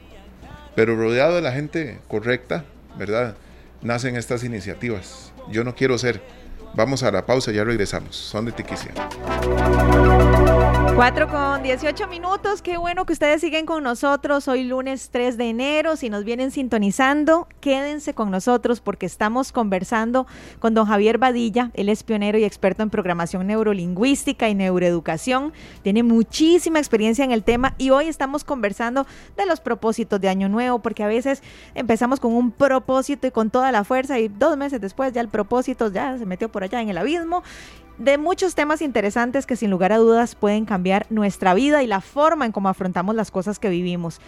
Pero 0.75 0.97
rodeado 0.97 1.37
de 1.37 1.43
la 1.43 1.53
gente 1.53 1.99
correcta, 2.09 2.65
¿verdad? 2.99 3.37
Nacen 3.83 4.17
estas 4.17 4.45
iniciativas. 4.45 5.33
Yo 5.51 5.65
no 5.65 5.75
quiero 5.75 5.99
ser. 5.99 6.23
Vamos 6.75 7.03
a 7.03 7.11
la 7.11 7.27
pausa, 7.27 7.53
ya 7.53 7.65
regresamos. 7.65 8.17
Son 8.17 8.45
de 8.47 8.53
Tiquicia. 8.53 8.93
4 10.95 11.27
con 11.29 11.63
18 11.63 12.07
minutos, 12.07 12.61
qué 12.61 12.77
bueno 12.77 13.07
que 13.07 13.15
ustedes 13.15 13.41
siguen 13.41 13.65
con 13.65 13.83
nosotros 13.83 14.47
hoy 14.47 14.65
lunes 14.65 15.09
3 15.11 15.39
de 15.39 15.49
enero, 15.49 15.97
si 15.97 16.11
nos 16.11 16.23
vienen 16.23 16.51
sintonizando, 16.51 17.49
quédense 17.61 18.13
con 18.13 18.31
nosotros 18.31 18.83
porque 18.83 19.07
estamos 19.07 19.53
conversando 19.53 20.27
con 20.59 20.75
don 20.75 20.87
Javier 20.87 21.17
Badilla, 21.17 21.71
él 21.73 21.89
es 21.89 22.03
pionero 22.03 22.37
y 22.37 22.45
experto 22.45 22.83
en 22.83 22.91
programación 22.91 23.47
neurolingüística 23.47 24.51
y 24.51 24.55
neuroeducación, 24.55 25.55
tiene 25.83 26.03
muchísima 26.03 26.79
experiencia 26.79 27.25
en 27.25 27.33
el 27.33 27.43
tema 27.43 27.75
y 27.79 27.89
hoy 27.89 28.09
estamos 28.09 28.45
conversando 28.45 29.07
de 29.39 29.47
los 29.47 29.61
propósitos 29.61 30.21
de 30.21 30.29
Año 30.29 30.51
Nuevo, 30.51 30.81
porque 30.81 31.03
a 31.03 31.09
veces 31.09 31.43
empezamos 31.75 32.21
con 32.21 32.35
un 32.35 32.53
propósito 32.53 33.27
y 33.27 33.31
con 33.31 33.49
toda 33.49 33.73
la 33.73 33.85
fuerza 33.85 34.19
y 34.19 34.29
dos 34.29 34.59
meses 34.59 34.79
después 34.79 35.15
ya 35.15 35.23
el 35.23 35.29
propósito 35.29 35.91
ya 35.91 36.19
se 36.19 36.27
metió 36.27 36.53
por 36.53 36.65
allá 36.65 36.83
en 36.83 36.91
el 36.91 36.99
abismo 36.99 37.43
de 38.03 38.19
muchos 38.19 38.57
temas 38.57 38.83
interesantes 38.83 39.47
que 39.47 39.55
sin 39.55 39.71
lugar 39.71 39.93
a 39.93 39.99
dudas 39.99 40.35
pueden 40.35 40.65
cambiar 40.65 41.07
nuestra 41.09 41.55
vida 41.55 41.85
y 41.85 41.87
la 41.87 42.01
forma 42.01 42.45
en 42.45 42.53
cómo 42.53 42.69
afrontamos 42.69 43.15
las 43.15 43.31
cosas 43.31 43.61
que 43.61 43.69
vivimos. 43.69 44.21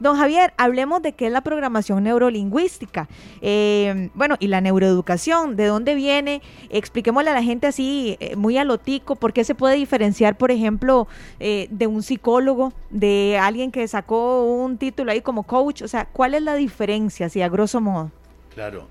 Don 0.00 0.16
Javier, 0.16 0.52
hablemos 0.58 1.00
de 1.00 1.12
qué 1.12 1.26
es 1.26 1.32
la 1.32 1.42
programación 1.42 2.02
neurolingüística. 2.02 3.08
Eh, 3.40 4.10
bueno, 4.14 4.36
y 4.38 4.48
la 4.48 4.60
neuroeducación, 4.60 5.56
¿de 5.56 5.66
dónde 5.66 5.94
viene? 5.94 6.42
Expliquémosle 6.70 7.30
a 7.30 7.34
la 7.34 7.42
gente 7.42 7.68
así, 7.68 8.16
eh, 8.20 8.36
muy 8.36 8.58
a 8.58 8.64
lo 8.64 8.78
tico, 8.78 9.16
por 9.16 9.32
qué 9.32 9.44
se 9.44 9.54
puede 9.54 9.76
diferenciar, 9.76 10.36
por 10.36 10.50
ejemplo, 10.50 11.06
eh, 11.40 11.68
de 11.70 11.86
un 11.86 12.02
psicólogo, 12.02 12.72
de 12.90 13.38
alguien 13.40 13.70
que 13.70 13.86
sacó 13.86 14.44
un 14.44 14.76
título 14.76 15.12
ahí 15.12 15.20
como 15.20 15.44
coach. 15.44 15.82
O 15.82 15.88
sea, 15.88 16.04
¿cuál 16.06 16.34
es 16.34 16.42
la 16.42 16.56
diferencia, 16.56 17.26
así 17.26 17.40
a 17.40 17.48
grosso 17.48 17.80
modo? 17.80 18.10
Claro, 18.54 18.88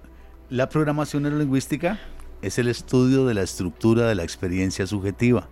la 0.50 0.70
programación 0.70 1.24
neurolingüística 1.24 2.00
es 2.42 2.58
el 2.58 2.68
estudio 2.68 3.26
de 3.26 3.34
la 3.34 3.44
estructura 3.44 4.08
de 4.08 4.16
la 4.16 4.24
experiencia 4.24 4.88
subjetiva 4.88 5.48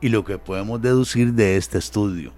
y 0.00 0.08
lo 0.08 0.24
que 0.24 0.38
podemos 0.38 0.80
deducir 0.80 1.34
de 1.34 1.56
este 1.56 1.78
estudio. 1.78 2.32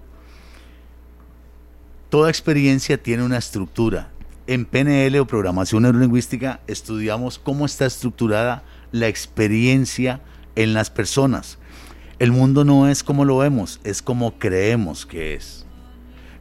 Toda 2.09 2.29
experiencia 2.29 3.01
tiene 3.01 3.23
una 3.23 3.37
estructura. 3.37 4.11
En 4.45 4.65
PNL 4.65 5.19
o 5.19 5.25
programación 5.25 5.83
neurolingüística 5.83 6.59
estudiamos 6.67 7.39
cómo 7.39 7.65
está 7.65 7.85
estructurada 7.85 8.63
la 8.91 9.07
experiencia 9.07 10.21
en 10.55 10.73
las 10.73 10.89
personas. 10.89 11.57
El 12.19 12.31
mundo 12.31 12.65
no 12.65 12.89
es 12.89 13.03
como 13.03 13.25
lo 13.25 13.37
vemos, 13.37 13.79
es 13.83 14.01
como 14.01 14.37
creemos 14.37 15.05
que 15.05 15.33
es. 15.33 15.65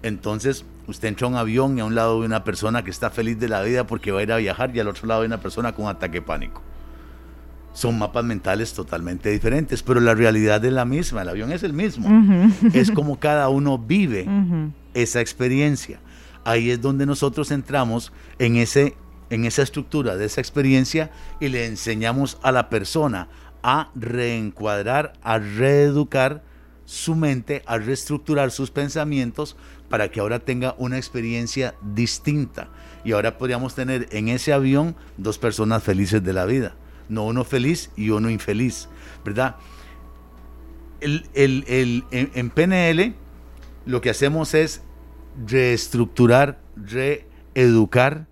Entonces, 0.03 0.65
usted 0.87 1.09
entra 1.09 1.27
a 1.27 1.31
un 1.31 1.37
avión 1.37 1.79
y 1.79 1.81
a 1.81 1.85
un 1.85 1.95
lado 1.95 2.21
ve 2.21 2.27
una 2.27 2.45
persona 2.45 2.85
que 2.85 2.91
está 2.91 3.11
feliz 3.11 3.39
de 3.39 3.49
la 3.49 3.63
vida 3.63 3.87
porque 3.87 4.11
va 4.11 4.21
a 4.21 4.23
ir 4.25 4.33
a 4.33 4.37
viajar 4.37 4.75
y 4.77 4.81
al 4.81 4.89
otro 4.89 5.07
lado 5.07 5.21
ve 5.21 5.27
una 5.27 5.41
persona 5.41 5.73
con 5.73 5.87
ataque 5.87 6.21
pánico. 6.21 6.63
Son 7.73 7.99
mapas 7.99 8.25
mentales 8.25 8.75
totalmente 8.75 9.31
diferentes, 9.31 9.83
pero 9.83 10.01
la 10.01 10.15
realidad 10.15 10.65
es 10.65 10.73
la 10.73 10.85
misma, 10.85 11.23
el 11.23 11.29
avión 11.29 11.53
es 11.53 11.63
el 11.63 11.73
mismo. 11.73 12.09
Es 12.75 12.91
como 12.91 13.19
cada 13.19 13.49
uno 13.49 13.79
vive 13.79 14.27
esa 14.95 15.21
experiencia. 15.21 16.01
Ahí 16.45 16.71
es 16.71 16.81
donde 16.81 17.07
nosotros 17.07 17.51
entramos 17.51 18.13
en, 18.39 18.57
ese, 18.57 18.97
en 19.31 19.45
esa 19.45 19.63
estructura 19.63 20.17
de 20.17 20.27
esa 20.27 20.41
experiencia 20.41 21.11
y 21.41 21.49
le 21.49 21.67
enseñamos 21.67 22.39
a 22.43 22.53
la 22.53 22.69
persona 22.69 23.29
a 23.63 23.91
reencuadrar, 23.95 25.13
a 25.23 25.39
reeducar 25.39 26.43
su 26.85 27.15
mente, 27.15 27.63
a 27.67 27.79
reestructurar 27.79 28.51
sus 28.51 28.71
pensamientos 28.71 29.57
para 29.89 30.11
que 30.11 30.21
ahora 30.21 30.41
tenga 30.41 30.75
una 30.79 30.97
experiencia 30.97 31.75
distinta. 31.95 32.69
Y 33.05 33.13
ahora 33.13 33.39
podríamos 33.39 33.75
tener 33.75 34.09
en 34.11 34.29
ese 34.29 34.53
avión 34.53 34.97
dos 35.17 35.39
personas 35.39 35.83
felices 35.83 36.23
de 36.25 36.33
la 36.33 36.45
vida, 36.45 36.75
no 37.09 37.25
uno 37.25 37.45
feliz 37.45 37.91
y 37.97 38.11
uno 38.11 38.31
infeliz, 38.31 38.89
¿verdad? 39.25 39.57
El, 41.01 41.27
el, 41.35 41.65
el, 41.67 42.05
en, 42.11 42.31
en 42.35 42.51
PNL 42.51 43.15
lo 43.87 44.01
que 44.01 44.11
hacemos 44.11 44.55
es 44.55 44.83
reestructurar, 45.47 46.61
reeducar 46.77 48.27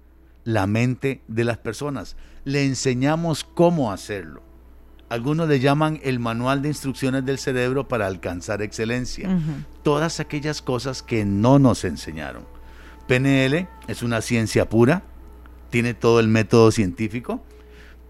la 0.45 0.67
mente 0.67 1.23
de 1.29 1.45
las 1.45 1.59
personas. 1.59 2.17
Le 2.45 2.65
enseñamos 2.65 3.45
cómo 3.45 3.93
hacerlo. 3.93 4.43
Algunos 5.09 5.49
le 5.49 5.59
llaman 5.59 5.99
el 6.05 6.21
manual 6.21 6.63
de 6.63 6.69
instrucciones 6.69 7.25
del 7.25 7.39
cerebro 7.39 7.89
para 7.89 8.07
alcanzar 8.07 8.63
excelencia. 8.63 9.29
Uh 9.29 9.33
-huh. 9.33 9.65
Todas 9.83 10.21
aquellas 10.21 10.63
cosas 10.63 11.03
que 11.03 11.25
no 11.25 11.59
nos 11.59 11.85
enseñaron. 11.85 12.45
PNL 13.09 13.67
es 13.89 14.05
una 14.05 14.21
ciencia 14.21 14.69
pura, 14.69 15.03
tiene 15.71 15.95
todo 15.95 16.21
el 16.21 16.29
método 16.29 16.71
científico 16.71 17.43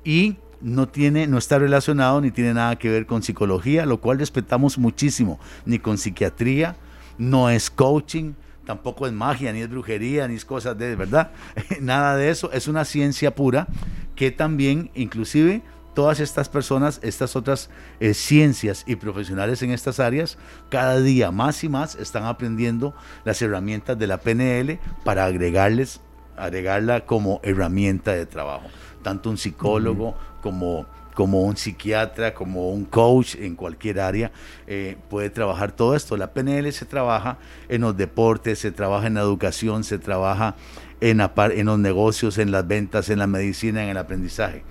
y 0.05 0.37
no 0.61 0.89
tiene, 0.89 1.27
no 1.27 1.39
está 1.39 1.59
relacionado 1.59 2.21
ni 2.21 2.31
tiene 2.31 2.55
nada 2.55 2.77
que 2.77 2.91
ver 2.91 3.07
con 3.07 3.23
psicología, 3.23 3.87
lo 3.87 4.01
cual 4.01 4.19
respetamos 4.19 4.79
muchísimo, 4.79 5.41
ni 5.65 5.79
con 5.79 5.99
psiquiatría, 5.99 6.77
no 7.19 7.51
es 7.51 7.71
coaching, 7.71 8.33
tampoco 8.65 9.07
es 9.07 9.13
magia, 9.13 9.53
ni 9.53 9.61
es 9.61 9.71
brujería, 9.71 10.29
ni 10.29 10.35
es 10.35 10.45
cosas 10.45 10.77
de 10.79 10.97
verdad, 10.97 11.33
nada 11.81 12.17
de 12.17 12.31
eso, 12.31 12.53
es 12.53 12.69
una 12.69 12.85
ciencia 12.85 13.35
pura 13.35 13.69
que 14.15 14.31
también 14.31 14.91
inclusive 14.95 15.63
todas 15.95 16.21
estas 16.21 16.49
personas, 16.49 17.01
estas 17.03 17.37
otras 17.37 17.71
eh, 17.99 18.15
ciencias 18.15 18.85
y 18.87 18.97
profesionales 18.97 19.63
en 19.63 19.71
estas 19.71 20.01
áreas, 20.01 20.39
cada 20.69 21.01
día 21.01 21.31
más 21.31 21.65
y 21.65 21.69
más 21.69 21.95
están 21.97 22.25
aprendiendo 22.25 22.95
las 23.25 23.43
herramientas 23.43 23.99
de 23.99 24.07
la 24.07 24.19
PNL 24.19 24.79
para 25.05 25.25
agregarles, 25.25 26.01
agregarla 26.37 27.07
como 27.07 27.41
herramienta 27.43 28.13
de 28.13 28.27
trabajo. 28.27 28.69
Tanto 29.03 29.31
un 29.31 29.39
psicólogo. 29.39 30.15
Como, 30.41 30.87
como 31.15 31.43
un 31.43 31.57
psiquiatra, 31.57 32.35
como 32.35 32.71
un 32.71 32.85
coach 32.85 33.37
en 33.37 33.57
cualquier 33.57 34.01
área 34.01 34.33
eh, 34.67 34.97
puede 35.09 35.31
trabajar 35.31 35.73
todo 35.73 35.95
esto. 35.95 36.17
La 36.17 36.33
PNL 36.33 36.73
se 36.73 36.87
trabaja 36.87 37.39
en 37.69 37.83
los 37.83 37.97
deportes, 37.97 38.59
se 38.59 38.73
trabaja 38.73 39.07
en 39.07 39.15
la 39.15 39.21
educación, 39.21 39.85
se 39.85 39.99
trabaja 39.99 40.57
en, 41.01 41.21
en 41.21 41.67
los 41.67 41.79
negocios, 41.79 42.39
en 42.39 42.51
las 42.51 42.67
ventas, 42.67 43.11
en 43.11 43.19
la 43.19 43.27
medicina, 43.27 43.83
en 43.83 43.91
el 43.91 43.97
aprendizaje 43.97 44.65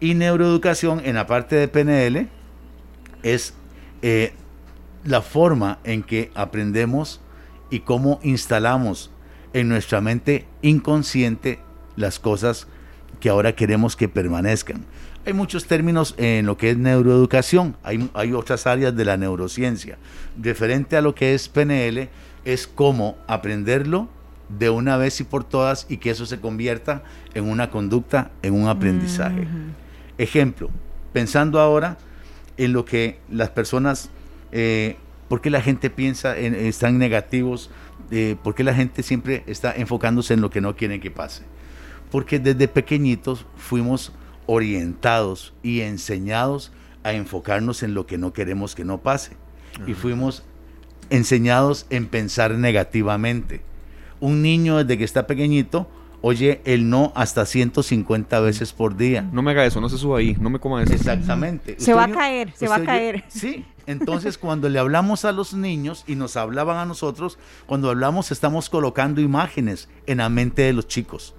y 0.00 0.14
neuroeducación 0.14 1.00
en 1.04 1.16
la 1.16 1.26
parte 1.26 1.56
de 1.56 1.68
PNL 1.68 2.28
es 3.22 3.54
eh, 4.02 4.32
la 5.04 5.22
forma 5.22 5.78
en 5.84 6.02
que 6.02 6.30
aprendemos 6.34 7.20
y 7.70 7.80
cómo 7.80 8.20
instalamos 8.22 9.10
en 9.52 9.68
nuestra 9.68 10.00
mente 10.00 10.46
inconsciente 10.62 11.58
las 11.96 12.18
cosas 12.18 12.68
que 13.20 13.28
ahora 13.28 13.56
queremos 13.56 13.96
que 13.96 14.08
permanezcan. 14.08 14.84
Hay 15.28 15.34
muchos 15.34 15.66
términos 15.66 16.14
en 16.16 16.46
lo 16.46 16.56
que 16.56 16.70
es 16.70 16.78
neuroeducación, 16.78 17.76
hay, 17.82 18.08
hay 18.14 18.32
otras 18.32 18.66
áreas 18.66 18.96
de 18.96 19.04
la 19.04 19.18
neurociencia. 19.18 19.98
Referente 20.40 20.96
a 20.96 21.02
lo 21.02 21.14
que 21.14 21.34
es 21.34 21.50
PNL, 21.50 22.08
es 22.46 22.66
cómo 22.66 23.18
aprenderlo 23.26 24.08
de 24.48 24.70
una 24.70 24.96
vez 24.96 25.20
y 25.20 25.24
por 25.24 25.44
todas 25.44 25.84
y 25.90 25.98
que 25.98 26.08
eso 26.08 26.24
se 26.24 26.40
convierta 26.40 27.02
en 27.34 27.44
una 27.44 27.68
conducta, 27.68 28.30
en 28.40 28.54
un 28.54 28.68
aprendizaje. 28.68 29.46
Ejemplo, 30.16 30.70
pensando 31.12 31.60
ahora 31.60 31.98
en 32.56 32.72
lo 32.72 32.86
que 32.86 33.18
las 33.30 33.50
personas, 33.50 34.08
eh, 34.50 34.96
¿por 35.28 35.42
qué 35.42 35.50
la 35.50 35.60
gente 35.60 35.90
piensa, 35.90 36.38
en, 36.38 36.54
están 36.54 36.96
negativos? 36.96 37.68
Eh, 38.10 38.36
¿Por 38.42 38.54
qué 38.54 38.64
la 38.64 38.72
gente 38.72 39.02
siempre 39.02 39.44
está 39.46 39.72
enfocándose 39.72 40.32
en 40.32 40.40
lo 40.40 40.48
que 40.48 40.62
no 40.62 40.74
quieren 40.74 41.02
que 41.02 41.10
pase? 41.10 41.42
Porque 42.10 42.38
desde 42.38 42.66
pequeñitos 42.66 43.44
fuimos 43.58 44.14
orientados 44.48 45.52
y 45.62 45.82
enseñados 45.82 46.72
a 47.04 47.12
enfocarnos 47.12 47.82
en 47.82 47.92
lo 47.92 48.06
que 48.06 48.16
no 48.16 48.32
queremos 48.32 48.74
que 48.74 48.84
no 48.84 48.98
pase. 48.98 49.36
Y 49.86 49.92
fuimos 49.92 50.42
enseñados 51.10 51.86
en 51.90 52.06
pensar 52.06 52.52
negativamente. 52.52 53.60
Un 54.20 54.42
niño 54.42 54.78
desde 54.78 54.96
que 54.98 55.04
está 55.04 55.26
pequeñito 55.26 55.86
oye 56.22 56.62
el 56.64 56.88
no 56.88 57.12
hasta 57.14 57.44
150 57.44 58.40
veces 58.40 58.72
por 58.72 58.96
día. 58.96 59.28
No 59.32 59.42
me 59.42 59.50
haga 59.50 59.66
eso, 59.66 59.82
no 59.82 59.90
se 59.90 59.98
suba 59.98 60.18
ahí, 60.18 60.34
no 60.40 60.48
me 60.48 60.58
coma 60.58 60.82
eso. 60.82 60.94
Exactamente. 60.94 61.76
Se 61.78 61.92
va 61.92 62.04
a 62.04 62.10
caer, 62.10 62.52
se 62.56 62.68
va 62.68 62.76
a 62.76 62.82
caer. 62.82 63.24
Sí, 63.28 63.66
entonces 63.86 64.38
cuando 64.38 64.70
le 64.70 64.78
hablamos 64.78 65.26
a 65.26 65.32
los 65.32 65.52
niños 65.52 66.04
y 66.06 66.14
nos 66.14 66.36
hablaban 66.36 66.78
a 66.78 66.86
nosotros, 66.86 67.38
cuando 67.66 67.90
hablamos 67.90 68.32
estamos 68.32 68.70
colocando 68.70 69.20
imágenes 69.20 69.90
en 70.06 70.18
la 70.18 70.30
mente 70.30 70.62
de 70.62 70.72
los 70.72 70.88
chicos. 70.88 71.34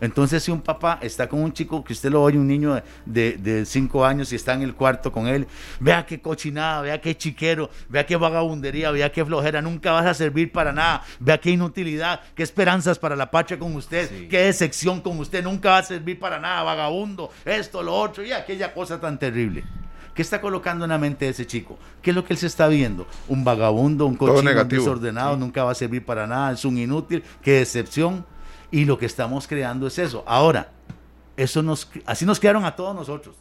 Entonces, 0.00 0.42
si 0.42 0.50
un 0.50 0.62
papá 0.62 0.98
está 1.02 1.28
con 1.28 1.42
un 1.42 1.52
chico 1.52 1.84
que 1.84 1.92
usted 1.92 2.10
lo 2.10 2.22
oye, 2.22 2.38
un 2.38 2.46
niño 2.46 2.82
de 3.04 3.64
5 3.66 4.04
años 4.04 4.32
y 4.32 4.36
está 4.36 4.54
en 4.54 4.62
el 4.62 4.74
cuarto 4.74 5.12
con 5.12 5.26
él, 5.26 5.46
vea 5.78 6.06
qué 6.06 6.20
cochinada, 6.20 6.82
vea 6.82 7.00
qué 7.00 7.16
chiquero, 7.16 7.68
vea 7.88 8.06
qué 8.06 8.16
vagabundería, 8.16 8.90
vea 8.90 9.12
qué 9.12 9.24
flojera, 9.24 9.60
nunca 9.60 9.92
vas 9.92 10.06
a 10.06 10.14
servir 10.14 10.52
para 10.52 10.72
nada, 10.72 11.02
vea 11.18 11.38
qué 11.38 11.50
inutilidad, 11.50 12.20
qué 12.34 12.42
esperanzas 12.42 12.98
para 12.98 13.14
la 13.14 13.30
patria 13.30 13.58
con 13.58 13.74
usted, 13.74 14.28
qué 14.28 14.38
decepción 14.44 15.00
con 15.00 15.18
usted, 15.18 15.44
nunca 15.44 15.70
va 15.70 15.78
a 15.78 15.82
servir 15.82 16.18
para 16.18 16.40
nada, 16.40 16.62
vagabundo, 16.62 17.30
esto, 17.44 17.82
lo 17.82 17.94
otro 17.94 18.24
y 18.24 18.32
aquella 18.32 18.72
cosa 18.72 19.00
tan 19.00 19.18
terrible. 19.18 19.64
¿Qué 20.14 20.22
está 20.22 20.40
colocando 20.40 20.84
en 20.84 20.90
la 20.90 20.98
mente 20.98 21.26
de 21.26 21.30
ese 21.30 21.46
chico? 21.46 21.78
¿Qué 22.02 22.10
es 22.10 22.16
lo 22.16 22.24
que 22.24 22.32
él 22.32 22.38
se 22.38 22.46
está 22.46 22.66
viendo? 22.68 23.06
Un 23.28 23.44
vagabundo, 23.44 24.06
un 24.06 24.16
cochino 24.16 24.64
desordenado, 24.64 25.36
nunca 25.36 25.62
va 25.62 25.72
a 25.72 25.74
servir 25.74 26.04
para 26.04 26.26
nada, 26.26 26.52
es 26.52 26.64
un 26.64 26.78
inútil, 26.78 27.22
qué 27.42 27.52
decepción. 27.52 28.24
Y 28.70 28.84
lo 28.84 28.98
que 28.98 29.06
estamos 29.06 29.46
creando 29.46 29.86
es 29.86 29.98
eso. 29.98 30.22
Ahora, 30.26 30.70
eso 31.36 31.62
nos, 31.62 31.90
así 32.06 32.24
nos 32.24 32.38
quedaron 32.38 32.64
a 32.64 32.76
todos 32.76 32.94
nosotros. 32.94 33.34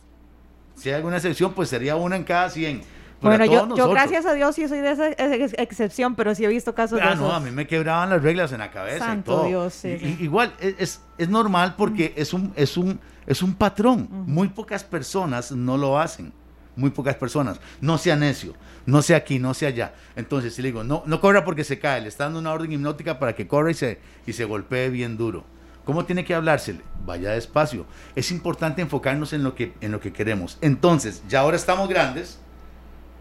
Si 0.76 0.90
hay 0.90 0.96
alguna 0.96 1.18
excepción, 1.18 1.54
pues 1.54 1.70
sería 1.70 1.96
una 1.96 2.16
en 2.16 2.24
cada 2.24 2.50
100. 2.50 2.82
Bueno, 3.22 3.44
yo, 3.44 3.76
yo, 3.76 3.90
gracias 3.90 4.26
a 4.26 4.34
Dios 4.34 4.56
sí 4.56 4.68
soy 4.70 4.80
de 4.80 4.92
esa 4.92 5.10
excepción, 5.10 6.16
pero 6.16 6.34
sí 6.34 6.46
he 6.46 6.48
visto 6.48 6.74
casos 6.74 7.02
ah, 7.04 7.10
de 7.10 7.16
no, 7.18 7.34
a 7.34 7.42
mí 7.42 7.52
me 7.52 7.68
quebraban 7.68 8.10
las 8.10 8.24
reglas 8.24 8.54
en 8.54 8.60
la 8.60 8.72
cabeza 8.72 9.06
Santo 9.06 9.32
y 9.32 9.36
todo. 9.36 9.46
Dios, 9.46 9.74
sí, 9.74 10.18
igual, 10.22 10.54
es, 10.62 11.02
es, 11.18 11.28
normal 11.28 11.76
porque 11.78 12.14
es, 12.16 12.34
un, 12.34 12.54
es, 12.56 12.78
un, 12.78 12.98
es 13.28 13.44
un 13.44 13.56
patrón. 13.56 14.08
Muy 14.10 14.48
pocas 14.48 14.86
personas 14.86 15.52
no 15.52 15.76
lo 15.76 16.00
hacen 16.00 16.32
muy 16.80 16.90
pocas 16.90 17.16
personas. 17.16 17.60
No 17.82 17.98
sea 17.98 18.16
necio, 18.16 18.54
no 18.90 19.02
sea 19.02 19.18
aquí, 19.18 19.40
no 19.40 19.54
sea 19.54 19.70
allá. 19.70 19.94
Entonces, 20.16 20.54
si 20.54 20.62
le 20.62 20.70
digo, 20.70 20.84
no, 20.84 21.04
no 21.06 21.22
corra 21.22 21.46
porque 21.46 21.64
se 21.64 21.80
cae, 21.80 22.02
le 22.02 22.08
está 22.08 22.26
dando 22.26 22.40
una 22.40 22.52
orden 22.52 22.72
hipnótica 22.72 23.20
para 23.20 23.36
que 23.36 23.48
corra 23.48 23.72
y 23.72 23.76
se, 23.76 24.00
y 24.26 24.34
se 24.34 24.46
golpee 24.46 24.90
bien 24.90 25.18
duro. 25.18 25.44
¿Cómo 25.86 26.06
tiene 26.06 26.24
que 26.24 26.36
hablársele? 26.36 26.82
Vaya 27.06 27.32
despacio. 27.32 27.86
Es 28.16 28.32
importante 28.32 28.82
enfocarnos 28.82 29.34
en 29.34 29.44
lo 29.44 29.56
que, 29.56 29.74
en 29.82 29.92
lo 29.92 30.00
que 30.00 30.14
queremos. 30.14 30.58
Entonces, 30.62 31.24
ya 31.28 31.40
ahora 31.40 31.58
estamos 31.58 31.90
grandes 31.90 32.40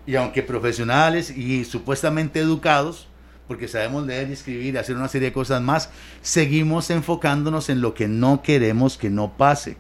y 0.06 0.16
aunque 0.16 0.42
profesionales 0.42 1.30
y 1.30 1.64
supuestamente 1.64 2.40
educados, 2.40 3.08
porque 3.46 3.68
sabemos 3.68 4.06
leer 4.06 4.28
y 4.28 4.32
escribir 4.32 4.74
y 4.74 4.76
hacer 4.76 4.96
una 4.96 5.08
serie 5.08 5.28
de 5.28 5.32
cosas 5.32 5.62
más, 5.62 5.90
seguimos 6.20 6.90
enfocándonos 6.90 7.70
en 7.70 7.80
lo 7.80 7.94
que 7.94 8.08
no 8.08 8.42
queremos 8.42 8.98
que 8.98 9.08
no 9.08 9.36
pase. 9.36 9.78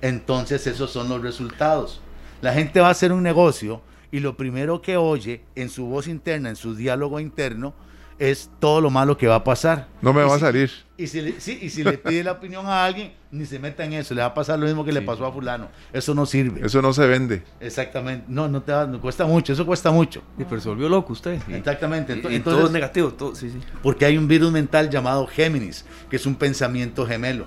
Entonces 0.00 0.66
esos 0.66 0.92
son 0.92 1.08
los 1.08 1.22
resultados. 1.22 2.00
La 2.40 2.52
gente 2.52 2.80
va 2.80 2.88
a 2.88 2.92
hacer 2.92 3.12
un 3.12 3.22
negocio 3.22 3.82
y 4.10 4.20
lo 4.20 4.36
primero 4.36 4.82
que 4.82 4.96
oye 4.96 5.42
en 5.54 5.68
su 5.68 5.86
voz 5.86 6.08
interna, 6.08 6.48
en 6.48 6.56
su 6.56 6.74
diálogo 6.74 7.20
interno, 7.20 7.74
es 8.18 8.50
todo 8.60 8.80
lo 8.80 8.90
malo 8.90 9.16
que 9.16 9.26
va 9.26 9.36
a 9.36 9.44
pasar. 9.44 9.88
No 10.00 10.12
me 10.12 10.22
va 10.22 10.36
a 10.36 10.38
salir. 10.38 10.70
Y 10.96 11.06
si, 11.06 11.20
le, 11.20 11.40
sí, 11.40 11.58
y 11.60 11.68
si 11.68 11.84
le 11.84 11.98
pide 11.98 12.24
la 12.24 12.32
opinión 12.32 12.66
a 12.66 12.84
alguien, 12.84 13.12
ni 13.30 13.44
se 13.44 13.58
meta 13.58 13.84
en 13.84 13.92
eso, 13.92 14.14
le 14.14 14.22
va 14.22 14.28
a 14.28 14.34
pasar 14.34 14.58
lo 14.58 14.66
mismo 14.66 14.84
que 14.84 14.92
le 14.92 15.02
pasó 15.02 15.26
a 15.26 15.32
fulano. 15.32 15.68
Eso 15.92 16.14
no 16.14 16.24
sirve. 16.24 16.64
Eso 16.64 16.80
no 16.80 16.94
se 16.94 17.06
vende. 17.06 17.42
Exactamente. 17.60 18.24
No, 18.28 18.48
no 18.48 18.62
te 18.62 18.72
va, 18.72 18.86
no, 18.86 19.00
cuesta 19.00 19.26
mucho, 19.26 19.52
eso 19.52 19.66
cuesta 19.66 19.90
mucho. 19.90 20.22
Y 20.38 20.44
pero 20.44 20.60
se 20.60 20.68
volvió 20.68 20.88
loco 20.88 21.12
usted. 21.12 21.40
Exactamente. 21.48 22.14
Entonces, 22.14 22.42
todo 22.42 22.66
es 22.66 22.72
negativo, 22.72 23.12
todo, 23.12 23.34
sí, 23.34 23.50
sí. 23.50 23.58
Porque 23.82 24.06
hay 24.06 24.16
un 24.16 24.28
virus 24.28 24.50
mental 24.50 24.88
llamado 24.88 25.26
Géminis, 25.26 25.84
que 26.08 26.16
es 26.16 26.24
un 26.24 26.36
pensamiento 26.36 27.06
gemelo. 27.06 27.46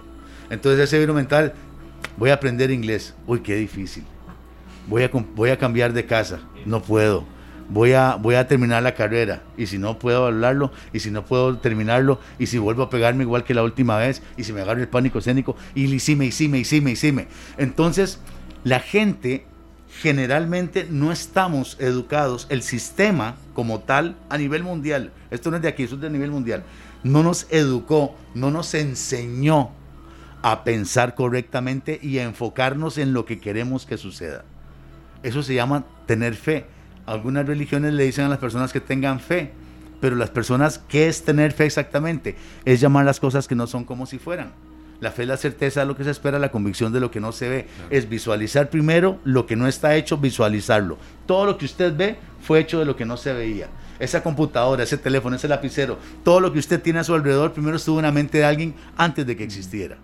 Entonces 0.51 0.81
ese 0.81 0.99
virus 0.99 1.15
mental, 1.15 1.53
voy 2.17 2.29
a 2.29 2.35
aprender 2.35 2.69
inglés. 2.69 3.15
Uy, 3.25 3.39
qué 3.39 3.55
difícil 3.55 4.03
voy 4.89 5.03
a, 5.03 5.11
voy 5.35 5.49
a 5.51 5.57
cambiar 5.57 5.93
de 5.93 6.05
casa, 6.05 6.39
no 6.65 6.81
puedo. 6.81 7.25
Voy 7.71 7.93
a, 7.93 8.15
voy 8.15 8.33
a 8.33 8.47
terminar 8.47 8.81
la 8.81 8.95
carrera 8.95 9.43
y 9.55 9.67
si 9.67 9.77
no 9.77 9.99
puedo 9.99 10.25
hablarlo 10.25 10.71
y 10.91 11.01
si 11.01 11.11
no 11.11 11.23
puedo 11.23 11.59
terminarlo 11.59 12.19
y 12.39 12.47
si 12.47 12.57
vuelvo 12.57 12.81
a 12.81 12.89
pegarme 12.89 13.23
igual 13.23 13.43
que 13.43 13.53
la 13.53 13.61
última 13.61 13.95
vez 13.97 14.23
y 14.37 14.43
si 14.43 14.53
me 14.53 14.61
agarro 14.61 14.81
el 14.81 14.87
pánico 14.87 15.19
escénico 15.19 15.55
y 15.75 15.83
y 15.83 16.15
me 16.15 16.25
y 16.25 16.49
me 16.49 16.63
y 16.99 17.11
me 17.11 17.27
Entonces, 17.59 18.19
la 18.63 18.79
gente 18.79 19.45
generalmente 20.01 20.87
no 20.89 21.11
estamos 21.11 21.77
educados, 21.79 22.47
el 22.49 22.63
sistema 22.63 23.35
como 23.53 23.81
tal 23.81 24.15
a 24.29 24.37
nivel 24.39 24.63
mundial, 24.63 25.11
esto 25.29 25.51
no 25.51 25.57
es 25.57 25.61
de 25.61 25.67
aquí, 25.67 25.83
esto 25.83 25.95
es 25.95 26.01
de 26.01 26.09
nivel 26.09 26.31
mundial, 26.31 26.63
no 27.03 27.21
nos 27.21 27.45
educó, 27.51 28.15
no 28.33 28.49
nos 28.49 28.73
enseñó 28.73 29.71
a 30.41 30.63
pensar 30.63 31.13
correctamente 31.13 31.99
y 32.01 32.17
a 32.17 32.23
enfocarnos 32.23 32.97
en 32.97 33.13
lo 33.13 33.25
que 33.25 33.39
queremos 33.39 33.85
que 33.85 33.97
suceda. 33.97 34.43
Eso 35.23 35.43
se 35.43 35.53
llama 35.53 35.85
tener 36.05 36.35
fe. 36.35 36.65
Algunas 37.05 37.45
religiones 37.45 37.93
le 37.93 38.03
dicen 38.03 38.25
a 38.25 38.29
las 38.29 38.37
personas 38.37 38.71
que 38.71 38.79
tengan 38.79 39.19
fe, 39.19 39.51
pero 39.99 40.15
las 40.15 40.29
personas, 40.29 40.79
¿qué 40.87 41.07
es 41.07 41.23
tener 41.23 41.51
fe 41.51 41.65
exactamente? 41.65 42.35
Es 42.65 42.79
llamar 42.79 43.05
las 43.05 43.19
cosas 43.19 43.47
que 43.47 43.55
no 43.55 43.67
son 43.67 43.83
como 43.83 44.05
si 44.05 44.19
fueran. 44.19 44.53
La 45.01 45.11
fe 45.11 45.23
es 45.23 45.27
la 45.29 45.37
certeza 45.37 45.79
de 45.79 45.85
lo 45.85 45.95
que 45.95 46.03
se 46.03 46.11
espera, 46.11 46.39
la 46.39 46.51
convicción 46.51 46.91
de 46.91 46.99
lo 46.99 47.09
que 47.09 47.21
no 47.21 47.31
se 47.31 47.47
ve. 47.47 47.67
Es 47.89 48.09
visualizar 48.09 48.69
primero 48.69 49.19
lo 49.23 49.45
que 49.45 49.55
no 49.55 49.67
está 49.67 49.95
hecho, 49.95 50.17
visualizarlo. 50.17 50.97
Todo 51.25 51.45
lo 51.45 51.57
que 51.57 51.65
usted 51.65 51.95
ve 51.95 52.17
fue 52.41 52.59
hecho 52.59 52.79
de 52.79 52.85
lo 52.85 52.95
que 52.95 53.05
no 53.05 53.15
se 53.15 53.31
veía. 53.33 53.69
Esa 53.97 54.21
computadora, 54.21 54.83
ese 54.83 54.97
teléfono, 54.97 55.35
ese 55.35 55.47
lapicero, 55.47 55.97
todo 56.23 56.39
lo 56.39 56.51
que 56.53 56.59
usted 56.59 56.81
tiene 56.81 56.99
a 56.99 57.03
su 57.03 57.13
alrededor 57.13 57.53
primero 57.53 57.77
estuvo 57.77 57.99
en 57.99 58.05
la 58.05 58.11
mente 58.11 58.39
de 58.39 58.45
alguien 58.45 58.75
antes 58.97 59.25
de 59.25 59.35
que 59.35 59.43
existiera. 59.43 59.97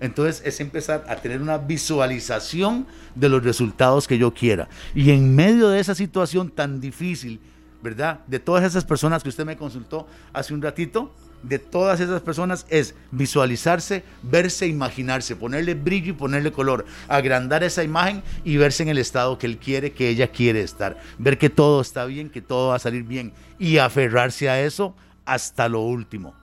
Entonces 0.00 0.42
es 0.44 0.60
empezar 0.60 1.04
a 1.08 1.16
tener 1.16 1.40
una 1.40 1.58
visualización 1.58 2.86
de 3.14 3.28
los 3.28 3.42
resultados 3.42 4.06
que 4.06 4.18
yo 4.18 4.32
quiera. 4.32 4.68
Y 4.94 5.10
en 5.10 5.34
medio 5.34 5.68
de 5.68 5.80
esa 5.80 5.94
situación 5.94 6.50
tan 6.50 6.80
difícil, 6.80 7.40
¿verdad? 7.82 8.20
De 8.26 8.38
todas 8.38 8.64
esas 8.64 8.84
personas 8.84 9.22
que 9.22 9.28
usted 9.28 9.44
me 9.44 9.56
consultó 9.56 10.06
hace 10.32 10.54
un 10.54 10.62
ratito, 10.62 11.12
de 11.42 11.58
todas 11.58 12.00
esas 12.00 12.22
personas 12.22 12.66
es 12.68 12.94
visualizarse, 13.10 14.02
verse, 14.22 14.66
imaginarse, 14.66 15.36
ponerle 15.36 15.74
brillo 15.74 16.10
y 16.10 16.14
ponerle 16.14 16.50
color, 16.50 16.86
agrandar 17.08 17.62
esa 17.62 17.84
imagen 17.84 18.22
y 18.44 18.56
verse 18.56 18.82
en 18.82 18.88
el 18.88 18.98
estado 18.98 19.38
que 19.38 19.46
él 19.46 19.58
quiere, 19.58 19.92
que 19.92 20.08
ella 20.08 20.28
quiere 20.28 20.62
estar, 20.62 20.98
ver 21.18 21.38
que 21.38 21.50
todo 21.50 21.80
está 21.80 22.04
bien, 22.04 22.30
que 22.30 22.42
todo 22.42 22.70
va 22.70 22.76
a 22.76 22.80
salir 22.80 23.04
bien 23.04 23.32
y 23.58 23.78
aferrarse 23.78 24.48
a 24.48 24.60
eso 24.60 24.96
hasta 25.24 25.68
lo 25.68 25.80
último. 25.80 26.34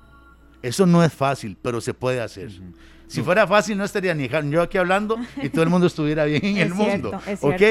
Eso 0.61 0.85
no 0.85 1.03
es 1.03 1.11
fácil, 1.11 1.57
pero 1.61 1.81
se 1.81 1.93
puede 1.93 2.21
hacer. 2.21 2.49
Si 3.13 3.21
fuera 3.21 3.45
fácil, 3.45 3.77
no 3.77 3.83
estaría 3.83 4.15
ni 4.15 4.27
yo 4.49 4.61
aquí 4.63 4.79
hablando 4.79 5.19
y 5.39 5.49
todo 5.49 5.61
el 5.61 5.69
mundo 5.69 5.85
estuviera 5.85 6.25
bien 6.25 6.43
en 6.43 6.57
el 6.57 6.73
mundo. 6.73 7.11
ok, 7.41 7.61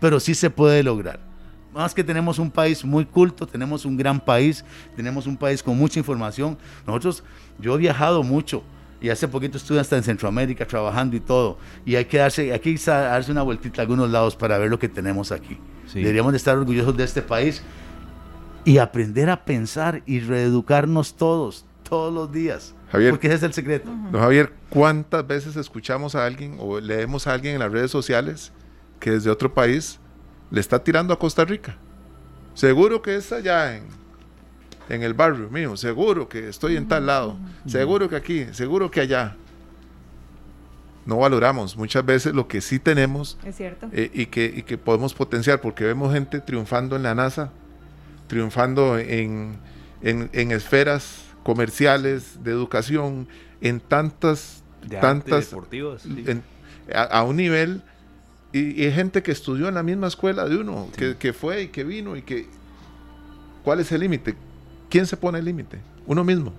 pero 0.00 0.18
sí 0.18 0.34
se 0.34 0.50
puede 0.50 0.82
lograr. 0.82 1.20
Más 1.72 1.94
que 1.94 2.02
tenemos 2.02 2.40
un 2.40 2.50
país 2.50 2.84
muy 2.84 3.04
culto, 3.04 3.46
tenemos 3.46 3.84
un 3.84 3.96
gran 3.96 4.18
país, 4.18 4.64
tenemos 4.96 5.28
un 5.28 5.36
país 5.36 5.62
con 5.62 5.78
mucha 5.78 6.00
información. 6.00 6.58
Nosotros, 6.84 7.22
yo 7.60 7.76
he 7.76 7.78
viajado 7.78 8.24
mucho 8.24 8.64
y 9.00 9.08
hace 9.10 9.28
poquito 9.28 9.56
estuve 9.56 9.78
hasta 9.78 9.96
en 9.96 10.02
Centroamérica 10.02 10.66
trabajando 10.66 11.14
y 11.14 11.20
todo. 11.20 11.58
Y 11.86 11.94
hay 11.94 12.06
que 12.06 12.18
darse, 12.18 12.52
hay 12.52 12.58
que 12.58 12.74
darse 12.74 13.30
una 13.30 13.42
vueltita 13.42 13.80
a 13.80 13.82
algunos 13.82 14.10
lados 14.10 14.34
para 14.34 14.58
ver 14.58 14.68
lo 14.68 14.80
que 14.80 14.88
tenemos 14.88 15.30
aquí. 15.30 15.58
Deberíamos 15.94 16.32
de 16.32 16.38
estar 16.38 16.58
orgullosos 16.58 16.96
de 16.96 17.04
este 17.04 17.22
país 17.22 17.62
y 18.64 18.78
aprender 18.78 19.30
a 19.30 19.44
pensar 19.44 20.02
y 20.06 20.18
reeducarnos 20.18 21.14
todos, 21.14 21.64
todos 21.88 22.12
los 22.12 22.32
días. 22.32 22.74
Javier, 22.90 23.10
porque 23.10 23.26
ese 23.26 23.36
es 23.36 23.42
el 23.42 23.52
secreto. 23.52 23.90
Javier, 24.12 24.52
¿cuántas 24.70 25.26
veces 25.26 25.56
escuchamos 25.56 26.14
a 26.14 26.24
alguien 26.24 26.56
o 26.58 26.80
leemos 26.80 27.26
a 27.26 27.34
alguien 27.34 27.54
en 27.54 27.60
las 27.60 27.70
redes 27.72 27.90
sociales 27.90 28.52
que 29.00 29.10
desde 29.10 29.30
otro 29.30 29.52
país 29.52 29.98
le 30.50 30.60
está 30.60 30.82
tirando 30.82 31.12
a 31.12 31.18
Costa 31.18 31.44
Rica? 31.44 31.76
Seguro 32.54 33.02
que 33.02 33.14
está 33.16 33.36
allá 33.36 33.76
en, 33.76 33.84
en 34.88 35.02
el 35.02 35.12
barrio 35.14 35.50
mío, 35.50 35.76
seguro 35.76 36.28
que 36.28 36.48
estoy 36.48 36.76
en 36.76 36.88
tal 36.88 37.06
lado, 37.06 37.36
seguro 37.66 38.08
que 38.08 38.16
aquí, 38.16 38.46
seguro 38.52 38.90
que 38.90 39.00
allá. 39.02 39.36
no 41.06 41.18
valoramos 41.18 41.76
muchas 41.76 42.04
veces 42.04 42.34
lo 42.34 42.48
que 42.48 42.60
sí 42.60 42.78
tenemos 42.78 43.38
Es 43.44 43.56
cierto. 43.56 43.88
eh, 43.92 44.10
y, 44.12 44.26
que, 44.26 44.44
y 44.46 44.62
que 44.62 44.76
podemos 44.78 45.14
potenciar, 45.14 45.60
porque 45.60 45.84
vemos 45.84 46.12
gente 46.12 46.40
triunfando 46.40 46.96
en 46.96 47.02
la 47.02 47.14
NASA, 47.14 47.50
triunfando 48.26 48.98
en, 48.98 49.56
en- 50.02 50.28
en 50.32 50.50
esferas 50.52 51.24
comerciales, 51.48 52.44
de 52.44 52.50
educación, 52.50 53.26
en 53.62 53.80
tantas, 53.80 54.62
De 54.86 54.98
tantas, 54.98 55.48
deportivas. 55.48 56.02
sí. 56.02 56.24
en- 56.26 56.42
a, 56.94 57.04
a 57.04 57.22
un 57.22 57.36
nivel, 57.36 57.80
y, 58.52 58.82
y 58.82 58.84
hay 58.84 58.92
gente 58.92 59.22
que 59.22 59.32
estudió 59.32 59.66
en 59.68 59.74
la 59.74 59.82
misma 59.82 60.08
escuela 60.08 60.44
de 60.46 60.58
uno, 60.58 60.88
que, 60.94 61.16
que 61.16 61.32
fue 61.32 61.62
y 61.62 61.68
que 61.68 61.84
vino 61.84 62.16
y 62.16 62.22
que... 62.22 62.46
¿Cuál 63.64 63.80
es 63.80 63.90
el 63.92 64.00
límite? 64.02 64.34
¿Quién 64.90 65.06
se 65.06 65.16
pone 65.16 65.38
el 65.38 65.46
límite? 65.46 65.78
Uno 66.06 66.22
mismo. 66.22 66.52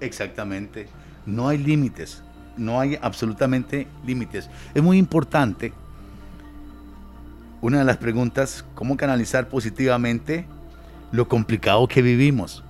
Exactamente. 0.00 0.88
No 1.26 1.46
hay 1.48 1.58
límites. 1.58 2.22
No 2.56 2.80
hay 2.80 2.98
absolutamente 3.02 3.86
límites. 4.06 4.48
Es 4.74 4.82
muy 4.82 4.96
importante. 4.96 5.74
Una 7.60 7.80
de 7.80 7.84
las 7.84 7.98
preguntas, 7.98 8.64
¿cómo 8.74 8.96
canalizar 8.96 9.48
positivamente 9.50 10.46
lo 11.12 11.28
complicado 11.28 11.86
que 11.88 12.00
vivimos? 12.00 12.64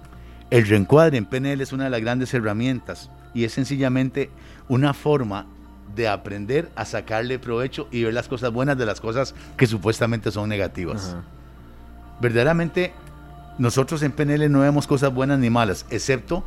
El 0.51 0.67
reencuadre 0.67 1.17
en 1.17 1.27
PNL 1.27 1.61
es 1.61 1.73
una 1.73 1.85
de 1.85 1.91
las 1.91 2.01
grandes 2.01 2.35
herramientas 2.35 3.11
y 3.35 3.45
es 3.45 3.53
sencillamente 3.53 4.31
una 4.69 4.95
forma 4.95 5.47
de 5.95 6.09
aprender 6.09 6.71
a 6.77 6.85
sacarle 6.85 7.39
provecho 7.39 7.89
y 7.91 8.05
ver 8.05 8.15
las 8.15 8.29
cosas 8.29 8.53
buenas 8.53 8.77
de 8.79 8.87
las 8.87 9.01
cosas 9.01 9.35
que 9.57 9.67
supuestamente 9.67 10.31
son 10.31 10.49
negativas 10.49 11.11
Ajá. 11.11 11.23
verdaderamente 12.21 12.93
nosotros 13.61 14.03
en 14.03 14.13
PNL 14.13 14.51
no 14.51 14.61
vemos 14.61 14.87
cosas 14.87 15.13
buenas 15.13 15.39
ni 15.39 15.51
malas, 15.51 15.85
excepto 15.91 16.45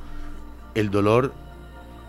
el 0.73 0.89
dolor 0.89 1.31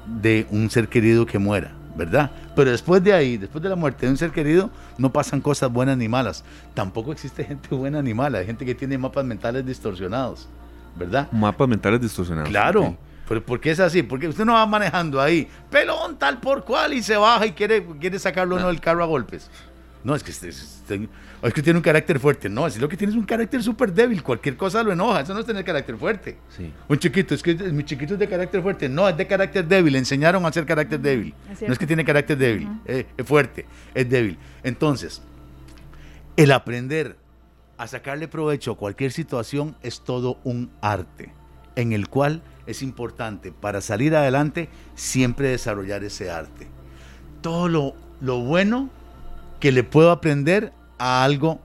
de 0.06 0.46
un 0.50 0.70
ser 0.70 0.88
querido 0.88 1.26
que 1.26 1.38
muera, 1.38 1.72
¿verdad? 1.94 2.30
Pero 2.56 2.70
después 2.70 3.04
de 3.04 3.12
ahí, 3.12 3.36
después 3.36 3.62
de 3.62 3.68
la 3.68 3.76
muerte 3.76 4.06
de 4.06 4.12
un 4.12 4.16
ser 4.16 4.30
querido, 4.30 4.70
no 4.96 5.12
pasan 5.12 5.42
cosas 5.42 5.70
buenas 5.70 5.98
ni 5.98 6.08
malas. 6.08 6.42
Tampoco 6.72 7.12
existe 7.12 7.44
gente 7.48 7.74
buena 7.74 8.00
ni 8.00 8.14
mala, 8.14 8.38
hay 8.38 8.46
gente 8.46 8.64
que 8.64 8.74
tiene 8.74 8.96
mapas 8.96 9.26
mentales 9.26 9.66
distorsionados, 9.66 10.48
¿verdad? 10.96 11.30
Mapas 11.32 11.68
mentales 11.68 12.00
distorsionados. 12.00 12.48
Claro. 12.50 12.82
Ok. 12.84 12.96
Pero 13.28 13.42
¿por 13.44 13.58
qué 13.58 13.70
es 13.70 13.80
así? 13.80 14.02
Porque 14.02 14.28
usted 14.28 14.44
no 14.44 14.52
va 14.52 14.66
manejando 14.66 15.18
ahí, 15.20 15.48
pelón 15.70 16.18
tal 16.18 16.40
por 16.40 16.62
cual, 16.64 16.92
y 16.92 17.02
se 17.02 17.16
baja 17.16 17.46
y 17.46 17.52
quiere, 17.52 17.82
quiere 17.98 18.18
sacarlo 18.18 18.56
uno 18.56 18.66
del 18.68 18.80
carro 18.80 19.02
a 19.02 19.06
golpes. 19.06 19.50
No, 20.02 20.14
es 20.14 20.22
que, 20.22 20.30
este- 20.32 20.50
este- 20.50 21.08
es 21.42 21.54
que 21.54 21.62
tiene 21.62 21.78
un 21.78 21.82
carácter 21.82 22.20
fuerte. 22.20 22.50
No, 22.50 22.66
es 22.66 22.78
lo 22.78 22.86
que 22.90 22.96
tiene 22.98 23.14
es 23.14 23.18
un 23.18 23.24
carácter 23.24 23.62
súper 23.62 23.90
débil. 23.94 24.22
Cualquier 24.22 24.54
cosa 24.58 24.82
lo 24.82 24.92
enoja. 24.92 25.20
Eso 25.22 25.32
no 25.32 25.40
es 25.40 25.46
tener 25.46 25.64
carácter 25.64 25.96
fuerte. 25.96 26.36
Sí. 26.54 26.70
Un 26.86 26.98
chiquito, 26.98 27.34
es 27.34 27.42
que 27.42 27.52
es- 27.52 27.72
mi 27.72 27.82
chiquito 27.84 28.12
es 28.12 28.20
de 28.20 28.28
carácter 28.28 28.60
fuerte. 28.60 28.86
No, 28.90 29.08
es 29.08 29.16
de 29.16 29.26
carácter 29.26 29.66
débil. 29.66 29.94
Le 29.94 30.00
enseñaron 30.00 30.44
a 30.44 30.52
ser 30.52 30.66
carácter 30.66 31.00
débil. 31.00 31.34
Es 31.50 31.62
No 31.62 31.72
es 31.72 31.78
que 31.78 31.86
tiene 31.86 32.04
carácter 32.04 32.36
débil. 32.36 32.68
eh, 32.84 33.06
es 33.16 33.26
fuerte, 33.26 33.64
es 33.94 34.10
débil. 34.10 34.36
Entonces, 34.62 35.22
el 36.36 36.52
aprender 36.52 37.16
a 37.78 37.86
sacarle 37.86 38.28
provecho 38.28 38.72
a 38.72 38.76
cualquier 38.76 39.12
situación 39.12 39.76
es 39.82 40.00
todo 40.00 40.38
un 40.44 40.70
arte, 40.80 41.32
en 41.76 41.92
el 41.92 42.08
cual 42.08 42.42
es 42.66 42.82
importante 42.82 43.52
para 43.52 43.80
salir 43.80 44.14
adelante 44.14 44.68
siempre 44.94 45.48
desarrollar 45.48 46.04
ese 46.04 46.30
arte. 46.30 46.68
Todo 47.40 47.68
lo, 47.68 47.94
lo 48.20 48.40
bueno 48.40 48.90
que 49.60 49.72
le 49.72 49.84
puedo 49.84 50.10
aprender 50.10 50.72
a 50.98 51.24
algo 51.24 51.60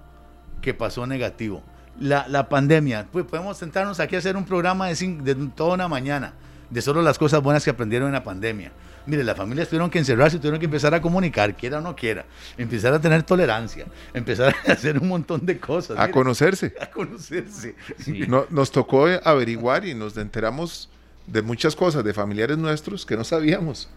que 0.62 0.74
pasó 0.74 1.06
negativo. 1.08 1.64
La, 2.00 2.28
la 2.28 2.50
pandemia, 2.50 3.08
pues 3.12 3.26
podemos 3.26 3.58
sentarnos 3.58 4.00
aquí 4.00 4.16
a 4.16 4.20
hacer 4.20 4.38
un 4.38 4.46
programa 4.46 4.88
de, 4.88 4.96
de 4.96 5.36
toda 5.56 5.74
una 5.74 5.88
mañana, 5.88 6.34
de 6.70 6.82
solo 6.82 7.02
las 7.02 7.18
cosas 7.18 7.42
buenas 7.42 7.64
que 7.64 7.72
aprendieron 7.72 8.08
en 8.08 8.14
la 8.14 8.24
pandemia. 8.24 8.72
Mire, 9.10 9.24
las 9.24 9.36
familias 9.36 9.68
tuvieron 9.68 9.90
que 9.90 9.98
encerrarse, 9.98 10.38
tuvieron 10.38 10.60
que 10.60 10.66
empezar 10.66 10.94
a 10.94 11.02
comunicar, 11.02 11.56
quiera 11.58 11.80
o 11.80 11.82
no 11.82 11.96
quiera, 11.96 12.26
empezar 12.58 12.94
a 12.94 13.02
tener 13.02 13.24
tolerancia, 13.24 13.86
empezar 14.14 14.54
a 14.68 14.72
hacer 14.74 15.00
un 15.00 15.08
montón 15.08 15.44
de 15.48 15.60
cosas. 15.60 15.98
A 15.98 16.02
mire, 16.02 16.12
conocerse. 16.12 16.76
a 16.82 16.92
conocerse. 16.92 17.76
Sí. 17.98 18.26
No- 18.28 18.46
nos 18.52 18.72
tocó 18.72 19.08
averiguar 19.24 19.84
y 19.88 19.96
nos 19.96 20.16
enteramos 20.16 20.90
de 21.26 21.42
muchas 21.42 21.76
cosas 21.76 22.04
de 22.04 22.14
familiares 22.14 22.60
nuestros 22.60 23.04
que 23.04 23.18
no 23.18 23.24
sabíamos, 23.24 23.90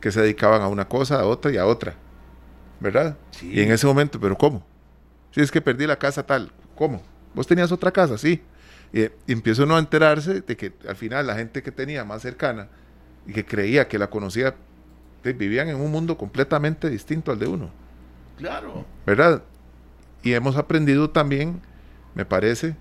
que 0.00 0.10
se 0.10 0.22
dedicaban 0.22 0.62
a 0.62 0.68
una 0.68 0.88
cosa, 0.88 1.20
a 1.20 1.26
otra 1.26 1.52
y 1.52 1.58
a 1.58 1.66
otra, 1.66 1.94
¿verdad? 2.80 3.18
Sí. 3.32 3.50
Y 3.52 3.60
en 3.60 3.70
ese 3.72 3.86
momento, 3.86 4.18
¿pero 4.18 4.38
cómo? 4.38 4.66
Si 5.32 5.42
es 5.42 5.50
que 5.50 5.60
perdí 5.60 5.86
la 5.86 5.98
casa 5.98 6.24
tal, 6.24 6.50
¿cómo? 6.74 7.02
¿Vos 7.34 7.46
tenías 7.46 7.70
otra 7.72 7.90
casa? 7.92 8.16
Sí. 8.16 8.40
Y, 8.92 9.02
y 9.02 9.32
empieza 9.32 9.64
uno 9.64 9.76
a 9.76 9.78
enterarse 9.78 10.40
de 10.40 10.56
que 10.56 10.72
al 10.88 10.96
final 10.96 11.26
la 11.26 11.34
gente 11.36 11.62
que 11.62 11.70
tenía 11.70 12.04
más 12.06 12.22
cercana 12.22 12.68
y 13.26 13.32
que 13.32 13.44
creía 13.44 13.88
que 13.88 13.98
la 13.98 14.08
conocía, 14.08 14.54
pues, 15.22 15.36
vivían 15.36 15.68
en 15.68 15.76
un 15.76 15.90
mundo 15.90 16.16
completamente 16.16 16.88
distinto 16.88 17.32
al 17.32 17.38
de 17.38 17.46
uno. 17.46 17.70
Claro. 18.38 18.86
¿verdad? 19.06 19.42
Y 20.22 20.32
hemos 20.32 20.56
aprendido 20.56 21.10
también, 21.10 21.60
me 22.14 22.24
parece, 22.24 22.76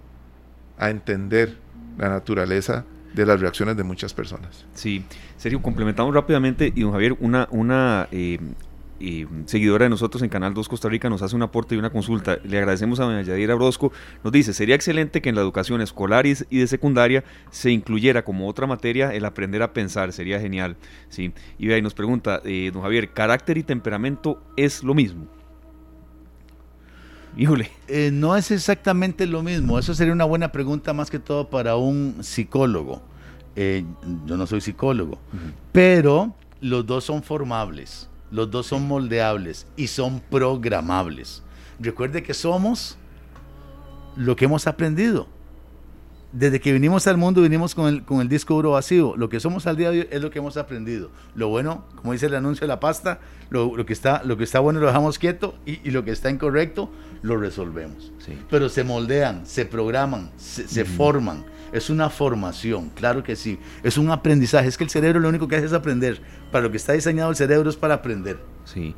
a 0.78 0.90
entender 0.90 1.58
la 1.98 2.10
naturaleza 2.10 2.86
de 3.14 3.26
las 3.26 3.40
reacciones 3.42 3.76
de 3.76 3.84
muchas 3.84 4.14
personas. 4.14 4.66
Sí, 4.74 5.04
Sergio, 5.38 5.62
complementamos 5.62 6.14
rápidamente 6.14 6.72
y 6.74 6.82
don 6.82 6.92
Javier, 6.92 7.18
una, 7.20 7.48
una 7.52 8.08
eh, 8.12 8.40
eh, 9.00 9.28
seguidora 9.46 9.86
de 9.86 9.90
nosotros 9.90 10.24
en 10.24 10.30
Canal 10.30 10.54
2 10.54 10.68
Costa 10.70 10.90
Rica 10.90 11.10
nos 11.10 11.22
hace 11.22 11.36
un 11.36 11.42
aporte 11.42 11.76
y 11.76 11.78
una 11.78 11.90
consulta. 11.90 12.38
Le 12.44 12.58
agradecemos 12.58 13.00
a 13.00 13.06
doña 13.06 13.22
Yadira 13.22 13.56
Brosco. 13.56 13.92
Nos 14.24 14.34
dice, 14.34 14.54
sería 14.54 14.76
excelente 14.76 15.22
que 15.22 15.30
en 15.30 15.36
la 15.36 15.42
educación 15.42 15.82
escolar 15.82 16.26
y, 16.26 16.36
y 16.50 16.60
de 16.60 16.68
secundaria 16.68 17.24
se 17.52 17.72
incluyera 17.72 18.24
como 18.24 18.48
otra 18.48 18.68
materia 18.68 19.14
el 19.14 19.26
aprender 19.26 19.62
a 19.62 19.74
pensar, 19.74 20.14
sería 20.14 20.40
genial. 20.40 20.78
Sí, 21.10 21.34
y 21.58 21.72
ahí 21.72 21.82
nos 21.82 21.94
pregunta, 21.94 22.42
eh, 22.46 22.72
don 22.74 22.82
Javier, 22.82 23.12
¿carácter 23.12 23.58
y 23.58 23.64
temperamento 23.64 24.42
es 24.56 24.84
lo 24.84 24.94
mismo? 24.94 25.28
Híjole. 27.38 27.72
Eh, 27.88 28.10
no 28.12 28.36
es 28.36 28.52
exactamente 28.52 29.26
lo 29.26 29.44
mismo. 29.44 29.80
Eso 29.80 29.94
sería 29.94 30.14
una 30.14 30.26
buena 30.26 30.52
pregunta 30.52 30.94
más 30.94 31.10
que 31.10 31.20
todo 31.20 31.50
para 31.50 31.76
un 31.76 32.18
psicólogo. 32.22 33.02
Eh, 33.56 33.84
yo 34.26 34.38
no 34.38 34.48
soy 34.48 34.62
psicólogo, 34.62 35.20
pero 35.72 36.34
los 36.62 36.86
dos 36.86 37.04
son 37.04 37.24
formables, 37.24 38.10
los 38.32 38.50
dos 38.52 38.68
son 38.68 38.88
moldeables 38.88 39.68
y 39.76 39.88
son 39.88 40.20
programables. 40.20 41.44
Recuerde 41.80 42.24
que 42.24 42.34
somos 42.34 42.98
lo 44.16 44.36
que 44.36 44.46
hemos 44.46 44.68
aprendido. 44.68 45.28
Desde 46.32 46.60
que 46.60 46.72
vinimos 46.72 47.08
al 47.08 47.18
mundo 47.18 47.42
vinimos 47.42 47.74
con 47.74 47.88
el, 47.88 48.04
con 48.04 48.22
el 48.22 48.30
disco 48.30 48.54
duro 48.54 48.72
vacío. 48.72 49.16
Lo 49.18 49.30
que 49.30 49.40
somos 49.40 49.66
al 49.66 49.78
día 49.78 49.90
de 49.90 50.02
hoy 50.02 50.08
es 50.12 50.22
lo 50.22 50.30
que 50.30 50.38
hemos 50.38 50.58
aprendido. 50.58 51.10
Lo 51.34 51.48
bueno, 51.48 51.86
como 51.96 52.14
dice 52.14 52.28
el 52.28 52.36
anuncio 52.36 52.62
de 52.62 52.68
la 52.68 52.80
pasta, 52.80 53.20
lo, 53.50 53.76
lo 53.76 53.86
que, 53.86 53.94
está, 53.94 54.22
lo 54.24 54.38
que 54.38 54.44
está 54.44 54.60
bueno 54.60 54.80
lo 54.80 54.86
dejamos 54.86 55.18
quieto 55.18 55.56
y, 55.66 55.80
y 55.88 55.92
lo 55.92 56.06
que 56.06 56.12
está 56.12 56.30
incorrecto 56.30 56.92
lo 57.24 57.38
resolvemos. 57.38 58.12
Sí. 58.20 58.38
Pero 58.50 58.70
se 58.70 58.84
moldean, 58.84 59.48
se 59.48 59.66
programan, 59.66 60.30
se, 60.38 60.68
se 60.68 60.86
forman. 60.86 61.46
Es 61.72 61.90
una 61.90 62.10
formación, 62.10 62.90
claro 62.90 63.24
que 63.24 63.36
sí. 63.36 63.60
Es 63.84 63.98
un 63.98 64.12
aprendizaje. 64.12 64.68
Es 64.68 64.78
que 64.78 64.84
el 64.84 64.90
cerebro 64.90 65.20
lo 65.20 65.30
único 65.30 65.48
que 65.48 65.56
hace 65.56 65.66
es 65.66 65.74
aprender. 65.74 66.22
Para 66.52 66.64
lo 66.64 66.72
que 66.72 66.78
está 66.78 66.94
diseñado 66.94 67.30
el 67.30 67.36
cerebro 67.36 67.70
es 67.70 67.76
para 67.76 67.96
aprender. 67.96 68.40
Sí. 68.66 68.96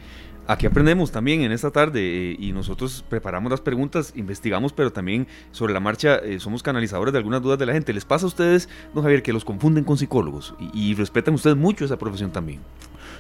Aquí 0.52 0.66
aprendemos 0.66 1.14
también 1.14 1.44
en 1.44 1.54
esta 1.54 1.72
tarde 1.72 2.02
eh, 2.02 2.36
y 2.38 2.52
nosotros 2.52 3.06
preparamos 3.08 3.50
las 3.50 3.62
preguntas, 3.62 4.12
investigamos, 4.18 4.74
pero 4.74 4.92
también 4.92 5.26
sobre 5.54 5.72
la 5.72 5.80
marcha 5.80 6.18
eh, 6.18 6.42
somos 6.42 6.62
canalizadores 6.62 7.14
de 7.14 7.20
algunas 7.20 7.42
dudas 7.42 7.58
de 7.58 7.66
la 7.66 7.72
gente. 7.72 7.94
¿Les 7.94 8.04
pasa 8.04 8.26
a 8.26 8.28
ustedes, 8.28 8.68
don 8.94 9.02
Javier, 9.02 9.24
que 9.24 9.32
los 9.32 9.46
confunden 9.46 9.86
con 9.86 9.98
psicólogos 9.98 10.54
y, 10.60 10.92
y 10.92 10.94
respetan 10.94 11.36
ustedes 11.36 11.56
mucho 11.56 11.86
esa 11.86 11.98
profesión 11.98 12.34
también? 12.34 12.60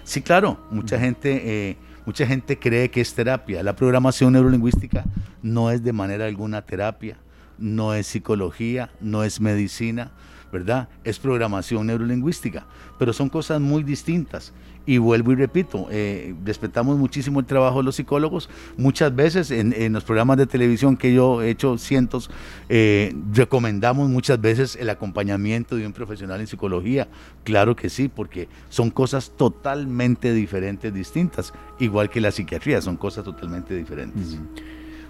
Sí, 0.03 0.21
claro, 0.21 0.59
mucha 0.71 0.99
gente, 0.99 1.69
eh, 1.69 1.77
mucha 2.05 2.27
gente 2.27 2.59
cree 2.59 2.91
que 2.91 2.99
es 2.99 3.13
terapia. 3.13 3.63
La 3.63 3.77
programación 3.77 4.33
neurolingüística 4.33 5.05
no 5.41 5.71
es 5.71 5.81
de 5.85 5.93
manera 5.93 6.25
alguna 6.25 6.63
terapia, 6.63 7.15
no 7.57 7.93
es 7.93 8.07
psicología, 8.07 8.89
no 8.99 9.23
es 9.23 9.39
medicina, 9.39 10.11
¿verdad? 10.51 10.89
Es 11.05 11.17
programación 11.17 11.87
neurolingüística, 11.87 12.65
pero 12.99 13.13
son 13.13 13.29
cosas 13.29 13.61
muy 13.61 13.83
distintas. 13.83 14.51
Y 14.85 14.97
vuelvo 14.97 15.31
y 15.31 15.35
repito, 15.35 15.87
eh, 15.91 16.33
respetamos 16.43 16.97
muchísimo 16.97 17.39
el 17.39 17.45
trabajo 17.45 17.77
de 17.77 17.83
los 17.83 17.95
psicólogos. 17.95 18.49
Muchas 18.77 19.15
veces 19.15 19.51
en, 19.51 19.73
en 19.73 19.93
los 19.93 20.03
programas 20.03 20.37
de 20.37 20.47
televisión 20.47 20.97
que 20.97 21.13
yo 21.13 21.43
he 21.43 21.51
hecho 21.51 21.77
cientos, 21.77 22.31
eh, 22.67 23.15
recomendamos 23.31 24.09
muchas 24.09 24.41
veces 24.41 24.75
el 24.75 24.89
acompañamiento 24.89 25.75
de 25.75 25.85
un 25.85 25.93
profesional 25.93 26.41
en 26.41 26.47
psicología. 26.47 27.07
Claro 27.43 27.75
que 27.75 27.89
sí, 27.89 28.07
porque 28.07 28.49
son 28.69 28.89
cosas 28.89 29.31
totalmente 29.37 30.33
diferentes, 30.33 30.91
distintas. 30.91 31.53
Igual 31.79 32.09
que 32.09 32.19
la 32.19 32.31
psiquiatría, 32.31 32.81
son 32.81 32.97
cosas 32.97 33.23
totalmente 33.23 33.75
diferentes. 33.75 34.39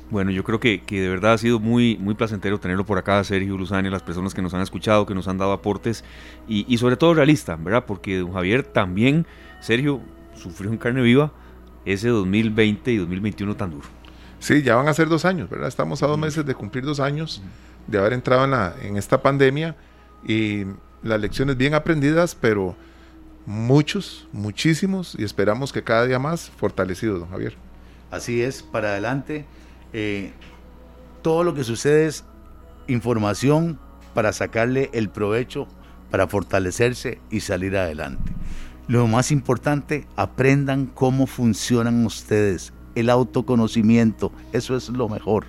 Bueno, 0.09 0.31
yo 0.31 0.43
creo 0.43 0.59
que, 0.59 0.81
que 0.81 0.99
de 0.99 1.07
verdad 1.07 1.31
ha 1.31 1.37
sido 1.37 1.61
muy, 1.61 1.97
muy 1.97 2.15
placentero 2.15 2.59
tenerlo 2.59 2.85
por 2.85 2.97
acá, 2.97 3.23
Sergio 3.23 3.57
Luzani, 3.57 3.89
las 3.89 4.03
personas 4.03 4.33
que 4.33 4.41
nos 4.41 4.53
han 4.53 4.59
escuchado, 4.59 5.05
que 5.05 5.15
nos 5.15 5.29
han 5.29 5.37
dado 5.37 5.53
aportes 5.53 6.03
y, 6.49 6.65
y 6.67 6.77
sobre 6.79 6.97
todo 6.97 7.13
realista, 7.13 7.55
¿verdad? 7.55 7.85
Porque 7.87 8.17
don 8.17 8.33
Javier 8.33 8.63
también, 8.63 9.25
Sergio, 9.61 10.01
sufrió 10.35 10.69
en 10.71 10.77
carne 10.77 11.01
viva 11.01 11.31
ese 11.85 12.09
2020 12.09 12.91
y 12.91 12.97
2021 12.97 13.55
tan 13.55 13.71
duro. 13.71 13.87
Sí, 14.39 14.63
ya 14.63 14.75
van 14.75 14.87
a 14.87 14.93
ser 14.93 15.07
dos 15.07 15.23
años, 15.23 15.49
¿verdad? 15.49 15.67
Estamos 15.67 16.01
a 16.03 16.07
dos 16.07 16.17
meses 16.17 16.45
de 16.45 16.55
cumplir 16.55 16.83
dos 16.83 16.99
años 16.99 17.41
de 17.87 17.97
haber 17.97 18.13
entrado 18.13 18.43
en, 18.45 18.51
la, 18.51 18.75
en 18.81 18.97
esta 18.97 19.21
pandemia 19.21 19.75
y 20.27 20.65
las 21.03 21.19
lecciones 21.21 21.57
bien 21.57 21.73
aprendidas, 21.73 22.35
pero 22.35 22.75
muchos, 23.45 24.27
muchísimos, 24.31 25.15
y 25.17 25.23
esperamos 25.23 25.71
que 25.71 25.83
cada 25.83 26.05
día 26.05 26.19
más 26.19 26.49
fortalecidos, 26.49 27.19
don 27.19 27.29
Javier. 27.29 27.55
Así 28.09 28.41
es, 28.41 28.63
para 28.63 28.89
adelante. 28.89 29.45
Eh, 29.93 30.31
todo 31.21 31.43
lo 31.43 31.53
que 31.53 31.63
sucede 31.63 32.07
es 32.07 32.23
información 32.87 33.79
para 34.13 34.33
sacarle 34.33 34.89
el 34.93 35.09
provecho, 35.09 35.67
para 36.09 36.27
fortalecerse 36.27 37.19
y 37.29 37.41
salir 37.41 37.77
adelante. 37.77 38.31
Lo 38.87 39.07
más 39.07 39.31
importante, 39.31 40.07
aprendan 40.15 40.87
cómo 40.87 41.27
funcionan 41.27 42.05
ustedes, 42.05 42.73
el 42.95 43.09
autoconocimiento, 43.09 44.31
eso 44.51 44.75
es 44.75 44.89
lo 44.89 45.07
mejor. 45.07 45.45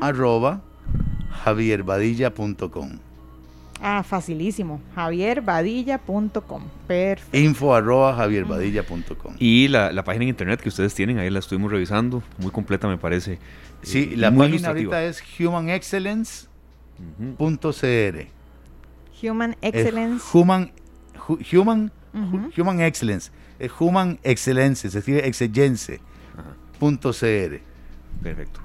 arroba 0.02 0.62
javierbadilla.com. 1.43 3.00
Ah, 3.82 4.04
facilísimo. 4.04 4.82
javierbadilla.com. 4.95 6.64
Perfecto. 6.88 7.38
Info 7.38 7.74
arroba 7.74 8.14
javierbadilla.com. 8.16 9.36
Y 9.39 9.70
la, 9.70 9.93
la, 9.93 10.04
página 10.04 10.24
en 10.24 10.30
internet 10.30 10.62
que 10.62 10.70
ustedes 10.70 10.93
tienen, 10.93 11.18
ahí 11.20 11.30
la 11.30 11.39
estuvimos 11.39 11.72
revisando, 11.72 12.22
muy 12.39 12.52
completa 12.52 12.88
me 12.88 12.97
parece. 12.97 13.39
Sí, 13.82 14.16
la 14.16 14.36
página 14.36 14.70
ahorita 14.70 15.04
es 15.06 15.24
humanexcellence.cr. 15.39 18.28
Human 19.22 19.58
Excellence. 19.62 20.26
human, 20.34 20.72
human, 21.54 21.91
human 22.58 22.82
Excellence. 22.82 23.32
Es 23.60 23.72
Human 23.78 24.18
Excellence, 24.24 24.89
se 24.89 25.00
escribe 25.00 25.28
excellence.cr. 25.28 26.00
Perfecto. 28.24 28.62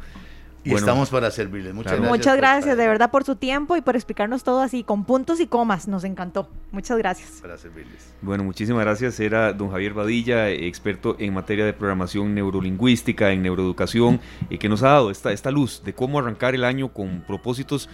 Y 0.64 0.74
estamos 0.74 1.10
para 1.10 1.30
servirles. 1.30 1.74
Muchas 1.74 1.92
gracias. 1.92 2.10
Muchas 2.10 2.36
gracias, 2.36 2.76
de 2.76 2.86
verdad, 2.86 3.10
por 3.10 3.24
su 3.24 3.36
tiempo 3.36 3.76
y 3.76 3.82
por 3.82 3.96
explicarnos 3.96 4.42
todo 4.44 4.60
así, 4.60 4.82
con 4.82 5.04
puntos 5.04 5.40
y 5.40 5.46
comas. 5.46 5.88
Nos 5.88 6.04
encantó. 6.04 6.48
Muchas 6.72 6.96
gracias. 6.98 7.40
Para 7.42 7.58
servirles. 7.58 8.14
Bueno, 8.22 8.44
muchísimas 8.44 8.82
gracias. 8.82 9.20
Era 9.20 9.52
don 9.52 9.70
Javier 9.70 9.92
Badilla, 9.92 10.50
experto 10.50 11.16
en 11.18 11.34
materia 11.34 11.66
de 11.66 11.74
programación 11.74 12.34
neurolingüística, 12.34 13.30
en 13.30 13.42
neuroeducación, 13.42 14.20
y 14.48 14.58
que 14.58 14.68
nos 14.68 14.82
ha 14.82 14.88
dado 14.88 15.10
esta, 15.10 15.32
esta 15.32 15.50
luz 15.50 15.82
de 15.84 15.94
cómo 15.94 16.18
arrancar 16.18 16.54
el 16.54 16.64
año 16.64 16.92
con 16.92 17.22
propósitos 17.26 17.88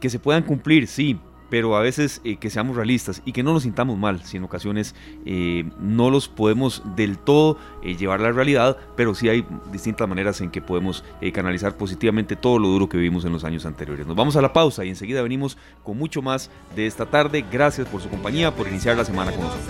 que 0.00 0.08
se 0.08 0.18
puedan 0.18 0.42
cumplir, 0.42 0.86
sí, 0.86 1.18
pero 1.54 1.76
a 1.76 1.80
veces 1.82 2.20
eh, 2.24 2.34
que 2.34 2.50
seamos 2.50 2.74
realistas 2.74 3.22
y 3.24 3.30
que 3.30 3.44
no 3.44 3.52
nos 3.52 3.62
sintamos 3.62 3.96
mal, 3.96 4.24
si 4.24 4.38
en 4.38 4.42
ocasiones 4.42 4.96
eh, 5.24 5.62
no 5.78 6.10
los 6.10 6.26
podemos 6.26 6.82
del 6.96 7.16
todo 7.16 7.58
eh, 7.80 7.94
llevar 7.94 8.18
a 8.18 8.24
la 8.24 8.32
realidad, 8.32 8.76
pero 8.96 9.14
sí 9.14 9.28
hay 9.28 9.46
distintas 9.70 10.08
maneras 10.08 10.40
en 10.40 10.50
que 10.50 10.60
podemos 10.60 11.04
canalizar 11.32 11.76
positivamente 11.76 12.34
todo 12.34 12.58
lo 12.58 12.66
duro 12.66 12.88
que 12.88 12.96
vivimos 12.96 13.24
en 13.24 13.32
los 13.32 13.44
años 13.44 13.66
anteriores. 13.66 14.04
Nos 14.04 14.16
vamos 14.16 14.34
a 14.34 14.42
la 14.42 14.52
pausa 14.52 14.84
y 14.84 14.88
enseguida 14.88 15.22
venimos 15.22 15.56
con 15.84 15.96
mucho 15.96 16.22
más 16.22 16.50
de 16.74 16.88
esta 16.88 17.06
tarde. 17.06 17.44
Gracias 17.52 17.86
por 17.86 18.02
su 18.02 18.08
compañía, 18.08 18.52
por 18.52 18.66
iniciar 18.66 18.96
la 18.96 19.04
semana 19.04 19.30
con 19.30 19.42
nosotros. 19.42 19.68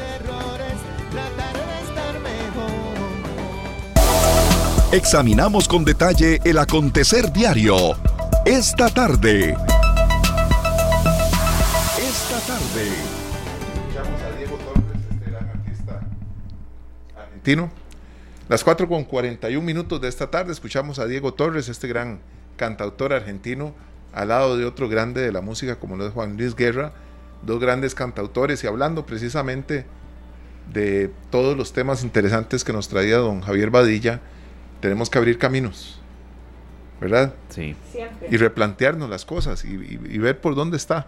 Examinamos 4.91 5.69
con 5.69 5.85
detalle 5.85 6.41
el 6.47 6.57
acontecer 6.57 7.31
diario. 7.31 7.77
Esta 8.47 8.89
tarde 8.89 9.55
Escuchamos 12.77 14.21
a 14.21 14.37
Diego 14.37 14.57
Torres, 14.57 15.01
este 15.09 15.31
gran 15.31 15.49
artista 15.49 16.01
argentino. 17.17 17.71
Las 18.49 18.65
4 18.65 18.89
con 18.89 19.05
41 19.05 19.65
minutos 19.65 20.01
de 20.01 20.09
esta 20.09 20.29
tarde 20.29 20.51
escuchamos 20.51 20.99
a 20.99 21.07
Diego 21.07 21.33
Torres, 21.35 21.69
este 21.69 21.87
gran 21.87 22.19
cantautor 22.57 23.13
argentino, 23.13 23.75
al 24.13 24.29
lado 24.29 24.57
de 24.57 24.65
otro 24.65 24.89
grande 24.89 25.21
de 25.21 25.31
la 25.31 25.41
música 25.41 25.77
como 25.77 25.97
lo 25.97 26.05
es 26.05 26.13
Juan 26.13 26.37
Luis 26.37 26.57
Guerra, 26.57 26.93
dos 27.43 27.61
grandes 27.61 27.95
cantautores 27.95 28.65
y 28.65 28.67
hablando 28.67 29.07
precisamente 29.07 29.87
de 30.73 31.13
todos 31.31 31.57
los 31.57 31.73
temas 31.73 32.03
interesantes 32.03 32.65
que 32.65 32.73
nos 32.73 32.89
traía 32.89 33.19
don 33.19 33.41
Javier 33.41 33.71
Badilla, 33.71 34.21
tenemos 34.81 35.11
que 35.11 35.19
abrir 35.19 35.39
caminos, 35.39 36.01
¿verdad? 37.01 37.35
Sí. 37.51 37.77
Y 38.29 38.37
replantearnos 38.37 39.09
las 39.09 39.25
cosas 39.25 39.65
y 39.65 40.19
ver 40.19 40.41
por 40.41 40.57
dónde 40.57 40.77
está. 40.77 41.07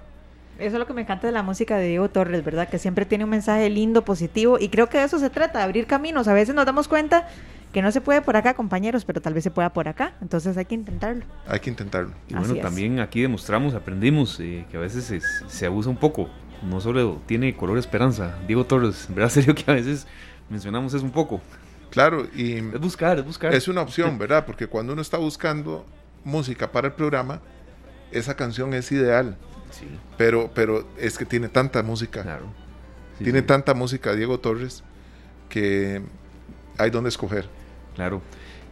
Eso 0.59 0.77
es 0.77 0.79
lo 0.79 0.87
que 0.87 0.95
me 0.95 1.03
encanta 1.03 1.27
de 1.27 1.33
la 1.33 1.43
música 1.43 1.77
de 1.77 1.89
Diego 1.89 2.09
Torres, 2.09 2.45
¿verdad? 2.45 2.69
Que 2.69 2.79
siempre 2.79 3.05
tiene 3.05 3.25
un 3.25 3.31
mensaje 3.31 3.69
lindo, 3.69 4.05
positivo, 4.05 4.59
y 4.59 4.69
creo 4.69 4.89
que 4.89 4.99
de 4.99 5.05
eso 5.05 5.19
se 5.19 5.29
trata, 5.29 5.59
de 5.59 5.65
abrir 5.65 5.87
caminos. 5.87 6.29
A 6.29 6.33
veces 6.33 6.55
nos 6.55 6.65
damos 6.65 6.89
cuenta 6.89 7.29
que 7.73 7.83
no 7.83 7.93
se 7.93 8.01
puede 8.01 8.23
por 8.23 8.37
acá, 8.37 8.55
compañeros, 8.55 9.05
pero 9.05 9.21
tal 9.21 9.35
vez 9.35 9.45
se 9.45 9.51
pueda 9.51 9.71
por 9.75 9.87
acá. 9.87 10.15
Entonces 10.23 10.57
hay 10.57 10.65
que 10.65 10.75
intentarlo. 10.75 11.25
Hay 11.47 11.61
que 11.61 11.69
intentarlo. 11.69 12.13
Y 12.29 12.35
bueno, 12.35 12.55
también 12.57 13.01
aquí 13.01 13.21
demostramos, 13.21 13.75
aprendimos 13.75 14.41
eh, 14.41 14.65
que 14.71 14.79
a 14.79 14.81
veces 14.81 15.23
se 15.47 15.67
abusa 15.67 15.91
un 15.91 15.99
poco. 15.99 16.31
No 16.63 16.81
solo 16.81 17.21
tiene 17.27 17.55
color 17.55 17.77
esperanza. 17.77 18.35
Diego 18.47 18.65
Torres, 18.65 19.07
¿verdad? 19.11 19.29
Serio 19.31 19.55
que 19.55 19.71
a 19.71 19.75
veces 19.75 20.07
mencionamos 20.49 20.95
eso 20.95 21.05
un 21.05 21.11
poco. 21.11 21.41
Claro, 21.91 22.27
y... 22.35 22.55
Es 22.55 22.81
buscar, 22.81 23.19
es 23.19 23.27
buscar. 23.27 23.55
Es 23.55 23.69
una 23.69 23.83
opción, 23.83 24.17
¿verdad? 24.17 24.47
Porque 24.47 24.67
cuando 24.67 24.95
uno 24.95 25.03
está 25.03 25.19
buscando 25.19 25.85
música 26.25 26.73
para 26.73 26.89
el 26.89 26.95
programa, 26.95 27.41
esa 28.11 28.37
canción 28.37 28.73
es 28.75 28.91
ideal. 28.91 29.37
Pero, 30.17 30.51
pero 30.55 30.87
es 30.99 31.19
que 31.19 31.25
tiene 31.25 31.49
tanta 31.49 31.83
música. 31.83 32.41
tiene 33.19 33.43
tanta 33.43 33.75
música 33.75 34.15
Diego 34.15 34.39
Torres 34.39 34.83
que 35.49 36.03
hay 36.79 36.91
donde 36.91 37.09
escoger. 37.09 37.49
Claro. 37.95 38.21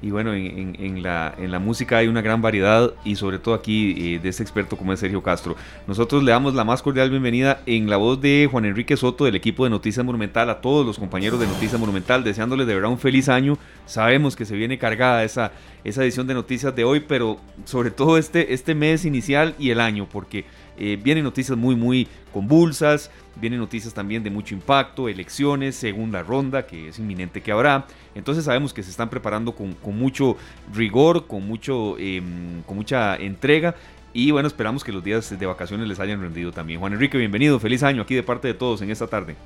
Y 0.02 0.10
bueno, 0.10 0.34
en, 0.34 1.02
la, 1.02 1.34
en 1.38 1.50
la 1.50 1.58
música 1.58 1.96
hay 1.96 2.08
una 2.08 2.20
gran 2.20 2.42
variedad 2.42 2.92
y 3.06 3.16
sobre 3.16 3.38
todo 3.38 3.54
aquí 3.54 3.94
eh, 3.96 4.18
de 4.18 4.28
este 4.28 4.42
experto 4.42 4.76
como 4.76 4.92
es 4.92 5.00
Sergio 5.00 5.22
Castro. 5.22 5.56
Nosotros 5.86 6.22
le 6.22 6.30
damos 6.30 6.54
la 6.54 6.62
más 6.62 6.82
cordial 6.82 7.08
bienvenida 7.08 7.62
en 7.64 7.88
la 7.88 7.96
voz 7.96 8.20
de 8.20 8.46
Juan 8.50 8.66
Enrique 8.66 8.98
Soto 8.98 9.24
del 9.24 9.34
equipo 9.34 9.64
de 9.64 9.70
Noticias 9.70 10.04
Monumental 10.04 10.50
a 10.50 10.60
todos 10.60 10.84
los 10.84 10.98
compañeros 10.98 11.40
de 11.40 11.46
Noticias 11.46 11.80
Monumental, 11.80 12.22
deseándoles 12.22 12.66
de 12.66 12.74
verdad 12.74 12.90
un 12.90 12.98
feliz 12.98 13.30
año. 13.30 13.56
Sabemos 13.86 14.36
que 14.36 14.44
se 14.44 14.56
viene 14.56 14.78
cargada 14.78 15.24
esa, 15.24 15.52
esa 15.84 16.02
edición 16.02 16.26
de 16.26 16.34
noticias 16.34 16.76
de 16.76 16.84
hoy, 16.84 17.00
pero 17.00 17.40
sobre 17.64 17.90
todo 17.90 18.18
este, 18.18 18.52
este 18.52 18.74
mes 18.74 19.06
inicial 19.06 19.54
y 19.58 19.70
el 19.70 19.80
año, 19.80 20.06
porque 20.12 20.44
eh, 20.78 20.98
vienen 21.02 21.24
noticias 21.24 21.56
muy, 21.56 21.76
muy 21.76 22.08
convulsas, 22.32 23.10
vienen 23.36 23.60
noticias 23.60 23.94
también 23.94 24.22
de 24.22 24.30
mucho 24.30 24.54
impacto, 24.54 25.08
elecciones, 25.08 25.76
segunda 25.76 26.22
ronda, 26.22 26.66
que 26.66 26.88
es 26.88 26.98
inminente 26.98 27.40
que 27.40 27.52
habrá. 27.52 27.86
Entonces 28.14 28.44
sabemos 28.44 28.72
que 28.74 28.82
se 28.82 28.90
están 28.90 29.10
preparando 29.10 29.52
con, 29.52 29.76
mucho 29.96 30.36
rigor, 30.72 31.26
con, 31.26 31.46
mucho, 31.46 31.96
em, 31.98 32.62
con 32.62 32.76
mucha 32.76 33.16
entrega. 33.16 33.74
Y 34.12 34.30
bueno, 34.30 34.46
esperamos 34.46 34.84
que 34.84 34.92
los 34.92 35.02
días 35.02 35.36
de 35.36 35.46
vacaciones 35.46 35.88
les 35.88 35.98
hayan 35.98 36.20
rendido 36.20 36.52
también. 36.52 36.78
Juan 36.78 36.92
Enrique, 36.92 37.18
bienvenido, 37.18 37.58
feliz 37.58 37.82
año 37.82 38.02
aquí 38.02 38.14
de 38.14 38.22
parte 38.22 38.48
de 38.48 38.54
todos 38.54 38.80
en 38.82 38.90
esta 38.90 39.06
tarde. 39.08 39.36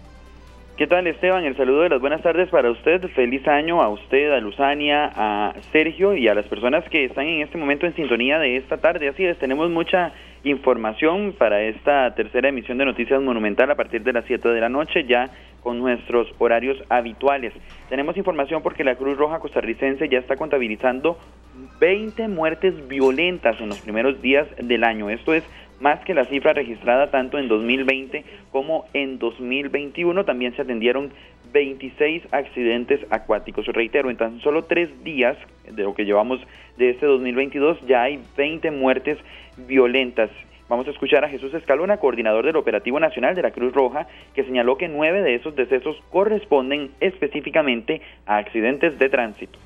¿Qué 0.79 0.87
tal 0.87 1.09
Esteban? 1.09 1.45
El 1.45 1.57
saludo 1.57 1.81
de 1.81 1.89
las 1.89 2.01
buenas 2.01 2.23
tardes 2.23 2.49
para 2.51 2.71
usted. 2.71 3.03
Feliz 3.09 3.45
año 3.49 3.83
a 3.83 3.89
usted, 3.89 4.31
a 4.31 4.39
Luzania, 4.39 5.11
a 5.13 5.53
Sergio 5.73 6.15
y 6.15 6.29
a 6.29 6.37
las 6.37 6.47
personas 6.47 6.89
que 6.89 7.05
están 7.05 7.27
en 7.27 7.43
este 7.43 7.59
momento 7.59 7.85
en 7.85 7.97
sintonía 7.97 8.39
de 8.39 8.55
esta 8.55 8.77
tarde. 8.77 9.09
Así 9.09 9.25
es, 9.25 9.37
tenemos 9.39 9.69
mucha 9.71 10.13
información 10.45 11.35
para 11.37 11.63
esta 11.63 12.15
tercera 12.15 12.51
emisión 12.51 12.79
de 12.79 12.85
Noticias 12.85 13.21
Monumental 13.21 13.69
a 13.73 13.75
partir 13.75 14.05
de 14.05 14.13
las 14.13 14.25
7 14.27 14.51
de 14.51 14.61
la 14.61 14.69
noche, 14.69 15.03
ya 15.03 15.29
con 15.65 15.81
nuestros 15.81 16.33
horarios 16.39 16.81
habituales. 16.89 17.53
Tenemos 17.89 18.17
información 18.17 18.63
porque 18.63 18.85
la 18.85 18.95
Cruz 18.95 19.19
Roja 19.19 19.41
costarricense 19.41 20.09
ya 20.09 20.21
está 20.21 20.37
contabilizando 20.37 21.19
20 21.81 22.29
muertes 22.29 22.87
violentas 22.87 23.61
en 23.61 23.69
los 23.69 23.81
primeros 23.81 24.23
días 24.23 24.47
del 24.63 24.85
año. 24.85 25.11
Esto 25.11 25.35
es 25.35 25.43
más 25.81 26.05
que 26.05 26.15
la 26.15 26.25
cifra 26.25 26.53
registrada 26.53 27.11
tanto 27.11 27.39
en 27.39 27.49
2020 27.49 28.25
como 28.51 28.87
en 28.95 29.19
2021. 29.19 30.25
También 30.25 30.55
se 30.57 30.63
atendieron 30.63 31.13
26 31.53 32.23
accidentes 32.33 33.01
acuáticos. 33.11 33.67
Reitero, 33.67 34.11
en 34.11 34.17
tan 34.17 34.41
solo 34.41 34.65
tres 34.65 34.91
días 35.05 35.37
de 35.71 35.83
lo 35.83 35.95
que 35.95 36.05
llevamos 36.05 36.41
de 36.77 36.91
este 36.91 37.07
2022 37.07 37.79
ya 37.87 38.03
hay 38.03 38.21
20 38.37 38.71
muertes 38.71 39.19
violentas. 39.57 40.31
Vamos 40.69 40.87
a 40.87 40.91
escuchar 40.91 41.25
a 41.25 41.31
Jesús 41.31 41.55
Escalona, 41.55 41.97
coordinador 41.97 42.45
del 42.45 42.57
Operativo 42.57 43.01
Nacional 43.01 43.35
de 43.35 43.41
la 43.41 43.53
Cruz 43.53 43.73
Roja, 43.73 44.07
que 44.35 44.45
señaló 44.45 44.77
que 44.77 44.87
nueve 44.87 45.23
de 45.23 45.35
esos 45.35 45.57
decesos 45.57 45.97
corresponden 46.11 46.91
específicamente 47.01 48.03
a 48.27 48.37
accidentes 48.37 48.99
de 48.99 49.09
tránsito. 49.09 49.59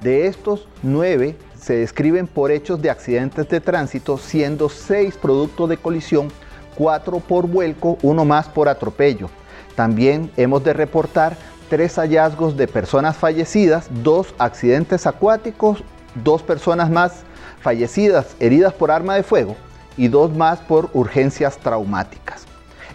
De 0.00 0.26
estos 0.26 0.66
nueve 0.82 1.34
se 1.62 1.74
describen 1.76 2.26
por 2.26 2.50
hechos 2.50 2.82
de 2.82 2.90
accidentes 2.90 3.48
de 3.48 3.60
tránsito, 3.60 4.18
siendo 4.18 4.68
seis 4.68 5.16
productos 5.16 5.68
de 5.68 5.76
colisión, 5.76 6.28
cuatro 6.74 7.20
por 7.20 7.46
vuelco, 7.46 7.98
uno 8.02 8.24
más 8.24 8.48
por 8.48 8.68
atropello. 8.68 9.30
También 9.76 10.30
hemos 10.36 10.64
de 10.64 10.72
reportar 10.72 11.36
tres 11.70 11.94
hallazgos 11.96 12.56
de 12.56 12.66
personas 12.66 13.16
fallecidas, 13.16 13.88
dos 14.02 14.34
accidentes 14.38 15.06
acuáticos, 15.06 15.84
dos 16.22 16.42
personas 16.42 16.90
más 16.90 17.22
fallecidas 17.60 18.34
heridas 18.40 18.74
por 18.74 18.90
arma 18.90 19.14
de 19.14 19.22
fuego 19.22 19.56
y 19.96 20.08
dos 20.08 20.34
más 20.34 20.58
por 20.58 20.90
urgencias 20.92 21.58
traumáticas. 21.58 22.44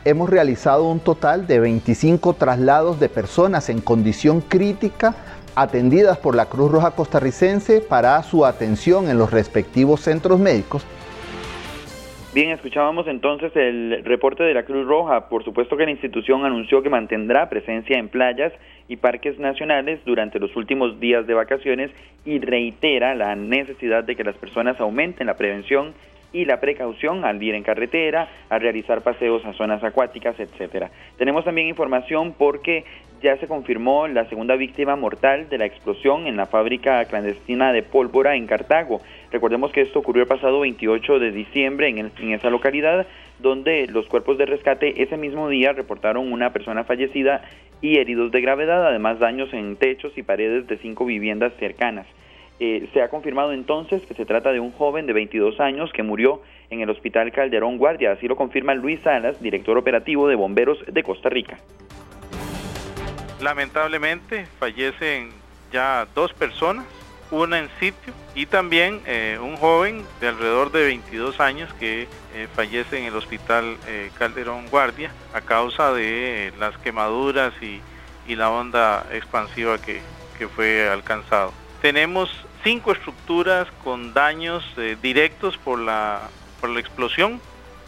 Hemos 0.03 0.29
realizado 0.29 0.83
un 0.83 0.99
total 0.99 1.47
de 1.47 1.59
25 1.59 2.33
traslados 2.33 2.99
de 2.99 3.09
personas 3.09 3.69
en 3.69 3.81
condición 3.81 4.41
crítica 4.41 5.15
atendidas 5.57 6.17
por 6.17 6.35
la 6.35 6.45
Cruz 6.45 6.71
Roja 6.71 6.91
Costarricense 6.91 7.81
para 7.81 8.21
su 8.23 8.45
atención 8.45 9.09
en 9.09 9.17
los 9.17 9.31
respectivos 9.31 10.01
centros 10.01 10.39
médicos 10.39 10.85
Bien, 12.37 12.51
escuchábamos 12.51 13.07
entonces 13.07 13.51
el 13.55 14.03
reporte 14.03 14.43
de 14.43 14.53
la 14.53 14.61
Cruz 14.61 14.85
Roja. 14.85 15.27
Por 15.27 15.43
supuesto 15.43 15.75
que 15.75 15.85
la 15.85 15.91
institución 15.91 16.45
anunció 16.45 16.83
que 16.83 16.89
mantendrá 16.89 17.49
presencia 17.49 17.97
en 17.97 18.09
playas 18.09 18.53
y 18.87 18.97
parques 18.97 19.39
nacionales 19.39 19.99
durante 20.05 20.37
los 20.37 20.55
últimos 20.55 20.99
días 20.99 21.25
de 21.25 21.33
vacaciones 21.33 21.89
y 22.25 22.37
reitera 22.37 23.15
la 23.15 23.35
necesidad 23.35 24.03
de 24.03 24.15
que 24.15 24.23
las 24.23 24.35
personas 24.35 24.79
aumenten 24.79 25.25
la 25.25 25.35
prevención 25.35 25.95
y 26.37 26.45
la 26.45 26.59
precaución 26.59 27.25
al 27.25 27.41
ir 27.41 27.55
en 27.55 27.63
carretera, 27.63 28.29
a 28.49 28.59
realizar 28.59 29.01
paseos 29.01 29.43
a 29.43 29.53
zonas 29.53 29.83
acuáticas, 29.83 30.39
etcétera. 30.39 30.91
Tenemos 31.17 31.43
también 31.45 31.67
información 31.67 32.33
porque 32.37 32.85
ya 33.23 33.35
se 33.37 33.47
confirmó 33.47 34.07
la 34.07 34.29
segunda 34.29 34.55
víctima 34.55 34.95
mortal 34.95 35.49
de 35.49 35.57
la 35.57 35.65
explosión 35.65 36.27
en 36.27 36.37
la 36.37 36.45
fábrica 36.45 37.03
clandestina 37.05 37.73
de 37.73 37.81
pólvora 37.81 38.35
en 38.35 38.45
Cartago. 38.45 39.01
Recordemos 39.31 39.71
que 39.71 39.81
esto 39.81 39.97
ocurrió 39.97 40.23
el 40.23 40.29
pasado 40.29 40.59
28 40.59 41.17
de 41.17 41.31
diciembre 41.31 41.87
en, 41.87 41.97
en 41.97 42.31
esa 42.31 42.51
localidad, 42.51 43.07
donde 43.39 43.87
los 43.87 44.05
cuerpos 44.05 44.37
de 44.37 44.45
rescate 44.45 45.01
ese 45.01 45.17
mismo 45.17 45.49
día 45.49 45.73
reportaron 45.73 46.31
una 46.31 46.53
persona 46.53 46.83
fallecida 46.83 47.41
y 47.81 47.97
heridos 47.97 48.31
de 48.31 48.41
gravedad, 48.41 48.85
además 48.85 49.17
daños 49.17 49.51
en 49.53 49.75
techos 49.75 50.15
y 50.17 50.21
paredes 50.21 50.67
de 50.67 50.77
cinco 50.77 51.03
viviendas 51.05 51.53
cercanas. 51.59 52.05
Eh, 52.59 52.89
se 52.91 53.03
ha 53.03 53.09
confirmado 53.09 53.53
entonces 53.53 54.01
que 54.07 54.15
se 54.15 54.25
trata 54.25 54.51
de 54.51 54.59
un 54.59 54.71
joven 54.71 55.05
de 55.05 55.13
22 55.13 55.59
años 55.59 55.91
que 55.93 56.01
murió 56.01 56.41
en 56.71 56.81
el 56.81 56.89
Hospital 56.89 57.31
Calderón 57.31 57.77
Guardia. 57.77 58.13
Así 58.13 58.27
lo 58.27 58.35
confirma 58.35 58.73
Luis 58.73 58.99
Salas, 59.01 59.39
director 59.41 59.77
operativo 59.77 60.27
de 60.27 60.35
Bomberos 60.35 60.79
de 60.87 61.03
Costa 61.03 61.29
Rica. 61.29 61.59
Lamentablemente 63.41 64.47
fallecen 64.57 65.29
ya 65.71 66.07
dos 66.15 66.33
personas, 66.33 66.85
una 67.29 67.59
en 67.59 67.69
sitio 67.79 68.11
y 68.33 68.47
también 68.47 69.01
eh, 69.05 69.37
un 69.39 69.55
joven 69.57 70.01
de 70.19 70.29
alrededor 70.29 70.71
de 70.71 70.85
22 70.85 71.39
años 71.39 71.71
que 71.75 72.07
eh, 72.33 72.47
fallece 72.55 72.97
en 72.97 73.05
el 73.05 73.15
Hospital 73.15 73.77
Calderón 74.17 74.65
Guardia 74.71 75.11
a 75.33 75.41
causa 75.41 75.93
de 75.93 76.51
las 76.59 76.75
quemaduras 76.79 77.53
y, 77.61 77.81
la 78.35 78.51
onda 78.51 79.05
expansiva 79.13 79.77
que, 79.77 80.01
que 80.37 80.49
fue 80.49 80.89
alcanzado. 80.89 81.53
Tenemos 81.81 82.46
cinco 82.63 82.91
estructuras 82.91 83.67
con 83.83 84.13
daños 84.13 84.63
eh, 84.77 84.97
directos 85.01 85.57
por 85.57 85.79
la, 85.79 86.29
por 86.59 86.69
la 86.69 86.79
explosión. 86.79 87.41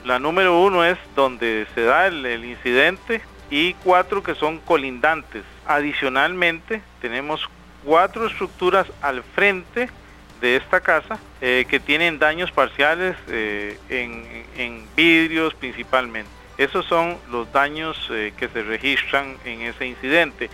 La 0.06 0.20
número 0.20 0.62
uno 0.62 0.86
es 0.86 0.98
donde 1.16 1.68
se 1.76 1.84
da 1.84 2.08
el, 2.08 2.46
incidente 2.46 3.22
y 3.50 3.74
cuatro 3.74 4.24
que 4.24 4.36
son 4.36 4.60
colindantes. 4.60 5.44
Adicionalmente 5.68 6.82
tenemos 7.02 7.50
cuatro 7.84 8.28
estructuras 8.28 8.88
al 9.02 9.24
frente 9.24 9.90
de 10.42 10.56
esta 10.56 10.80
casa 10.80 11.20
eh, 11.42 11.66
que 11.70 11.80
tienen 11.80 12.18
daños 12.18 12.52
parciales 12.52 13.18
eh, 13.28 13.78
en, 13.90 14.46
en, 14.58 14.86
vidrios 14.96 15.54
principalmente. 15.54 16.32
Esos 16.58 16.86
son 16.86 17.18
los 17.32 17.52
daños 17.54 17.98
que 18.10 18.50
se 18.50 18.64
registran 18.64 19.38
en 19.46 19.62
ese 19.62 19.88
incidente. 19.88 20.50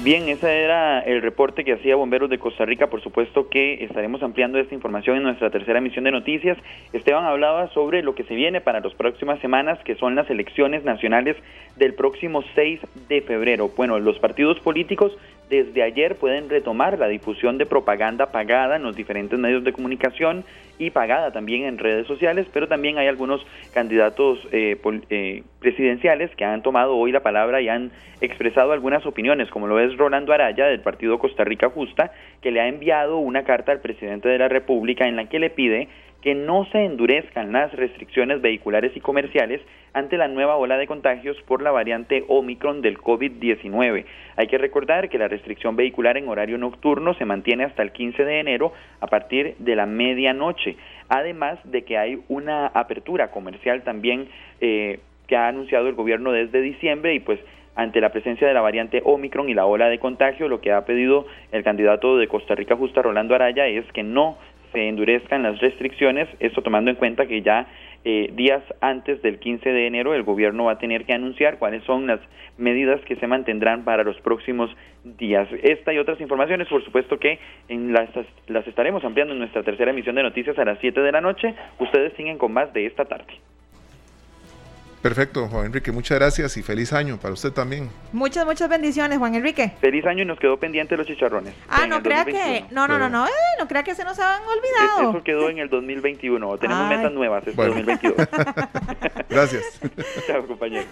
Bien, 0.00 0.28
ese 0.28 0.62
era 0.62 1.00
el 1.00 1.22
reporte 1.22 1.64
que 1.64 1.72
hacía 1.72 1.96
Bomberos 1.96 2.30
de 2.30 2.38
Costa 2.38 2.64
Rica. 2.64 2.86
Por 2.86 3.02
supuesto 3.02 3.48
que 3.48 3.82
estaremos 3.82 4.22
ampliando 4.22 4.56
esta 4.60 4.72
información 4.72 5.16
en 5.16 5.24
nuestra 5.24 5.50
tercera 5.50 5.80
emisión 5.80 6.04
de 6.04 6.12
noticias. 6.12 6.56
Esteban 6.92 7.24
hablaba 7.24 7.66
sobre 7.70 8.04
lo 8.04 8.14
que 8.14 8.22
se 8.22 8.36
viene 8.36 8.60
para 8.60 8.78
las 8.78 8.94
próximas 8.94 9.40
semanas, 9.40 9.80
que 9.84 9.96
son 9.96 10.14
las 10.14 10.30
elecciones 10.30 10.84
nacionales 10.84 11.36
del 11.74 11.94
próximo 11.94 12.44
6 12.54 12.80
de 13.08 13.22
febrero. 13.22 13.72
Bueno, 13.76 13.98
los 13.98 14.20
partidos 14.20 14.60
políticos 14.60 15.18
desde 15.50 15.82
ayer 15.82 16.14
pueden 16.14 16.48
retomar 16.48 16.98
la 16.98 17.08
difusión 17.08 17.58
de 17.58 17.66
propaganda 17.66 18.30
pagada 18.30 18.76
en 18.76 18.82
los 18.82 18.94
diferentes 18.94 19.38
medios 19.38 19.64
de 19.64 19.72
comunicación 19.72 20.44
y 20.78 20.90
pagada 20.90 21.32
también 21.32 21.64
en 21.64 21.78
redes 21.78 22.06
sociales, 22.06 22.46
pero 22.52 22.68
también 22.68 22.98
hay 22.98 23.08
algunos 23.08 23.44
candidatos 23.72 24.38
eh, 24.52 24.76
eh, 25.10 25.42
presidenciales 25.58 26.30
que 26.36 26.44
han 26.44 26.62
tomado 26.62 26.96
hoy 26.96 27.10
la 27.10 27.20
palabra 27.20 27.60
y 27.60 27.68
han 27.68 27.90
expresado 28.20 28.72
algunas 28.72 29.04
opiniones, 29.06 29.50
como 29.50 29.66
lo 29.66 29.80
es 29.80 29.87
Rolando 29.96 30.32
Araya 30.32 30.66
del 30.66 30.80
Partido 30.80 31.18
Costa 31.18 31.44
Rica 31.44 31.70
Justa, 31.70 32.12
que 32.42 32.50
le 32.50 32.60
ha 32.60 32.68
enviado 32.68 33.18
una 33.18 33.44
carta 33.44 33.72
al 33.72 33.80
presidente 33.80 34.28
de 34.28 34.38
la 34.38 34.48
República 34.48 35.06
en 35.06 35.16
la 35.16 35.28
que 35.28 35.38
le 35.38 35.50
pide 35.50 35.88
que 36.22 36.34
no 36.34 36.66
se 36.72 36.84
endurezcan 36.84 37.52
las 37.52 37.72
restricciones 37.72 38.40
vehiculares 38.40 38.92
y 38.96 39.00
comerciales 39.00 39.60
ante 39.92 40.16
la 40.16 40.28
nueva 40.28 40.56
ola 40.56 40.76
de 40.76 40.86
contagios 40.86 41.36
por 41.42 41.62
la 41.62 41.70
variante 41.70 42.24
Omicron 42.28 42.82
del 42.82 42.98
COVID-19. 42.98 44.04
Hay 44.36 44.46
que 44.48 44.58
recordar 44.58 45.08
que 45.08 45.18
la 45.18 45.28
restricción 45.28 45.76
vehicular 45.76 46.16
en 46.16 46.28
horario 46.28 46.58
nocturno 46.58 47.14
se 47.14 47.24
mantiene 47.24 47.64
hasta 47.64 47.82
el 47.82 47.92
15 47.92 48.24
de 48.24 48.40
enero 48.40 48.72
a 49.00 49.06
partir 49.06 49.54
de 49.58 49.76
la 49.76 49.86
medianoche, 49.86 50.76
además 51.08 51.58
de 51.64 51.82
que 51.82 51.96
hay 51.96 52.20
una 52.28 52.66
apertura 52.66 53.30
comercial 53.30 53.82
también 53.82 54.28
eh, 54.60 54.98
que 55.28 55.36
ha 55.36 55.48
anunciado 55.48 55.88
el 55.88 55.94
gobierno 55.94 56.32
desde 56.32 56.60
diciembre 56.60 57.14
y 57.14 57.20
pues 57.20 57.38
ante 57.78 58.00
la 58.00 58.10
presencia 58.10 58.48
de 58.48 58.54
la 58.54 58.60
variante 58.60 59.02
Omicron 59.04 59.48
y 59.48 59.54
la 59.54 59.64
ola 59.64 59.88
de 59.88 60.00
contagio, 60.00 60.48
lo 60.48 60.60
que 60.60 60.72
ha 60.72 60.84
pedido 60.84 61.26
el 61.52 61.62
candidato 61.62 62.18
de 62.18 62.26
Costa 62.26 62.56
Rica 62.56 62.74
Justa, 62.74 63.02
Rolando 63.02 63.36
Araya, 63.36 63.68
es 63.68 63.86
que 63.92 64.02
no 64.02 64.36
se 64.72 64.88
endurezcan 64.88 65.44
las 65.44 65.60
restricciones, 65.60 66.28
esto 66.40 66.60
tomando 66.60 66.90
en 66.90 66.96
cuenta 66.96 67.26
que 67.26 67.40
ya 67.40 67.68
eh, 68.04 68.32
días 68.34 68.64
antes 68.80 69.22
del 69.22 69.38
15 69.38 69.70
de 69.70 69.86
enero 69.86 70.12
el 70.12 70.24
gobierno 70.24 70.64
va 70.64 70.72
a 70.72 70.78
tener 70.78 71.04
que 71.04 71.12
anunciar 71.12 71.58
cuáles 71.58 71.84
son 71.84 72.08
las 72.08 72.18
medidas 72.56 73.00
que 73.02 73.14
se 73.14 73.28
mantendrán 73.28 73.84
para 73.84 74.02
los 74.02 74.20
próximos 74.22 74.74
días. 75.04 75.48
Esta 75.62 75.92
y 75.92 75.98
otras 75.98 76.20
informaciones, 76.20 76.66
por 76.66 76.84
supuesto 76.84 77.20
que 77.20 77.38
en 77.68 77.92
las, 77.92 78.10
las 78.48 78.66
estaremos 78.66 79.04
ampliando 79.04 79.34
en 79.34 79.38
nuestra 79.38 79.62
tercera 79.62 79.92
emisión 79.92 80.16
de 80.16 80.24
noticias 80.24 80.58
a 80.58 80.64
las 80.64 80.80
7 80.80 81.00
de 81.00 81.12
la 81.12 81.20
noche. 81.20 81.54
Ustedes 81.78 82.12
siguen 82.14 82.38
con 82.38 82.52
más 82.52 82.72
de 82.72 82.86
esta 82.86 83.04
tarde. 83.04 83.34
Perfecto, 85.02 85.46
Juan 85.48 85.66
Enrique, 85.66 85.92
muchas 85.92 86.18
gracias 86.18 86.56
y 86.56 86.62
feliz 86.62 86.92
año 86.92 87.18
para 87.18 87.32
usted 87.34 87.52
también. 87.52 87.88
Muchas, 88.12 88.44
muchas 88.44 88.68
bendiciones, 88.68 89.18
Juan 89.18 89.34
Enrique. 89.34 89.72
Feliz 89.80 90.04
año 90.06 90.22
y 90.22 90.26
nos 90.26 90.38
quedó 90.40 90.58
pendiente 90.58 90.96
los 90.96 91.06
chicharrones. 91.06 91.54
Ah, 91.68 91.86
no 91.86 92.02
crea 92.02 92.24
que, 92.24 92.64
no, 92.70 92.88
no, 92.88 92.98
no, 92.98 93.08
no, 93.08 93.26
eh, 93.26 93.30
no 93.58 93.68
crea 93.68 93.84
que 93.84 93.94
se 93.94 94.04
nos 94.04 94.18
han 94.18 94.42
olvidado. 94.42 95.10
Eso 95.10 95.22
quedó 95.22 95.50
en 95.50 95.58
el 95.58 95.68
2021, 95.68 96.58
tenemos 96.58 96.88
metas 96.88 97.12
nuevas 97.12 97.46
este 97.46 97.64
2022. 97.64 98.16
gracias. 99.28 99.80
Chao, 100.26 100.46
compañero. 100.46 100.86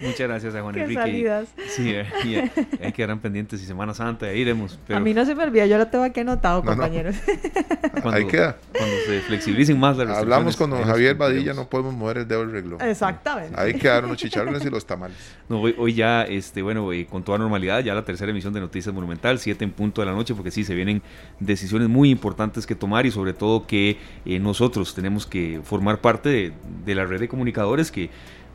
Muchas 0.00 0.28
gracias 0.28 0.54
a 0.54 0.62
Juan 0.62 0.78
Enrique. 0.78 1.46
Sí, 1.68 1.94
eh, 1.94 2.06
eh, 2.24 2.50
hay 2.72 2.92
que 2.92 2.92
quedar 2.92 3.18
pendientes 3.18 3.62
y 3.62 3.66
Semana 3.66 3.94
Santa, 3.94 4.32
iremos. 4.32 4.78
A 4.88 4.98
mí 5.00 5.14
no 5.14 5.24
se 5.24 5.34
me 5.34 5.44
olvida, 5.44 5.66
yo 5.66 5.78
lo 5.78 5.86
tengo 5.86 6.04
aquí 6.04 6.20
anotado, 6.20 6.64
compañeros. 6.64 7.16
Ahí 8.04 8.26
queda. 8.26 8.56
Cuando 8.76 8.96
se 9.06 9.20
flexibilicen 9.20 9.78
más 9.78 9.96
las 9.96 10.18
Hablamos 10.18 10.56
con 10.56 10.70
don 10.70 10.82
Javier 10.82 11.14
Badilla, 11.14 11.54
no 11.54 11.68
podemos 11.68 11.94
mover 11.94 12.18
el 12.18 12.28
dedo 12.28 12.40
del 12.40 12.52
reloj. 12.52 12.82
Exacto. 12.82 13.27
Ahí 13.56 13.74
quedaron 13.74 14.10
los 14.10 14.18
chicharrones 14.18 14.64
y 14.64 14.70
los 14.70 14.86
tamales. 14.86 15.16
No, 15.48 15.60
hoy, 15.60 15.94
ya, 15.94 16.22
este, 16.22 16.62
bueno, 16.62 16.88
con 17.08 17.22
toda 17.22 17.38
normalidad, 17.38 17.82
ya 17.82 17.94
la 17.94 18.04
tercera 18.04 18.30
emisión 18.30 18.52
de 18.52 18.60
Noticias 18.60 18.94
Monumental, 18.94 19.38
7 19.38 19.64
en 19.64 19.72
punto 19.72 20.00
de 20.00 20.06
la 20.06 20.12
noche, 20.12 20.34
porque 20.34 20.50
sí, 20.50 20.64
se 20.64 20.74
vienen 20.74 21.02
decisiones 21.40 21.88
muy 21.88 22.10
importantes 22.10 22.66
que 22.66 22.74
tomar 22.74 23.06
y 23.06 23.10
sobre 23.10 23.32
todo 23.32 23.66
que 23.66 23.98
eh, 24.24 24.38
nosotros 24.38 24.94
tenemos 24.94 25.26
que 25.26 25.60
formar 25.64 26.00
parte 26.00 26.52
de, 26.84 26.94
la 26.94 27.04
red 27.04 27.20
de 27.20 27.28
comunicadores 27.28 27.90
que 27.90 28.10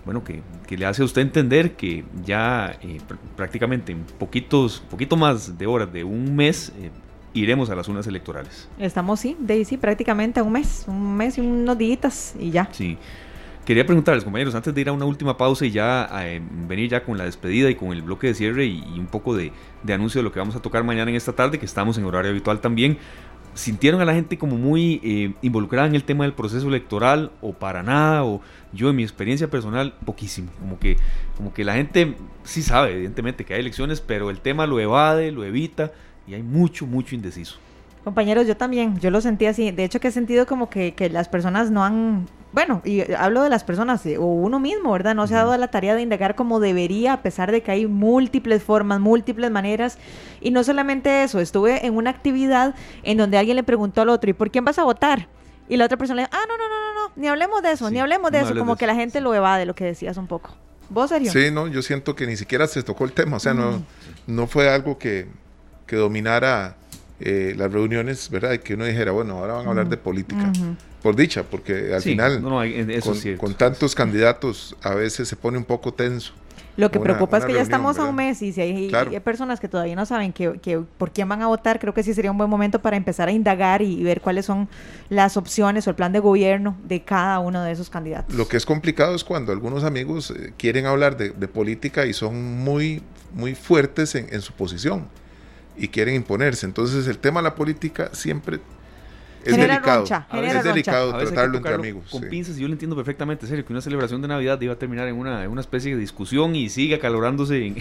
bueno, 0.06 0.22
que, 0.24 0.42
le 0.76 0.86
hace 0.86 1.02
a 1.02 1.06
usted 1.06 1.22
entender 1.22 1.78
que 1.78 2.04
ya 2.26 2.78
eh, 2.82 3.00
prácticamente 3.38 3.94
en 3.94 4.04
poquitos, 4.04 4.84
poquito 4.90 5.16
más 5.16 5.58
de 5.58 5.66
horas 5.66 5.94
de 5.94 6.04
un 6.04 6.36
mes 6.36 6.74
eh, 6.78 6.90
iremos 7.34 7.70
a 7.70 7.76
las 7.76 7.88
unas 7.88 8.08
electorales. 8.08 8.68
Estamos, 8.78 9.20
sí, 9.20 9.36
de 9.40 9.64
sí, 9.66 9.78
prácticamente 9.78 10.40
a 10.40 10.44
un 10.44 10.52
mes, 10.52 10.86
un 10.88 11.16
mes 11.16 11.38
y 11.38 11.42
unos 11.42 11.78
días 11.78 12.36
y 12.40 12.52
ya. 12.52 12.70
Sí. 12.72 12.98
Quería 13.66 13.86
preguntarles, 13.86 14.26
compañeros, 14.26 14.54
antes 14.56 14.76
de 14.76 14.82
ir 14.82 14.90
a 14.90 14.92
una 14.92 15.06
última 15.06 15.38
pausa 15.38 15.66
y 15.66 15.72
ya 15.72 16.10
eh, 16.26 16.42
venir 16.68 16.90
ya 16.90 17.02
con 17.06 17.18
la 17.18 17.24
despedida 17.24 17.70
y 17.70 17.76
con 17.76 17.94
el 17.94 18.02
bloque 18.02 18.28
de 18.28 18.34
cierre 18.34 18.66
y, 18.66 18.82
un 19.00 19.06
poco 19.06 19.34
de, 19.38 19.54
anuncio 19.88 20.20
de 20.20 20.24
lo 20.24 20.34
que 20.34 20.40
vamos 20.40 20.58
a 20.58 20.62
tocar 20.62 20.84
mañana 20.84 21.10
en 21.10 21.16
esta 21.16 21.32
tarde, 21.32 21.60
que 21.60 21.66
estamos 21.66 21.98
en 21.98 22.04
horario 22.04 22.32
habitual 22.32 22.60
también, 22.60 22.98
¿sintieron 23.54 24.02
a 24.02 24.06
la 24.06 24.14
gente 24.14 24.38
como 24.38 24.58
muy 24.58 25.00
eh, 25.02 25.34
involucrada 25.42 25.88
en 25.88 25.96
el 25.96 26.04
tema 26.04 26.26
del 26.26 26.34
proceso 26.34 26.68
electoral 26.68 27.32
o 27.40 27.54
para 27.54 27.84
nada? 27.84 28.26
O 28.26 28.42
yo 28.74 28.90
en 28.90 28.98
mi 28.98 29.04
experiencia 29.04 29.50
personal, 29.50 29.94
poquísimo. 30.06 30.50
Como 30.60 30.78
que, 30.78 30.98
como 31.38 31.54
que 31.54 31.64
la 31.64 31.76
gente 31.76 32.16
sí 32.44 32.64
sabe, 32.64 32.92
evidentemente, 32.92 33.46
que 33.46 33.54
hay 33.54 33.62
elecciones, 33.62 34.02
pero 34.02 34.30
el 34.30 34.42
tema 34.42 34.68
lo 34.68 34.78
evade, 34.82 35.32
lo 35.32 35.46
evita 35.46 35.94
y 36.28 36.34
hay 36.34 36.44
mucho, 36.44 36.86
mucho 36.86 37.16
indeciso. 37.16 37.60
Compañeros, 38.04 38.46
yo 38.46 38.58
también, 38.58 39.00
yo 39.00 39.10
lo 39.10 39.22
sentí 39.22 39.46
así. 39.46 39.72
De 39.72 39.86
hecho, 39.86 40.02
que 40.02 40.10
he 40.10 40.12
sentido 40.12 40.46
como 40.46 40.70
que, 40.70 40.94
que 40.96 41.10
las 41.10 41.30
personas 41.30 41.72
no 41.72 41.86
han 41.86 42.26
bueno, 42.54 42.82
y 42.86 43.12
hablo 43.14 43.42
de 43.42 43.50
las 43.50 43.64
personas 43.64 44.06
o 44.06 44.26
uno 44.26 44.60
mismo, 44.60 44.92
¿verdad? 44.92 45.16
No 45.16 45.26
se 45.26 45.34
ha 45.34 45.40
dado 45.40 45.58
la 45.58 45.70
tarea 45.70 45.96
de 45.96 46.04
indagar 46.04 46.36
como 46.36 46.60
debería, 46.60 47.14
a 47.14 47.22
pesar 47.24 47.52
de 47.52 47.64
que 47.64 47.72
hay 47.72 47.88
múltiples 47.88 48.62
formas, 48.62 49.00
múltiples 49.00 49.50
maneras. 49.50 49.98
Y 50.40 50.52
no 50.52 50.64
solamente 50.64 51.24
eso, 51.24 51.40
estuve 51.40 51.86
en 51.86 51.96
una 51.96 52.12
actividad 52.12 52.76
en 53.02 53.18
donde 53.18 53.40
alguien 53.40 53.56
le 53.56 53.64
preguntó 53.64 54.02
al 54.02 54.10
otro, 54.10 54.30
¿y 54.30 54.34
por 54.34 54.52
quién 54.52 54.64
vas 54.64 54.78
a 54.78 54.84
votar? 54.84 55.28
Y 55.68 55.78
la 55.78 55.86
otra 55.86 55.98
persona 55.98 56.22
le 56.22 56.28
dijo, 56.28 56.32
ah, 56.32 56.46
no, 56.48 56.58
no, 56.58 56.70
no, 56.70 56.94
no, 56.94 57.08
no, 57.08 57.14
ni 57.16 57.28
hablemos 57.28 57.64
de 57.64 57.72
eso, 57.72 57.90
ni 57.90 58.00
hablemos 58.00 58.30
de 58.32 58.42
eso, 58.42 58.56
como 58.56 58.76
que 58.76 58.86
la 58.86 58.94
gente 58.94 59.20
lo 59.20 59.34
evade, 59.34 59.66
lo 59.66 59.74
que 59.74 59.86
decías 59.86 60.18
un 60.18 60.28
poco. 60.28 60.56
¿Vos, 60.90 61.10
serio? 61.10 61.32
Sí, 61.32 61.50
no, 61.52 61.68
yo 61.68 61.82
siento 61.82 62.16
que 62.16 62.28
ni 62.28 62.36
siquiera 62.36 62.68
se 62.68 62.84
tocó 62.84 63.06
el 63.06 63.14
tema, 63.14 63.38
o 63.38 63.40
sea, 63.40 63.56
no, 63.56 63.84
no 64.28 64.46
fue 64.46 64.70
algo 64.70 65.00
que, 65.00 65.28
que 65.88 65.96
dominara 65.96 66.76
eh, 67.20 67.56
las 67.58 67.72
reuniones, 67.72 68.30
¿verdad? 68.30 68.52
Y 68.52 68.60
que 68.60 68.76
uno 68.76 68.86
dijera, 68.86 69.12
bueno, 69.12 69.40
ahora 69.40 69.54
van 69.54 69.66
a 69.66 69.70
hablar 69.70 69.90
de 69.90 69.98
política. 69.98 70.52
Por 71.04 71.18
dicha, 71.18 71.44
porque 71.44 71.94
al 71.94 72.02
final, 72.02 72.42
con, 73.38 73.54
tantos 73.56 73.94
candidatos, 73.94 74.74
a 74.82 74.96
veces 74.96 75.28
se 75.28 75.36
pone 75.36 75.58
un 75.58 75.66
poco 75.66 75.94
tenso. 75.94 76.34
Lo 76.78 76.90
que 76.90 77.00
preocupa 77.00 77.38
es 77.38 77.46
que 77.46 77.54
ya 77.54 77.62
estamos 77.62 78.00
a 78.00 78.06
un 78.06 78.16
mes 78.16 78.42
y 78.42 78.54
si 78.54 78.62
hay, 78.62 79.20
personas 79.20 79.60
que 79.60 79.68
todavía 79.68 79.98
no 79.98 80.06
saben 80.06 80.32
que, 80.32 80.82
por 80.98 81.12
quién 81.12 81.28
van 81.28 81.42
a 81.42 81.48
votar, 81.48 81.78
creo 81.78 81.94
que 81.94 82.04
sí 82.04 82.14
sería 82.14 82.32
un 82.32 82.38
buen 82.38 82.50
momento 82.50 82.82
para 82.82 82.96
empezar 82.96 83.28
a 83.28 83.34
indagar 83.34 83.82
y, 83.82 84.02
ver 84.02 84.22
cuáles 84.22 84.46
son 84.46 84.70
las 85.10 85.36
opciones 85.36 85.86
o 85.88 85.90
el 85.90 85.98
plan 85.98 86.14
de 86.14 86.20
gobierno 86.20 86.78
de 86.86 87.02
cada 87.04 87.40
uno 87.40 87.62
de 87.62 87.74
esos 87.74 87.90
candidatos. 87.90 88.34
Lo 88.34 88.48
que 88.48 88.56
es 88.56 88.66
complicado 88.66 89.14
es 89.14 89.26
cuando 89.26 89.52
algunos 89.52 89.84
amigos 89.84 90.32
eh, 90.32 90.54
quieren 90.58 90.86
hablar 90.86 91.18
de, 91.18 91.48
política 91.50 92.06
y 92.06 92.14
son 92.14 92.64
muy, 92.64 93.04
muy 93.34 93.56
fuertes 93.56 94.16
en 94.16 94.42
su 94.42 94.54
posición 94.54 95.08
y 95.78 95.90
quieren 95.90 96.16
imponerse. 96.16 96.66
Entonces 96.66 97.08
el 97.08 97.18
tema 97.18 97.42
de 97.42 97.46
la 97.46 97.56
política 97.56 98.10
siempre 98.14 98.60
es 99.44 99.58
delicado. 99.58 100.04
es 100.04 100.64
delicado 100.64 101.18
tratarlo 101.18 101.58
entre 101.58 101.74
amigos. 101.74 102.06
Con 102.10 102.22
pinzas, 102.24 102.58
y 102.58 102.62
yo 102.62 102.68
lo 102.68 102.74
entiendo 102.74 102.96
perfectamente, 102.96 103.48
serio, 103.48 103.66
que 103.66 103.74
una 103.74 103.82
celebración 103.82 104.22
de 104.22 104.28
Navidad 104.28 104.60
iba 104.62 104.74
a 104.74 104.78
terminar 104.78 105.08
en 105.08 105.16
una, 105.16 105.48
una 105.50 105.62
especie 105.62 105.94
de 105.94 106.00
discusión 106.00 106.56
y 106.56 106.70
sigue 106.70 106.96
acalorándose 106.96 107.68
en, 107.68 107.76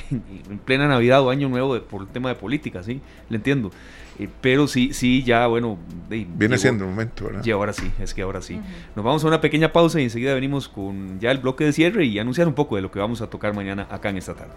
plena 0.64 0.88
Navidad 0.88 1.22
o 1.22 1.30
Año 1.30 1.48
Nuevo 1.48 1.80
por 1.82 2.02
el 2.02 2.08
tema 2.08 2.28
de 2.28 2.34
política, 2.34 2.82
¿sí? 2.82 3.00
Le 3.28 3.36
entiendo. 3.36 3.70
Eh, 4.18 4.28
pero 4.40 4.68
sí, 4.68 4.92
sí, 4.92 5.22
ya, 5.22 5.46
bueno. 5.46 5.78
Viene 6.08 6.58
siendo 6.58 6.84
el 6.84 6.90
momento, 6.90 7.24
¿verdad? 7.24 7.44
Y 7.44 7.50
ahora 7.50 7.72
sí, 7.72 7.90
es 7.98 8.12
que 8.12 8.22
ahora 8.22 8.42
sí. 8.42 8.60
Nos 8.94 9.04
vamos 9.04 9.24
a 9.24 9.28
una 9.28 9.40
pequeña 9.40 9.72
pausa 9.72 10.00
y 10.00 10.04
enseguida 10.04 10.34
venimos 10.34 10.68
con 10.68 11.18
ya 11.20 11.30
el 11.30 11.38
bloque 11.38 11.64
de 11.64 11.72
cierre 11.72 12.04
y 12.04 12.18
anunciar 12.18 12.46
un 12.48 12.54
poco 12.54 12.76
de 12.76 12.82
lo 12.82 12.90
que 12.90 12.98
vamos 12.98 13.22
a 13.22 13.28
tocar 13.28 13.54
mañana 13.54 13.86
acá 13.90 14.10
en 14.10 14.18
esta 14.18 14.34
tarde. 14.34 14.52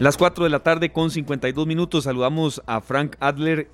Las 0.00 0.16
4 0.16 0.44
de 0.44 0.50
la 0.50 0.60
tarde 0.60 0.92
con 0.92 1.10
52 1.10 1.66
minutos 1.66 2.04
saludamos 2.04 2.62
a 2.66 2.80
Frank 2.80 3.16
Adler 3.18 3.68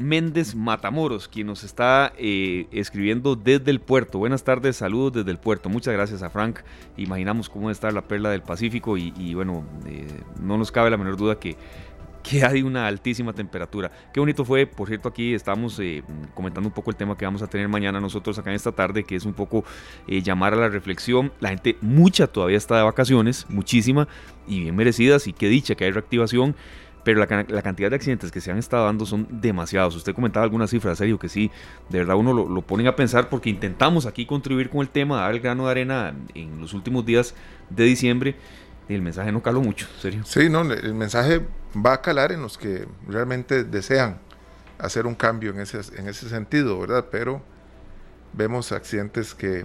Méndez 0.00 0.54
Matamoros, 0.54 1.28
quien 1.28 1.46
nos 1.46 1.62
está 1.62 2.12
eh, 2.16 2.66
escribiendo 2.72 3.36
desde 3.36 3.70
el 3.70 3.80
puerto. 3.80 4.18
Buenas 4.18 4.42
tardes, 4.42 4.76
saludos 4.76 5.12
desde 5.12 5.30
el 5.30 5.38
puerto. 5.38 5.68
Muchas 5.68 5.94
gracias 5.94 6.22
a 6.22 6.30
Frank. 6.30 6.60
Imaginamos 6.96 7.48
cómo 7.48 7.70
está 7.70 7.90
la 7.90 8.02
perla 8.02 8.30
del 8.30 8.42
Pacífico 8.42 8.96
y, 8.96 9.34
bueno, 9.34 9.64
eh, 9.86 10.06
no 10.40 10.56
nos 10.56 10.72
cabe 10.72 10.90
la 10.90 10.96
menor 10.96 11.16
duda 11.16 11.38
que 11.38 11.56
que 12.22 12.44
hay 12.44 12.60
una 12.60 12.86
altísima 12.86 13.32
temperatura. 13.32 13.90
Qué 14.12 14.20
bonito 14.20 14.44
fue, 14.44 14.66
por 14.66 14.88
cierto, 14.88 15.08
aquí 15.08 15.32
estamos 15.32 15.78
eh, 15.80 16.02
comentando 16.34 16.68
un 16.68 16.74
poco 16.74 16.90
el 16.90 16.96
tema 16.96 17.16
que 17.16 17.24
vamos 17.24 17.40
a 17.40 17.46
tener 17.46 17.66
mañana 17.66 17.98
nosotros 17.98 18.38
acá 18.38 18.50
en 18.50 18.56
esta 18.56 18.72
tarde, 18.72 19.04
que 19.04 19.16
es 19.16 19.24
un 19.24 19.32
poco 19.32 19.64
llamar 20.06 20.52
a 20.52 20.56
la 20.56 20.68
reflexión. 20.68 21.32
La 21.40 21.48
gente, 21.48 21.78
mucha 21.80 22.26
todavía 22.26 22.58
está 22.58 22.76
de 22.76 22.82
vacaciones, 22.82 23.46
muchísima 23.48 24.06
y 24.46 24.60
bien 24.60 24.76
merecidas, 24.76 25.28
y 25.28 25.32
qué 25.32 25.48
dicha 25.48 25.74
que 25.76 25.86
hay 25.86 25.92
reactivación. 25.92 26.54
Pero 27.02 27.18
la, 27.18 27.62
cantidad 27.62 27.88
de 27.88 27.96
accidentes 27.96 28.30
que 28.30 28.40
se 28.40 28.50
han 28.50 28.58
estado 28.58 28.84
dando 28.84 29.06
son 29.06 29.26
demasiados. 29.30 29.96
Usted 29.96 30.14
comentaba 30.14 30.44
algunas 30.44 30.68
cifras, 30.68 30.98
serio, 30.98 31.18
que 31.18 31.28
sí, 31.28 31.50
de 31.88 31.98
verdad 31.98 32.16
uno 32.16 32.34
lo, 32.34 32.48
lo 32.48 32.62
ponen 32.62 32.86
a 32.86 32.96
pensar 32.96 33.28
porque 33.28 33.48
intentamos 33.48 34.04
aquí 34.04 34.26
contribuir 34.26 34.68
con 34.68 34.80
el 34.80 34.90
tema, 34.90 35.20
dar 35.20 35.32
el 35.32 35.40
grano 35.40 35.64
de 35.64 35.70
arena 35.70 36.14
en 36.34 36.60
los 36.60 36.74
últimos 36.74 37.06
días 37.06 37.34
de 37.70 37.84
diciembre 37.84 38.36
y 38.90 38.94
el 38.94 39.02
mensaje 39.02 39.30
no 39.30 39.40
caló 39.40 39.60
mucho, 39.60 39.86
serio. 40.00 40.24
Sí, 40.24 40.50
no, 40.50 40.62
el 40.62 40.94
mensaje 40.94 41.46
va 41.74 41.92
a 41.92 42.02
calar 42.02 42.32
en 42.32 42.42
los 42.42 42.58
que 42.58 42.88
realmente 43.06 43.62
desean 43.62 44.18
hacer 44.78 45.06
un 45.06 45.14
cambio 45.14 45.52
en 45.52 45.60
ese, 45.60 45.78
en 45.96 46.08
ese 46.08 46.28
sentido, 46.28 46.78
¿verdad? 46.80 47.06
Pero 47.08 47.40
vemos 48.32 48.72
accidentes 48.72 49.32
que 49.32 49.64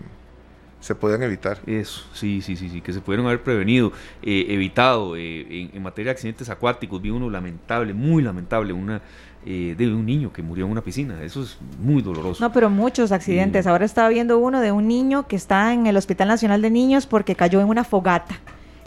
se 0.80 0.96
pueden 0.96 1.24
evitar. 1.24 1.60
Eso, 1.66 2.04
sí, 2.14 2.42
sí, 2.42 2.56
sí, 2.56 2.70
sí, 2.70 2.82
que 2.82 2.94
se 2.94 3.02
pudieron 3.02 3.26
haber 3.26 3.42
prevenido, 3.42 3.92
eh, 4.22 4.46
evitado. 4.50 5.16
Eh, 5.16 5.70
en, 5.74 5.84
materia 5.84 6.10
de 6.10 6.12
accidentes 6.12 6.50
acuáticos, 6.50 7.02
vi 7.02 7.10
uno 7.10 7.30
lamentable, 7.30 7.94
muy 7.94 8.22
lamentable, 8.22 8.74
una 8.74 9.02
eh, 9.46 9.76
de 9.78 9.88
un 9.88 10.06
niño 10.06 10.32
que 10.34 10.42
murió 10.42 10.66
en 10.66 10.72
una 10.72 10.82
piscina. 10.82 11.22
Eso 11.24 11.44
es 11.44 11.58
muy 11.80 12.02
doloroso. 12.02 12.44
No, 12.44 12.52
pero 12.52 12.70
muchos 12.70 13.12
accidentes. 13.12 13.68
Ahora 13.68 13.86
estaba 13.86 14.10
viendo 14.10 14.38
uno 14.38 14.62
de 14.62 14.72
un 14.72 14.88
niño 14.88 15.28
que 15.28 15.36
está 15.36 15.74
en 15.74 15.88
el 15.88 15.98
Hospital 15.98 16.28
Nacional 16.28 16.62
de 16.62 16.70
Niños 16.70 17.06
porque 17.06 17.36
cayó 17.36 17.62
en 17.62 17.68
una 17.68 17.84
fogata 17.84 18.36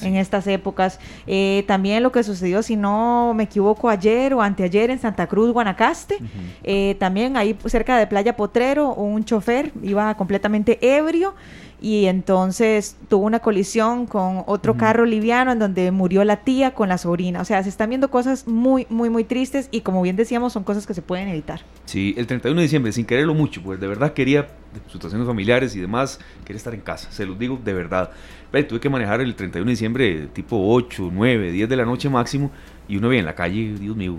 en 0.00 0.16
estas 0.16 0.46
épocas. 0.46 0.98
Eh, 1.26 1.64
también 1.66 2.02
lo 2.02 2.12
que 2.12 2.22
sucedió, 2.22 2.62
si 2.62 2.76
no 2.76 3.32
me 3.34 3.44
equivoco, 3.44 3.88
ayer 3.88 4.34
o 4.34 4.42
anteayer 4.42 4.90
en 4.90 4.98
Santa 4.98 5.26
Cruz, 5.26 5.52
Guanacaste. 5.52 6.18
Eh, 6.64 6.96
también 6.98 7.36
ahí 7.36 7.56
cerca 7.66 7.96
de 7.98 8.06
Playa 8.06 8.36
Potrero, 8.36 8.94
un 8.94 9.24
chofer 9.24 9.72
iba 9.82 10.14
completamente 10.16 10.78
ebrio 10.96 11.34
y 11.80 12.06
entonces 12.06 12.96
tuvo 13.08 13.24
una 13.24 13.38
colisión 13.38 14.06
con 14.06 14.42
otro 14.46 14.76
carro 14.76 15.04
liviano 15.04 15.52
en 15.52 15.58
donde 15.58 15.90
murió 15.92 16.24
la 16.24 16.38
tía 16.38 16.74
con 16.74 16.88
la 16.88 16.98
sobrina. 16.98 17.40
O 17.40 17.44
sea, 17.44 17.62
se 17.62 17.68
están 17.68 17.88
viendo 17.88 18.10
cosas 18.10 18.48
muy, 18.48 18.86
muy, 18.90 19.10
muy 19.10 19.24
tristes 19.24 19.68
y 19.70 19.82
como 19.82 20.02
bien 20.02 20.16
decíamos, 20.16 20.52
son 20.52 20.64
cosas 20.64 20.86
que 20.86 20.94
se 20.94 21.02
pueden 21.02 21.28
evitar. 21.28 21.60
Sí, 21.84 22.14
el 22.18 22.26
31 22.26 22.60
de 22.60 22.62
diciembre, 22.62 22.92
sin 22.92 23.06
quererlo 23.06 23.34
mucho, 23.34 23.62
pues 23.62 23.78
de 23.78 23.86
verdad 23.86 24.12
quería, 24.12 24.48
situaciones 24.92 25.26
familiares 25.26 25.76
y 25.76 25.80
demás, 25.80 26.18
quería 26.44 26.58
estar 26.58 26.74
en 26.74 26.80
casa, 26.80 27.10
se 27.12 27.24
los 27.26 27.38
digo 27.38 27.58
de 27.62 27.72
verdad. 27.72 28.10
Tuve 28.50 28.80
que 28.80 28.88
manejar 28.88 29.20
el 29.20 29.34
31 29.34 29.66
de 29.66 29.70
diciembre 29.70 30.28
tipo 30.32 30.56
8, 30.74 31.10
9, 31.12 31.52
10 31.52 31.68
de 31.68 31.76
la 31.76 31.84
noche 31.84 32.08
máximo 32.08 32.50
y 32.88 32.96
uno 32.96 33.08
ve 33.08 33.18
en 33.18 33.26
la 33.26 33.34
calle, 33.34 33.74
Dios 33.78 33.94
mío, 33.94 34.18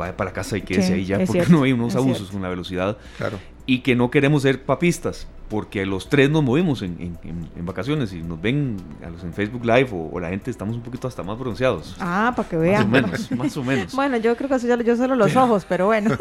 va 0.00 0.12
para 0.16 0.30
la 0.30 0.34
casa 0.34 0.56
y 0.56 0.62
quédese 0.62 0.94
ahí 0.94 1.04
ya, 1.04 1.18
porque 1.24 1.46
no 1.50 1.62
hay 1.62 1.72
unos 1.72 1.94
abusos 1.94 2.30
con 2.30 2.40
la 2.40 2.48
velocidad. 2.48 2.96
Claro. 3.18 3.38
Y 3.70 3.80
que 3.80 3.94
no 3.94 4.10
queremos 4.10 4.44
ser 4.44 4.62
papistas, 4.62 5.26
porque 5.50 5.84
los 5.84 6.08
tres 6.08 6.30
nos 6.30 6.42
movimos 6.42 6.80
en, 6.80 7.18
vacaciones 7.60 8.14
y 8.14 8.22
nos 8.22 8.40
ven 8.40 8.78
a 9.04 9.10
los 9.10 9.22
en 9.22 9.34
Facebook 9.34 9.62
Live 9.62 9.90
o, 9.92 10.18
la 10.18 10.30
gente 10.30 10.50
estamos 10.50 10.74
un 10.74 10.82
poquito 10.82 11.06
hasta 11.06 11.22
más 11.22 11.38
bronceados. 11.38 11.94
Ah, 12.00 12.32
para 12.34 12.48
que 12.48 12.56
vean. 12.56 12.90
Más 12.90 13.02
o 13.02 13.06
menos, 13.06 13.30
más 13.32 13.56
o 13.58 13.64
menos. 13.64 13.92
bueno, 13.94 14.16
yo 14.16 14.34
creo 14.38 14.48
que 14.48 14.54
eso 14.54 14.74
yo, 14.80 14.96
solo 14.96 15.16
los 15.16 15.36
ojos, 15.36 15.66
pero 15.68 15.84
bueno. 15.84 16.16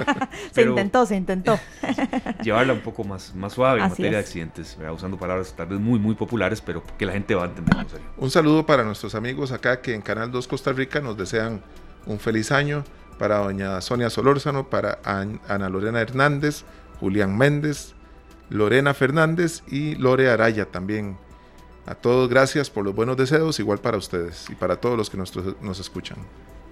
se 0.52 0.62
intentó, 0.62 1.04
se 1.04 1.16
intentó. 1.16 1.58
llevarla 2.44 2.72
un 2.72 2.82
poco 2.82 3.02
más, 3.02 3.34
más 3.34 3.52
suave 3.52 3.82
en 3.82 3.88
materia 3.88 4.12
de 4.12 4.18
accidentes, 4.18 4.78
usando 4.94 5.16
palabras 5.16 5.52
tal 5.56 5.66
vez 5.66 5.80
muy, 5.80 5.98
muy 5.98 6.14
populares, 6.14 6.60
pero 6.60 6.84
que 6.96 7.04
la 7.04 7.12
gente 7.12 7.34
va 7.34 7.42
a 7.42 7.46
entender 7.46 7.78
en 7.78 7.88
serio. 7.88 8.06
Un 8.16 8.30
saludo 8.30 8.64
para 8.64 8.84
nuestros 8.84 9.16
amigos 9.16 9.50
acá 9.50 9.80
que 9.80 9.92
en 9.92 10.02
Canal 10.02 10.30
2 10.30 10.46
Costa 10.46 10.72
Rica 10.72 11.00
nos 11.00 11.16
desean 11.16 11.62
un 12.06 12.20
feliz 12.20 12.52
año, 12.52 12.84
para 13.18 13.38
doña 13.38 13.80
Sonia 13.80 14.10
Solórzano, 14.10 14.68
para 14.68 14.98
Ana 15.04 15.68
Lorena 15.68 16.00
Hernández, 16.00 16.64
Julián 17.02 17.36
Méndez, 17.36 17.94
Lorena 18.48 18.94
Fernández 18.94 19.64
y 19.66 19.96
Lore 19.96 20.30
Araya 20.30 20.66
también. 20.66 21.16
A 21.84 21.96
todos 21.96 22.30
gracias 22.30 22.70
por 22.70 22.84
los 22.84 22.94
buenos 22.94 23.16
deseos, 23.16 23.58
igual 23.58 23.80
para 23.80 23.96
ustedes 23.96 24.48
y 24.48 24.54
para 24.54 24.76
todos 24.76 24.96
los 24.96 25.10
que 25.10 25.16
nos, 25.16 25.34
nos 25.60 25.80
escuchan. 25.80 26.18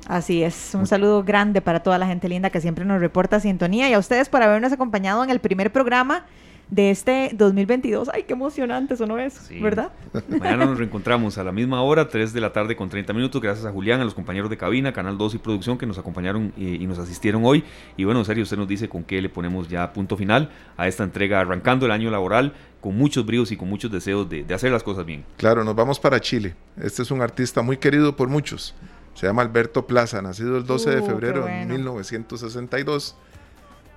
Así 0.06 0.44
es, 0.44 0.70
un 0.74 0.86
saludo 0.86 1.24
grande 1.24 1.60
para 1.60 1.82
toda 1.82 1.98
la 1.98 2.06
gente 2.06 2.28
linda 2.28 2.50
que 2.50 2.60
siempre 2.60 2.84
nos 2.84 3.00
reporta 3.00 3.40
sintonía 3.40 3.90
y 3.90 3.92
a 3.92 3.98
ustedes 3.98 4.28
por 4.28 4.40
habernos 4.40 4.72
acompañado 4.72 5.24
en 5.24 5.30
el 5.30 5.40
primer 5.40 5.72
programa 5.72 6.26
de 6.70 6.90
este 6.90 7.30
2022. 7.34 8.10
Ay, 8.12 8.24
qué 8.24 8.32
emocionante 8.32 8.94
eso 8.94 9.06
no 9.06 9.18
es, 9.18 9.50
¿verdad? 9.60 9.90
Mañana 10.28 10.66
nos 10.66 10.78
reencontramos 10.78 11.36
a 11.38 11.44
la 11.44 11.52
misma 11.52 11.82
hora, 11.82 12.08
3 12.08 12.32
de 12.32 12.40
la 12.40 12.52
tarde 12.52 12.76
con 12.76 12.88
30 12.88 13.12
minutos. 13.12 13.40
Gracias 13.40 13.66
a 13.66 13.72
Julián, 13.72 14.00
a 14.00 14.04
los 14.04 14.14
compañeros 14.14 14.50
de 14.50 14.56
cabina, 14.56 14.92
Canal 14.92 15.18
2 15.18 15.34
y 15.34 15.38
Producción 15.38 15.78
que 15.78 15.86
nos 15.86 15.98
acompañaron 15.98 16.52
y, 16.56 16.86
nos 16.86 16.98
asistieron 16.98 17.44
hoy. 17.44 17.64
Y 17.96 18.04
bueno, 18.04 18.20
en 18.20 18.26
serio, 18.26 18.42
usted 18.42 18.56
nos 18.56 18.68
dice 18.68 18.88
con 18.88 19.04
qué 19.04 19.20
le 19.20 19.28
ponemos 19.28 19.68
ya 19.68 19.92
punto 19.92 20.16
final 20.16 20.50
a 20.76 20.88
esta 20.88 21.04
entrega, 21.04 21.40
arrancando 21.40 21.86
el 21.86 21.92
año 21.92 22.10
laboral 22.10 22.54
con 22.80 22.96
muchos 22.96 23.26
bríos 23.26 23.52
y 23.52 23.56
con 23.56 23.68
muchos 23.68 23.90
deseos 23.90 24.28
de, 24.28 24.46
hacer 24.54 24.72
las 24.72 24.82
cosas 24.82 25.04
bien. 25.04 25.24
Claro, 25.36 25.64
nos 25.64 25.74
vamos 25.74 26.00
para 26.00 26.20
Chile. 26.20 26.54
Este 26.80 27.02
es 27.02 27.10
un 27.10 27.20
artista 27.20 27.62
muy 27.62 27.76
querido 27.76 28.16
por 28.16 28.28
muchos. 28.28 28.74
Se 29.14 29.26
llama 29.26 29.42
Alberto 29.42 29.86
Plaza, 29.86 30.22
nacido 30.22 30.56
el 30.56 30.64
12 30.64 30.90
de 30.90 31.00
uh, 31.00 31.06
febrero 31.06 31.44
de 31.44 31.66
1962 31.66 33.16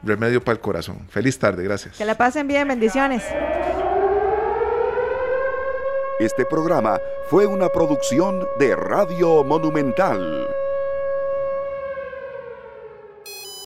Remedio 0.04 0.44
para 0.44 0.56
el 0.56 0.62
corazón. 0.62 1.08
Feliz 1.10 1.40
tarde, 1.40 1.64
gracias. 1.64 1.98
Que 1.98 2.06
la 2.06 2.16
pasen 2.16 2.48
bien, 2.48 2.68
bendiciones. 2.68 3.24
Este 6.20 6.46
programa 6.46 7.00
fue 7.30 7.46
una 7.46 7.70
producción 7.70 8.46
de 8.60 8.76
Radio 8.76 9.44
Monumental. 9.44 10.48